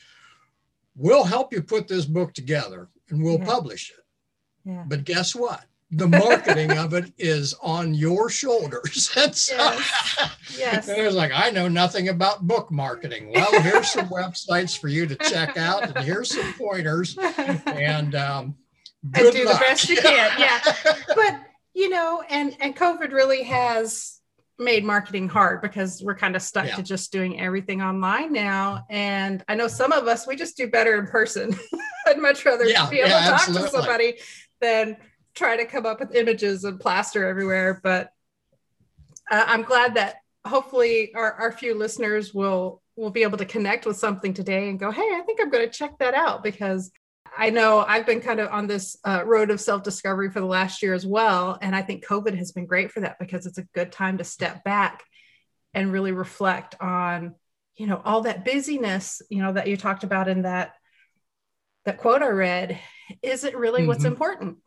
we'll 0.95 1.24
help 1.24 1.53
you 1.53 1.62
put 1.62 1.88
this 1.88 2.06
book 2.06 2.34
together 2.34 2.88
and 3.10 3.22
we'll 3.24 3.38
Yeah. 3.39 3.45
publish 3.45 3.91
it. 3.91 4.03
Yeah. 4.68 4.84
But 4.88 5.03
guess 5.03 5.36
what? 5.36 5.66
The 5.92 6.08
marketing 6.08 6.72
of 6.78 6.94
it 6.94 7.14
is 7.18 7.54
on 7.62 7.94
your 7.94 8.30
shoulders. 8.30 9.12
And 9.18 9.36
so, 9.36 9.56
Yes. 9.56 10.58
Yes. 10.58 10.88
and 10.88 11.02
I 11.02 11.06
was 11.06 11.16
like, 11.16 11.32
I 11.34 11.50
know 11.52 11.68
nothing 11.68 12.10
about 12.10 12.46
book 12.48 12.72
marketing. 12.72 13.32
Well, 13.34 13.62
here's 13.62 13.92
some 13.92 14.10
websites 14.10 14.78
for 14.78 14.88
you 14.88 15.06
to 15.06 15.16
check 15.16 15.58
out, 15.58 15.84
and 15.84 16.06
here's 16.06 16.30
some 16.36 16.54
pointers. 16.54 17.18
And 17.18 18.16
um, 18.16 18.56
and 19.14 19.32
do 19.32 19.46
the 19.46 19.58
best 19.60 19.90
you 19.90 19.98
can. 19.98 20.32
Yeah. 20.40 20.62
But 21.16 21.40
you 21.74 21.90
know, 21.90 22.24
and 22.30 22.56
and 22.60 22.76
COVID 22.76 23.12
really 23.12 23.44
has 23.44 24.20
made 24.58 24.84
marketing 24.86 25.28
hard 25.28 25.62
because 25.62 26.02
we're 26.02 26.16
kind 26.16 26.36
of 26.36 26.42
stuck 26.42 26.66
Yeah. 26.68 26.76
to 26.76 26.84
just 26.84 27.12
doing 27.12 27.40
everything 27.42 27.82
online 27.82 28.32
now. 28.32 28.86
And 28.90 29.44
I 29.50 29.56
know 29.56 29.68
some 29.68 29.92
of 29.92 30.08
us 30.08 30.26
we 30.26 30.36
just 30.38 30.56
do 30.58 30.68
better 30.70 30.98
in 30.98 31.08
person. 31.08 31.54
I'd 32.08 32.18
much 32.20 32.46
rather 32.46 32.64
Yeah, 32.66 32.90
be 32.90 33.00
able 33.00 33.10
yeah, 33.10 33.20
to 33.20 33.26
talk 33.26 33.34
absolutely. 33.42 33.68
to 33.70 33.76
somebody 33.76 34.14
than 34.62 34.98
try 35.36 35.58
to 35.58 35.66
come 35.66 35.86
up 35.86 36.00
with 36.00 36.16
images 36.16 36.64
and 36.64 36.80
plaster 36.80 37.28
everywhere. 37.28 37.80
But 37.84 38.12
uh, 39.30 39.44
I'm 39.48 39.64
glad 39.64 39.96
that 39.96 40.18
hopefully 40.46 41.14
our, 41.16 41.34
our 41.34 41.52
few 41.52 41.76
listeners 41.76 42.34
will 42.34 42.82
will 42.96 43.10
be 43.10 43.24
able 43.24 43.38
to 43.38 43.46
connect 43.46 43.86
with 43.86 43.98
something 43.98 44.34
today 44.34 44.70
and 44.70 44.80
go, 44.80 44.90
hey, 44.90 45.02
I 45.02 45.22
think 45.26 45.42
I'm 45.42 45.50
going 45.50 45.66
to 45.70 45.78
check 45.78 45.98
that 46.00 46.14
out 46.14 46.42
because 46.44 46.92
I 47.38 47.50
know 47.50 47.80
I've 47.80 48.06
been 48.06 48.22
kind 48.22 48.40
of 48.40 48.50
on 48.52 48.68
this 48.68 48.98
uh, 49.04 49.24
road 49.26 49.50
of 49.50 49.60
self 49.60 49.84
discovery 49.84 50.32
for 50.32 50.40
the 50.40 50.46
last 50.46 50.82
year 50.82 50.94
as 50.94 51.06
well. 51.06 51.58
And 51.62 51.76
I 51.76 51.82
think 51.82 52.06
COVID 52.06 52.38
has 52.38 52.54
been 52.54 52.66
great 52.66 52.92
for 52.92 53.02
that 53.02 53.20
because 53.20 53.46
it's 53.46 53.58
a 53.58 53.68
good 53.74 53.92
time 53.92 54.20
to 54.20 54.24
step 54.24 54.64
back 54.64 55.04
and 55.74 55.92
really 55.92 56.14
reflect 56.14 56.76
on, 56.80 57.36
you 57.76 57.88
know, 57.88 58.02
all 58.06 58.22
that 58.22 58.46
busyness, 58.46 59.22
you 59.30 59.44
know, 59.44 59.52
that 59.52 59.68
you 59.68 59.76
talked 59.76 60.06
about 60.06 60.30
in 60.30 60.44
that 60.44 60.74
that 61.84 61.98
quote 61.98 62.22
I 62.22 62.30
read. 62.30 62.80
Is 63.22 63.44
it 63.44 63.58
really 63.58 63.86
what's 63.86 64.06
Mhm. 64.06 64.08
important? 64.08 64.58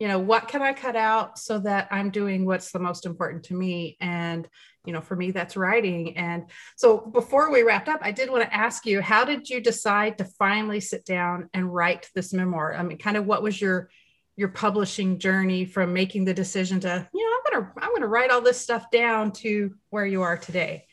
You 0.00 0.08
know, 0.08 0.18
what 0.18 0.48
can 0.48 0.62
I 0.62 0.72
cut 0.72 0.96
out 0.96 1.38
so 1.38 1.58
that 1.60 1.88
I'm 1.90 2.10
doing 2.10 2.44
what's 2.44 2.72
the 2.72 2.78
most 2.78 3.06
important 3.06 3.44
to 3.44 3.54
me? 3.54 3.96
And, 4.00 4.48
you 4.84 4.92
know, 4.92 5.00
for 5.00 5.14
me, 5.14 5.30
that's 5.30 5.56
writing. 5.56 6.16
And 6.16 6.50
so 6.76 6.98
before 6.98 7.52
we 7.52 7.62
wrapped 7.62 7.88
up, 7.88 8.00
I 8.02 8.10
did 8.10 8.30
want 8.30 8.42
to 8.42 8.54
ask 8.54 8.86
you, 8.86 9.02
how 9.02 9.24
did 9.24 9.48
you 9.48 9.60
decide 9.60 10.18
to 10.18 10.24
finally 10.24 10.80
sit 10.80 11.04
down 11.04 11.50
and 11.52 11.72
write 11.72 12.08
this 12.14 12.32
memoir? 12.32 12.74
I 12.74 12.82
mean, 12.82 12.98
kind 12.98 13.16
of 13.16 13.26
what 13.26 13.42
was 13.42 13.60
your 13.60 13.90
your 14.36 14.48
publishing 14.48 15.18
journey 15.18 15.66
from 15.66 15.92
making 15.92 16.24
the 16.24 16.32
decision 16.32 16.80
to, 16.80 17.08
you 17.12 17.24
know, 17.24 17.36
I'm 17.36 17.60
gonna 17.60 17.72
I'm 17.82 17.92
gonna 17.94 18.06
write 18.08 18.30
all 18.30 18.40
this 18.40 18.58
stuff 18.58 18.90
down 18.90 19.32
to 19.32 19.74
where 19.90 20.06
you 20.06 20.22
are 20.22 20.38
today. 20.38 20.86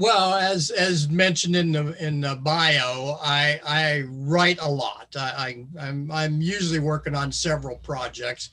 Well, 0.00 0.32
as 0.32 0.70
as 0.70 1.10
mentioned 1.10 1.54
in 1.54 1.72
the 1.72 1.94
in 2.02 2.22
the 2.22 2.34
bio, 2.36 3.18
I 3.20 3.60
I 3.62 4.04
write 4.08 4.58
a 4.62 4.70
lot. 4.70 5.14
I, 5.14 5.66
I 5.78 5.88
I'm 5.88 6.10
I'm 6.10 6.40
usually 6.40 6.78
working 6.78 7.14
on 7.14 7.30
several 7.30 7.76
projects. 7.76 8.48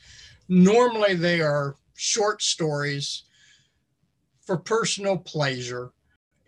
Normally, 0.49 1.13
they 1.13 1.39
are 1.39 1.77
short 1.95 2.41
stories 2.41 3.23
for 4.45 4.57
personal 4.57 5.17
pleasure. 5.17 5.93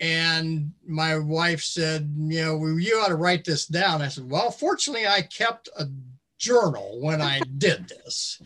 And 0.01 0.73
my 0.85 1.17
wife 1.17 1.63
said, 1.63 2.13
you 2.17 2.41
know, 2.41 2.57
well, 2.57 2.77
you 2.77 2.95
ought 2.97 3.07
to 3.07 3.15
write 3.15 3.45
this 3.45 3.67
down. 3.67 4.01
I 4.01 4.09
said, 4.09 4.29
well, 4.29 4.51
fortunately, 4.51 5.07
I 5.07 5.21
kept 5.21 5.69
a 5.77 5.85
journal 6.37 6.99
when 7.01 7.21
I 7.21 7.39
did 7.57 7.87
this, 7.87 8.41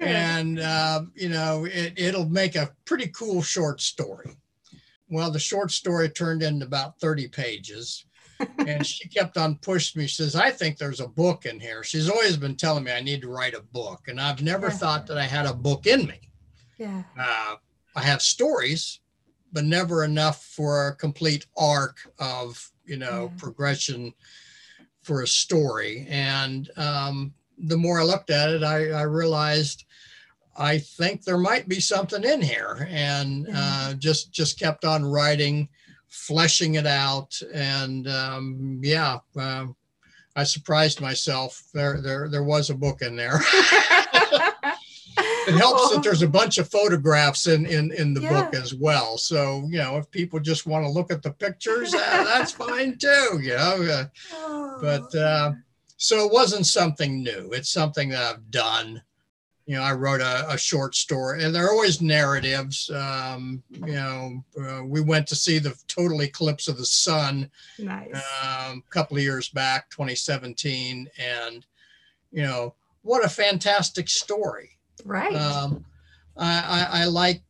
and 0.00 0.58
uh, 0.58 1.02
you 1.14 1.28
know, 1.28 1.64
it, 1.64 1.92
it'll 1.96 2.28
make 2.28 2.56
a 2.56 2.72
pretty 2.86 3.06
cool 3.06 3.40
short 3.40 3.80
story. 3.80 4.36
Well, 5.12 5.30
the 5.30 5.38
short 5.38 5.70
story 5.70 6.08
turned 6.08 6.42
into 6.42 6.64
about 6.64 6.98
30 6.98 7.28
pages. 7.28 8.06
and 8.66 8.84
she 8.92 9.06
kept 9.10 9.36
on 9.36 9.56
pushing 9.56 10.00
me. 10.00 10.06
She 10.06 10.22
says, 10.22 10.34
I 10.34 10.50
think 10.50 10.78
there's 10.78 11.00
a 11.00 11.06
book 11.06 11.44
in 11.44 11.60
here. 11.60 11.84
She's 11.84 12.08
always 12.08 12.38
been 12.38 12.56
telling 12.56 12.84
me 12.84 12.92
I 12.92 13.02
need 13.02 13.20
to 13.20 13.28
write 13.28 13.52
a 13.52 13.60
book. 13.60 14.08
And 14.08 14.18
I've 14.18 14.40
never 14.42 14.68
Yeah. 14.68 14.72
thought 14.72 15.06
that 15.08 15.18
I 15.18 15.24
had 15.26 15.44
a 15.44 15.52
book 15.52 15.86
in 15.86 16.06
me. 16.06 16.18
Yeah. 16.78 17.02
Uh, 17.18 17.56
I 17.94 18.00
have 18.00 18.22
stories, 18.22 19.00
but 19.52 19.64
never 19.64 20.02
enough 20.02 20.46
for 20.46 20.88
a 20.88 20.96
complete 20.96 21.44
arc 21.58 21.98
of, 22.18 22.72
you 22.86 22.96
know, 22.96 23.28
Yeah. 23.30 23.36
progression 23.38 24.14
for 25.02 25.20
a 25.20 25.26
story. 25.26 26.06
And 26.08 26.70
um, 26.78 27.34
the 27.58 27.76
more 27.76 28.00
I 28.00 28.04
looked 28.04 28.30
at 28.30 28.48
it, 28.48 28.62
I, 28.62 28.92
I 28.92 29.02
realized 29.02 29.84
I 30.56 30.78
think 30.78 31.24
there 31.24 31.38
might 31.38 31.68
be 31.68 31.80
something 31.80 32.24
in 32.24 32.40
here, 32.42 32.86
and 32.90 33.46
Yeah. 33.48 33.54
uh, 33.56 33.94
just 33.94 34.32
just 34.32 34.58
kept 34.58 34.84
on 34.84 35.04
writing, 35.04 35.68
fleshing 36.08 36.74
it 36.74 36.86
out, 36.86 37.40
and 37.54 38.06
um, 38.08 38.80
yeah, 38.82 39.18
um, 39.36 39.74
I 40.36 40.44
surprised 40.44 41.00
myself. 41.00 41.62
There 41.72 42.00
there 42.02 42.28
there 42.28 42.42
was 42.44 42.68
a 42.70 42.74
book 42.74 43.02
in 43.02 43.16
there. 43.16 43.40
It 45.44 45.56
helps 45.56 45.90
that 45.92 46.04
there's 46.04 46.22
a 46.22 46.28
bunch 46.28 46.58
of 46.58 46.70
photographs 46.70 47.48
in 47.48 47.66
in 47.66 47.90
in 47.92 48.14
the 48.14 48.20
book 48.20 48.54
as 48.54 48.74
well. 48.74 49.18
So 49.18 49.66
you 49.68 49.78
know, 49.78 49.96
if 49.96 50.08
people 50.12 50.38
just 50.38 50.66
want 50.66 50.84
to 50.84 50.88
look 50.90 51.10
at 51.12 51.20
the 51.20 51.32
pictures, 51.32 51.92
uh, 51.92 52.22
that's 52.24 52.52
fine 52.66 52.96
too. 52.96 53.40
You 53.42 53.56
know, 53.56 53.82
uh, 53.82 54.04
Oh. 54.34 54.78
but 54.80 55.12
uh, 55.18 55.52
so 55.96 56.24
it 56.24 56.32
wasn't 56.32 56.66
something 56.66 57.24
new. 57.24 57.50
It's 57.52 57.70
something 57.70 58.10
that 58.10 58.22
I've 58.22 58.50
done. 58.52 59.02
You 59.66 59.76
know, 59.76 59.82
I 59.82 59.92
wrote 59.92 60.20
a, 60.20 60.50
a 60.50 60.58
short 60.58 60.94
story, 60.94 61.44
and 61.44 61.54
they're 61.54 61.70
always 61.70 62.02
narratives. 62.02 62.90
Um, 62.90 63.62
you 63.70 63.94
know, 63.94 64.44
uh, 64.60 64.84
we 64.84 65.00
went 65.00 65.26
to 65.28 65.36
see 65.36 65.58
the 65.58 65.76
total 65.86 66.22
eclipse 66.22 66.66
of 66.68 66.78
the 66.78 66.84
sun 66.86 67.50
nice. 67.78 68.14
um, 68.14 68.82
a 68.86 68.90
couple 68.90 69.16
of 69.16 69.22
years 69.22 69.48
back, 69.48 69.88
2017, 69.90 71.08
and 71.18 71.64
you 72.32 72.42
know, 72.42 72.74
what 73.02 73.24
a 73.24 73.28
fantastic 73.28 74.08
story 74.08 74.70
right. 75.04 75.34
um, 75.34 75.84
I, 76.36 76.88
I, 76.92 77.02
I 77.02 77.04
like 77.04 77.42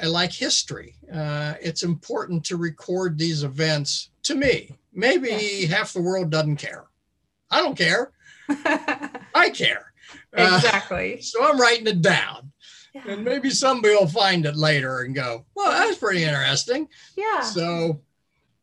I 0.00 0.06
like 0.06 0.32
history. 0.32 0.94
Uh, 1.12 1.54
it's 1.60 1.82
important 1.82 2.44
to 2.44 2.56
record 2.56 3.18
these 3.18 3.42
events. 3.42 4.10
To 4.24 4.34
me, 4.34 4.70
maybe 4.92 5.28
Yes. 5.28 5.70
half 5.70 5.92
the 5.92 6.02
world 6.02 6.30
doesn't 6.30 6.56
care. 6.56 6.84
I 7.50 7.60
don't 7.60 7.76
care. 7.76 8.12
I 8.48 9.50
care. 9.52 9.92
Uh, 10.36 10.52
exactly. 10.56 11.20
so 11.22 11.44
I'm 11.44 11.60
writing 11.60 11.86
it 11.86 12.02
down, 12.02 12.52
Yeah. 12.94 13.02
and 13.08 13.24
maybe 13.24 13.50
somebody 13.50 13.94
will 13.94 14.08
find 14.08 14.46
it 14.46 14.56
later 14.56 15.00
and 15.00 15.14
go, 15.14 15.46
"Well, 15.54 15.70
that's 15.70 15.98
pretty 15.98 16.24
interesting." 16.24 16.88
yeah. 17.16 17.40
So, 17.40 18.02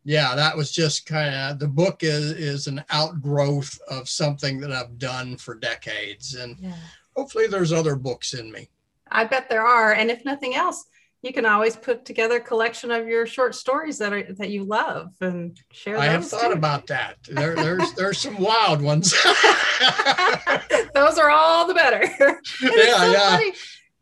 yeah, 0.04 0.36
that 0.36 0.56
was 0.56 0.72
just 0.72 1.06
kind 1.06 1.34
of 1.34 1.60
the 1.60 1.68
book 1.68 2.04
is 2.04 2.32
is 2.32 2.68
an 2.68 2.84
outgrowth 2.92 3.80
of 3.90 4.08
something 4.08 4.60
that 4.62 4.72
I've 4.72 4.98
done 5.00 5.38
for 5.38 5.56
decades, 5.56 6.36
and 6.36 6.58
yeah. 6.60 6.76
hopefully, 7.16 7.48
there's 7.48 7.74
other 7.74 7.96
books 7.96 8.34
in 8.34 8.52
me. 8.52 8.70
I 9.12 9.24
bet 9.26 9.50
there 9.50 9.66
are. 9.66 9.94
And 9.94 10.10
if 10.12 10.26
nothing 10.26 10.56
else, 10.56 10.86
you 11.26 11.34
can 11.34 11.46
always 11.46 11.76
put 11.76 12.06
together 12.06 12.36
a 12.36 12.40
collection 12.40 12.92
of 12.92 13.08
your 13.08 13.26
short 13.26 13.56
stories 13.56 13.98
that 13.98 14.14
are 14.14 14.32
that 14.34 14.52
you 14.52 14.64
love 14.64 15.12
and 15.22 15.60
share 15.72 15.98
I 15.98 16.06
have 16.06 16.28
thought 16.28 16.52
too. 16.52 16.52
about 16.52 16.86
that. 16.88 17.18
There, 17.28 17.56
there's 17.56 17.94
there's 17.94 18.20
some 18.20 18.40
wild 18.40 18.80
ones. 18.80 19.12
those 20.94 21.18
are 21.18 21.32
all 21.32 21.68
the 21.68 21.74
better. 21.74 22.08
Yeah, 22.62 22.98
so 22.98 23.12
yeah. 23.12 23.40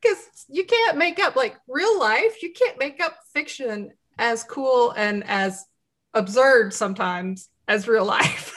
because 0.02 0.18
you 0.50 0.66
can't 0.66 0.98
make 0.98 1.18
up 1.20 1.38
like 1.38 1.56
real 1.70 1.98
life. 1.98 2.44
You 2.44 2.52
can't 2.52 2.78
make 2.78 3.02
up 3.02 3.16
fiction 3.34 3.92
as 4.18 4.44
cool 4.44 4.92
and 4.92 5.24
as 5.26 5.66
absurd 6.14 6.74
sometimes 6.74 7.48
as 7.70 7.88
real 7.88 8.06
life. 8.06 8.54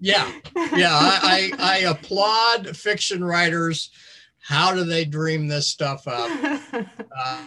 yeah, 0.00 0.32
yeah. 0.72 0.96
I, 0.98 1.52
I 1.58 1.74
I 1.74 1.76
applaud 1.80 2.74
fiction 2.74 3.22
writers. 3.22 3.90
How 4.40 4.74
do 4.74 4.84
they 4.84 5.04
dream 5.04 5.48
this 5.48 5.68
stuff 5.68 6.08
up? 6.08 6.30
Uh, 6.72 7.42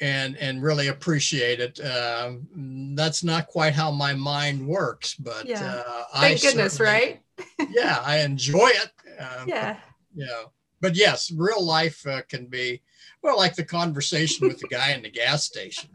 and 0.00 0.36
and 0.38 0.62
really 0.62 0.88
appreciate 0.88 1.60
it. 1.60 1.80
Um, 1.84 2.94
that's 2.96 3.22
not 3.24 3.46
quite 3.46 3.74
how 3.74 3.90
my 3.90 4.12
mind 4.14 4.66
works, 4.66 5.14
but 5.14 5.46
Yeah. 5.46 5.82
uh, 5.86 6.04
I 6.14 6.20
Thank 6.28 6.42
goodness, 6.42 6.80
right? 6.80 7.20
Yeah, 7.70 8.00
I 8.04 8.18
enjoy 8.20 8.68
it. 8.68 8.90
Um, 9.18 9.48
Yeah. 9.48 9.76
yeah 10.14 10.42
but 10.80 10.94
yes 10.96 11.30
real 11.30 11.64
life 11.64 12.06
uh, 12.06 12.20
can 12.28 12.46
be 12.46 12.82
well 13.22 13.36
like 13.38 13.54
the 13.56 13.64
conversation 13.64 14.46
with 14.46 14.58
the 14.58 14.68
guy 14.68 14.92
in 14.92 15.02
the 15.02 15.10
gas 15.10 15.44
station 15.44 15.88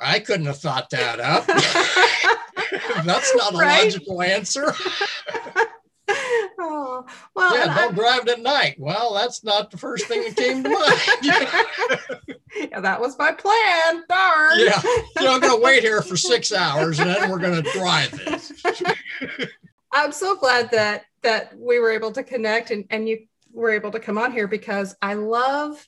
i 0.00 0.18
couldn't 0.18 0.46
have 0.46 0.58
thought 0.58 0.90
that 0.90 1.20
up 1.20 1.46
that's 3.06 3.34
not 3.36 3.54
a 3.54 3.58
Right? 3.58 3.84
logical 3.84 4.20
answer 4.20 4.74
oh, 6.58 7.04
well, 7.34 7.56
yeah 7.56 7.74
don't 7.74 7.94
drive 7.94 8.26
at 8.28 8.40
night 8.40 8.76
well 8.78 9.14
that's 9.14 9.44
not 9.44 9.70
the 9.70 9.78
first 9.78 10.06
thing 10.06 10.22
that 10.22 10.36
came 10.36 10.62
to 10.62 10.68
mind 10.68 12.38
yeah, 12.70 12.80
that 12.80 13.00
was 13.00 13.18
my 13.18 13.32
plan. 13.32 14.04
Darn. 14.08 14.60
yeah 14.60 14.80
so 14.80 15.34
i'm 15.34 15.40
going 15.40 15.58
to 15.58 15.62
wait 15.62 15.82
here 15.82 16.02
for 16.02 16.16
six 16.16 16.52
hours 16.52 16.98
and 16.98 17.10
then 17.10 17.30
we're 17.30 17.38
going 17.38 17.62
to 17.62 17.70
drive 17.72 18.10
this 18.10 18.52
I'm 19.92 20.12
so 20.12 20.36
glad 20.36 20.70
that 20.72 21.04
that 21.22 21.58
we 21.58 21.78
were 21.78 21.90
able 21.90 22.12
to 22.12 22.22
connect 22.22 22.70
and, 22.70 22.84
and 22.90 23.08
you 23.08 23.26
were 23.52 23.70
able 23.70 23.90
to 23.90 24.00
come 24.00 24.18
on 24.18 24.32
here 24.32 24.46
because 24.46 24.94
I 25.02 25.14
love 25.14 25.84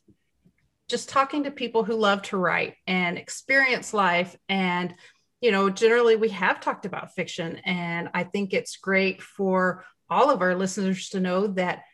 just 0.88 1.08
talking 1.08 1.44
to 1.44 1.50
people 1.50 1.84
who 1.84 1.94
love 1.94 2.22
to 2.22 2.36
write 2.36 2.74
and 2.86 3.16
experience 3.16 3.94
life. 3.94 4.36
And, 4.48 4.94
you 5.40 5.52
know, 5.52 5.70
generally 5.70 6.16
we 6.16 6.30
have 6.30 6.60
talked 6.60 6.84
about 6.84 7.14
fiction. 7.14 7.60
And 7.64 8.08
I 8.12 8.24
think 8.24 8.52
it's 8.52 8.76
great 8.76 9.22
for 9.22 9.84
all 10.10 10.30
of 10.30 10.42
our 10.42 10.54
listeners 10.54 11.10
to 11.10 11.20
know 11.20 11.46
that 11.48 11.84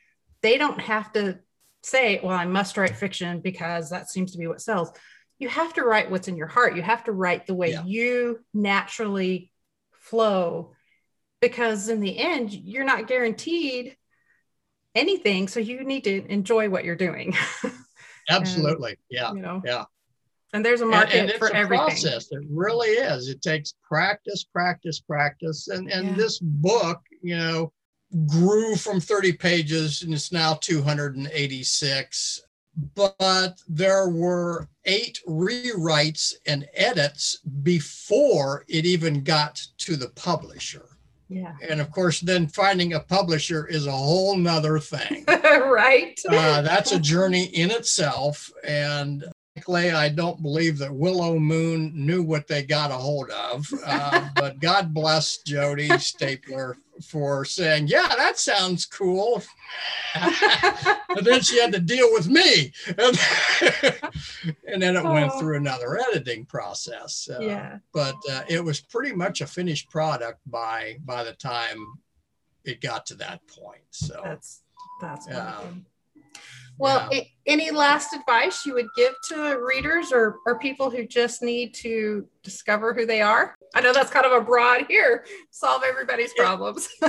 they 0.42 0.58
don't 0.58 0.80
have 0.80 1.12
to 1.12 1.38
say, 1.82 2.20
well, 2.22 2.36
I 2.36 2.46
must 2.46 2.76
write 2.76 2.96
fiction 2.96 3.40
because 3.40 3.90
that 3.90 4.10
seems 4.10 4.32
to 4.32 4.38
be 4.38 4.46
what 4.46 4.60
sells. 4.60 4.90
You 5.38 5.48
have 5.48 5.74
to 5.74 5.82
write 5.82 6.10
what's 6.10 6.28
in 6.28 6.36
your 6.36 6.46
heart. 6.46 6.76
You 6.76 6.82
have 6.82 7.04
to 7.04 7.12
write 7.12 7.46
the 7.46 7.54
way 7.54 7.72
yeah. 7.72 7.84
you 7.84 8.40
naturally 8.54 9.52
flow 9.92 10.72
because 11.40 11.88
in 11.88 12.00
the 12.00 12.18
end, 12.18 12.52
you're 12.52 12.84
not 12.84 13.06
guaranteed 13.06 13.96
anything. 14.94 15.48
So 15.48 15.60
you 15.60 15.84
need 15.84 16.04
to 16.04 16.26
enjoy 16.32 16.70
what 16.70 16.84
you're 16.84 16.96
doing. 16.96 17.36
Absolutely. 18.30 18.92
and, 18.92 18.98
yeah. 19.10 19.32
You 19.32 19.40
know, 19.40 19.62
yeah. 19.64 19.84
And 20.52 20.64
there's 20.64 20.80
a 20.80 20.86
market 20.86 21.14
and, 21.14 21.30
and 21.30 21.38
for 21.38 21.48
a 21.48 21.54
everything. 21.54 21.86
Process. 21.86 22.28
It 22.30 22.44
really 22.50 22.88
is. 22.88 23.28
It 23.28 23.42
takes 23.42 23.74
practice, 23.86 24.44
practice, 24.44 25.00
practice. 25.00 25.68
And 25.68 25.90
and 25.90 26.08
yeah. 26.08 26.14
this 26.14 26.38
book, 26.38 27.02
you 27.20 27.36
know, 27.36 27.72
grew 28.26 28.76
from 28.76 29.00
30 29.00 29.32
pages 29.32 30.02
and 30.02 30.14
it's 30.14 30.32
now 30.32 30.54
286 30.54 32.42
but 32.94 33.58
there 33.68 34.08
were 34.08 34.68
eight 34.84 35.20
rewrites 35.26 36.34
and 36.46 36.68
edits 36.74 37.38
before 37.62 38.64
it 38.68 38.84
even 38.84 39.22
got 39.22 39.62
to 39.78 39.96
the 39.96 40.10
publisher. 40.10 40.84
Yeah. 41.28 41.54
And 41.68 41.80
of 41.80 41.90
course 41.90 42.20
then 42.20 42.46
finding 42.48 42.92
a 42.92 43.00
publisher 43.00 43.66
is 43.66 43.86
a 43.86 43.92
whole 43.92 44.36
nother 44.36 44.78
thing. 44.78 45.24
Right. 45.76 46.18
Uh, 46.26 46.62
that's 46.62 46.92
a 46.92 46.98
journey 46.98 47.44
in 47.44 47.70
itself. 47.70 48.50
And 48.64 49.24
frankly 49.54 49.90
i 49.90 50.08
don't 50.08 50.42
believe 50.42 50.76
that 50.78 50.92
willow 50.92 51.38
moon 51.38 51.90
knew 51.94 52.22
what 52.22 52.46
they 52.46 52.62
got 52.62 52.90
a 52.90 52.94
hold 52.94 53.30
of. 53.30 53.66
Uh, 53.84 54.28
but 54.36 54.60
god 54.60 54.92
bless 54.92 55.38
jody 55.38 55.88
stapler 55.98 56.76
for 57.02 57.44
saying, 57.44 57.88
"Yeah, 57.88 58.08
that 58.08 58.38
sounds 58.38 58.86
cool," 58.86 59.42
and 60.14 61.24
then 61.24 61.40
she 61.42 61.60
had 61.60 61.72
to 61.72 61.80
deal 61.80 62.08
with 62.12 62.28
me, 62.28 62.72
and, 62.86 63.18
and 64.66 64.82
then 64.82 64.96
it 64.96 65.04
oh. 65.04 65.12
went 65.12 65.32
through 65.38 65.56
another 65.56 65.98
editing 65.98 66.44
process. 66.44 67.28
Uh, 67.30 67.40
yeah, 67.40 67.78
but 67.92 68.16
uh, 68.30 68.42
it 68.48 68.64
was 68.64 68.80
pretty 68.80 69.14
much 69.14 69.40
a 69.40 69.46
finished 69.46 69.90
product 69.90 70.40
by 70.46 70.98
by 71.04 71.24
the 71.24 71.34
time 71.34 71.78
it 72.64 72.80
got 72.80 73.06
to 73.06 73.14
that 73.14 73.40
point. 73.46 73.84
So 73.90 74.20
that's 74.24 74.62
that's 75.00 75.30
um, 75.32 75.86
well, 76.78 77.08
yeah. 77.10 77.22
any 77.46 77.70
last 77.70 78.12
advice 78.12 78.66
you 78.66 78.74
would 78.74 78.88
give 78.96 79.14
to 79.28 79.58
readers 79.66 80.12
or, 80.12 80.36
or 80.46 80.58
people 80.58 80.90
who 80.90 81.06
just 81.06 81.42
need 81.42 81.72
to 81.74 82.26
discover 82.42 82.92
who 82.92 83.06
they 83.06 83.22
are? 83.22 83.54
I 83.74 83.80
know 83.80 83.92
that's 83.92 84.10
kind 84.10 84.26
of 84.26 84.32
a 84.32 84.44
broad 84.44 84.84
here, 84.88 85.24
solve 85.50 85.82
everybody's 85.84 86.34
problems. 86.34 86.88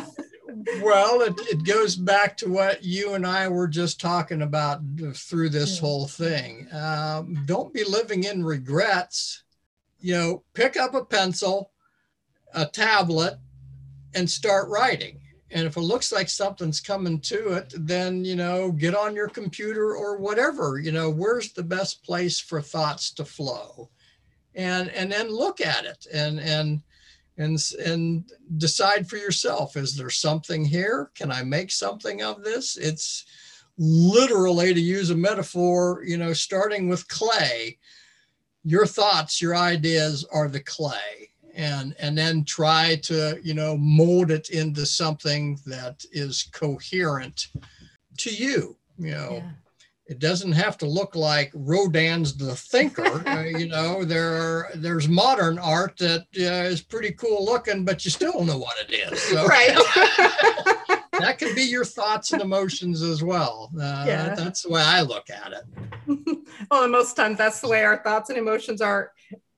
well, 0.82 1.22
it, 1.22 1.34
it 1.52 1.66
goes 1.66 1.96
back 1.96 2.38
to 2.38 2.50
what 2.50 2.84
you 2.84 3.14
and 3.14 3.28
I 3.28 3.50
were 3.50 3.68
just 3.68 4.00
talking 4.00 4.42
about 4.42 4.82
through 5.14 5.50
this 5.50 5.80
whole 5.80 6.08
thing. 6.08 6.68
Um, 6.74 7.44
don't 7.46 7.74
be 7.74 7.84
living 7.84 8.24
in 8.24 8.46
regrets. 8.46 9.44
You 10.00 10.14
know, 10.14 10.44
pick 10.54 10.78
up 10.78 10.94
a 10.94 11.04
pencil, 11.04 11.72
a 12.54 12.66
tablet, 12.66 13.38
and 14.14 14.30
start 14.30 14.70
writing 14.70 15.20
and 15.52 15.66
if 15.66 15.78
it 15.78 15.82
looks 15.82 16.12
like 16.12 16.30
something's 16.30 16.82
coming 16.82 17.20
to 17.20 17.54
it 17.54 17.74
then 17.78 18.26
you 18.26 18.36
know 18.36 18.72
get 18.72 18.96
on 18.96 19.16
your 19.16 19.30
computer 19.30 19.96
or 19.96 20.18
whatever 20.18 20.80
you 20.80 20.92
know 20.92 21.10
where's 21.10 21.54
the 21.54 21.64
best 21.64 22.04
place 22.04 22.40
for 22.40 22.62
thoughts 22.62 23.12
to 23.12 23.26
flow? 23.26 23.90
And 24.56 24.90
and 24.90 25.12
then 25.12 25.30
look 25.30 25.62
at 25.62 25.86
it 25.86 26.08
and 26.12 26.40
and 26.40 26.82
and 27.38 27.60
and 27.86 28.32
decide 28.58 29.08
for 29.08 29.18
yourself 29.18 29.78
is 29.78 29.96
there 29.96 30.10
something 30.10 30.66
here? 30.66 31.12
Can 31.16 31.32
i 31.32 31.44
make 31.44 31.72
something 31.72 32.24
of 32.24 32.44
this? 32.44 32.76
It's 32.78 33.26
literally 33.78 34.74
to 34.74 34.82
use 34.82 35.12
a 35.12 35.16
metaphor 35.16 36.04
you 36.04 36.18
know 36.18 36.34
starting 36.34 36.90
with 36.90 37.08
clay 37.08 37.78
your 38.64 38.88
thoughts 38.88 39.40
your 39.40 39.56
ideas 39.56 40.26
are 40.34 40.48
the 40.48 40.60
clay 40.60 41.27
and 41.58 41.96
and 42.00 42.18
then 42.18 42.46
try 42.46 42.96
to 42.96 43.40
you 43.44 43.54
know 43.54 43.76
mold 43.78 44.32
it 44.32 44.50
into 44.52 44.86
something 44.86 45.60
that 45.66 46.06
is 46.12 46.44
coherent 46.54 47.48
to 48.18 48.34
you 48.34 48.78
you 48.98 49.12
know 49.12 49.42
yeah. 49.44 49.50
it 50.06 50.20
doesn't 50.20 50.52
have 50.52 50.78
to 50.78 50.86
look 50.86 51.16
like 51.16 51.52
rodin's 51.56 52.38
the 52.38 52.56
thinker 52.56 53.28
uh, 53.28 53.42
you 53.42 53.68
know 53.68 54.06
there 54.06 54.36
are, 54.36 54.70
there's 54.76 55.10
modern 55.10 55.58
art 55.58 55.98
that 55.98 56.22
uh, 56.38 56.70
is 56.70 56.82
pretty 56.82 57.12
cool 57.14 57.44
looking 57.44 57.84
but 57.84 58.06
you 58.06 58.12
still 58.12 58.32
don't 58.32 58.48
know 58.48 58.58
what 58.58 58.78
it 58.88 58.94
is 58.94 59.22
so. 59.24 59.46
right 59.46 59.76
that 61.20 61.38
could 61.40 61.56
be 61.56 61.64
your 61.64 61.86
thoughts 61.86 62.34
and 62.34 62.42
emotions 62.44 63.02
as 63.02 63.24
well 63.24 63.72
uh, 63.82 64.06
yeah. 64.08 64.36
that's 64.36 64.62
the 64.62 64.70
way 64.70 64.82
i 64.82 65.02
look 65.02 65.28
at 65.32 65.54
it 65.54 66.38
well 66.70 66.88
most 66.88 67.16
times 67.16 67.36
that's 67.36 67.62
the 67.62 67.68
way 67.68 67.84
our 67.84 67.98
thoughts 68.04 68.30
and 68.30 68.38
emotions 68.38 68.80
are 68.80 69.12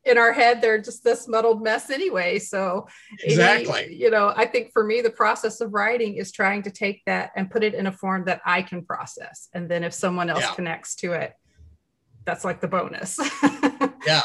in 0.10 0.18
our 0.18 0.34
head 0.34 0.62
they're 0.62 0.82
just 0.82 1.04
this 1.04 1.28
muddled 1.28 1.62
mess 1.62 1.90
anyway. 1.90 2.40
So 2.40 2.88
eh, 3.12 3.16
exactly. 3.26 3.84
any, 3.86 3.96
you 3.96 4.10
know 4.10 4.34
i 4.36 4.46
think 4.46 4.72
for 4.74 4.84
me 4.84 5.02
the 5.02 5.10
process 5.10 5.62
of 5.62 5.74
writing 5.74 6.16
is 6.16 6.32
trying 6.32 6.64
to 6.64 6.72
take 6.72 7.04
that 7.06 7.32
and 7.36 7.50
put 7.50 7.64
it 7.64 7.74
in 7.74 7.88
a 7.88 7.92
form 7.92 8.26
that 8.26 8.42
i 8.46 8.62
can 8.62 8.84
process. 8.84 9.50
And 9.54 9.70
then 9.70 9.84
if 9.84 9.94
someone 9.94 10.30
else 10.30 10.42
yeah. 10.42 10.54
connects 10.54 10.96
to 10.96 11.14
it 11.14 11.34
that's 12.26 12.44
like 12.44 12.60
the 12.62 12.68
bonus. 12.68 13.20
Yeah. 14.08 14.22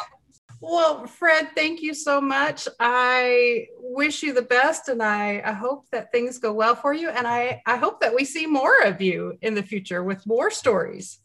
Well 0.61 1.07
fred 1.07 1.51
thank 1.55 1.83
you 1.83 1.95
so 1.95 2.21
much. 2.21 2.69
I 2.81 3.67
wish 3.79 4.23
you 4.23 4.33
the 4.33 4.43
best 4.43 4.89
and 4.89 5.03
i 5.03 5.43
i 5.45 5.53
hope 5.53 5.85
that 5.91 6.11
things 6.13 6.39
go 6.39 6.53
well 6.53 6.75
for 6.75 6.95
you. 6.95 7.11
And 7.11 7.27
i 7.27 7.61
i 7.67 7.77
hope 7.77 8.01
that 8.01 8.15
we 8.15 8.25
see 8.25 8.47
more 8.47 8.83
of 8.83 9.03
you 9.03 9.37
in 9.43 9.55
the 9.55 9.63
future 9.63 10.03
with 10.03 10.27
more 10.27 10.51
stories. 10.51 11.21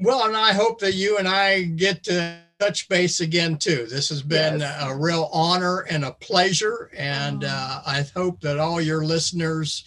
Well 0.00 0.26
and 0.26 0.36
i 0.36 0.52
hope 0.52 0.80
that 0.80 0.94
you 0.94 1.16
and 1.16 1.28
i 1.28 1.62
get 1.62 2.02
to 2.04 2.45
touch 2.58 2.88
base 2.88 3.20
again 3.20 3.56
too. 3.56 3.86
This 3.88 4.08
has 4.08 4.22
been 4.22 4.60
yes. 4.60 4.82
a 4.82 4.96
real 4.96 5.28
honor 5.32 5.80
and 5.90 6.04
a 6.04 6.12
pleasure, 6.12 6.90
and 6.96 7.44
oh. 7.44 7.48
uh, 7.48 7.82
I 7.86 8.04
hope 8.14 8.40
that 8.40 8.58
all 8.58 8.80
your 8.80 9.04
listeners 9.04 9.84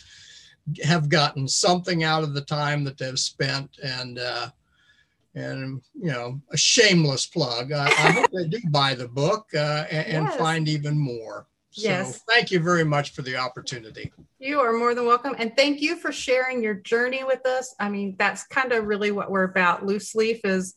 have 0.83 1.09
gotten 1.09 1.47
something 1.47 2.03
out 2.03 2.23
of 2.23 2.33
the 2.33 2.41
time 2.41 2.83
that 2.83 2.97
they've 2.97 3.19
spent, 3.19 3.79
and 3.83 4.19
uh, 4.19 4.49
and 5.35 5.81
you 5.93 6.11
know, 6.11 6.41
a 6.51 6.57
shameless 6.57 7.25
plug. 7.25 7.71
I, 7.71 7.87
I 7.87 7.89
hope 8.11 8.31
they 8.31 8.47
do 8.47 8.59
buy 8.69 8.95
the 8.95 9.07
book 9.07 9.47
uh, 9.53 9.85
and, 9.89 10.07
yes. 10.07 10.31
and, 10.31 10.33
find 10.33 10.67
even 10.67 10.97
more. 10.97 11.47
So 11.71 11.87
yes. 11.87 12.21
thank 12.27 12.49
you 12.51 12.59
very 12.59 12.83
much 12.83 13.13
for 13.13 13.21
the 13.21 13.35
opportunity. 13.35 14.11
You 14.39 14.59
are 14.59 14.73
more 14.73 14.95
than 14.95 15.05
welcome. 15.05 15.35
And 15.37 15.55
thank 15.55 15.81
you 15.81 15.97
for 15.97 16.11
sharing 16.11 16.63
your 16.63 16.73
journey 16.73 17.23
with 17.23 17.45
us. 17.45 17.75
I 17.79 17.89
mean, 17.89 18.15
that's 18.17 18.43
kind 18.47 18.71
of 18.71 18.85
really 18.85 19.11
what 19.11 19.29
we're 19.29 19.43
about. 19.43 19.85
Loose 19.85 20.15
Leaf 20.15 20.43
is 20.43 20.75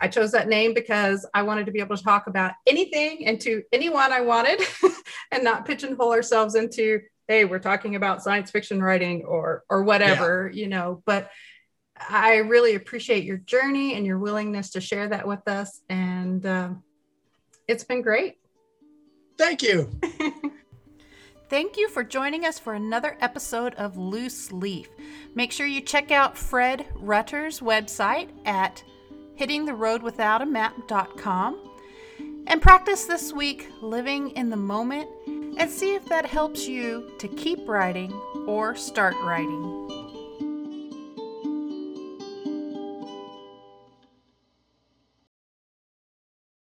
I 0.00 0.08
chose 0.08 0.32
that 0.32 0.48
name 0.48 0.74
because 0.74 1.26
I 1.34 1.42
wanted 1.42 1.66
to 1.66 1.72
be 1.72 1.80
able 1.80 1.96
to 1.96 2.02
talk 2.02 2.26
about 2.26 2.52
anything 2.66 3.26
and 3.26 3.40
to 3.42 3.62
anyone 3.72 4.12
I 4.12 4.20
wanted 4.20 4.60
and 5.32 5.42
not 5.42 5.64
pigeonhole 5.64 6.12
ourselves 6.12 6.54
into, 6.54 7.00
hey, 7.28 7.44
we're 7.44 7.58
talking 7.58 7.96
about 7.96 8.22
science 8.22 8.50
fiction 8.50 8.82
writing 8.82 9.24
or 9.24 9.64
or 9.68 9.82
whatever, 9.82 10.50
yeah. 10.52 10.62
you 10.62 10.68
know. 10.68 11.02
But 11.06 11.30
I 11.98 12.36
really 12.36 12.74
appreciate 12.74 13.24
your 13.24 13.38
journey 13.38 13.94
and 13.94 14.04
your 14.04 14.18
willingness 14.18 14.70
to 14.70 14.80
share 14.80 15.08
that 15.08 15.26
with 15.26 15.46
us. 15.48 15.80
And 15.88 16.44
um, 16.46 16.82
it's 17.66 17.84
been 17.84 18.02
great. 18.02 18.36
Thank 19.38 19.62
you. 19.62 19.90
Thank 21.48 21.76
you 21.76 21.88
for 21.88 22.02
joining 22.02 22.44
us 22.44 22.58
for 22.58 22.74
another 22.74 23.16
episode 23.20 23.74
of 23.74 23.96
Loose 23.96 24.50
Leaf. 24.50 24.88
Make 25.34 25.52
sure 25.52 25.66
you 25.66 25.80
check 25.80 26.10
out 26.10 26.36
Fred 26.36 26.86
Rutter's 26.96 27.60
website 27.60 28.30
at 28.44 28.82
hittingtheroadwithoutamap.com, 29.38 31.58
and 32.46 32.62
practice 32.62 33.06
this 33.06 33.32
week 33.32 33.68
living 33.80 34.30
in 34.30 34.50
the 34.50 34.56
moment 34.56 35.08
and 35.26 35.70
see 35.70 35.94
if 35.94 36.04
that 36.06 36.26
helps 36.26 36.68
you 36.68 37.10
to 37.18 37.28
keep 37.28 37.66
writing 37.66 38.12
or 38.46 38.76
start 38.76 39.14
writing. 39.22 40.05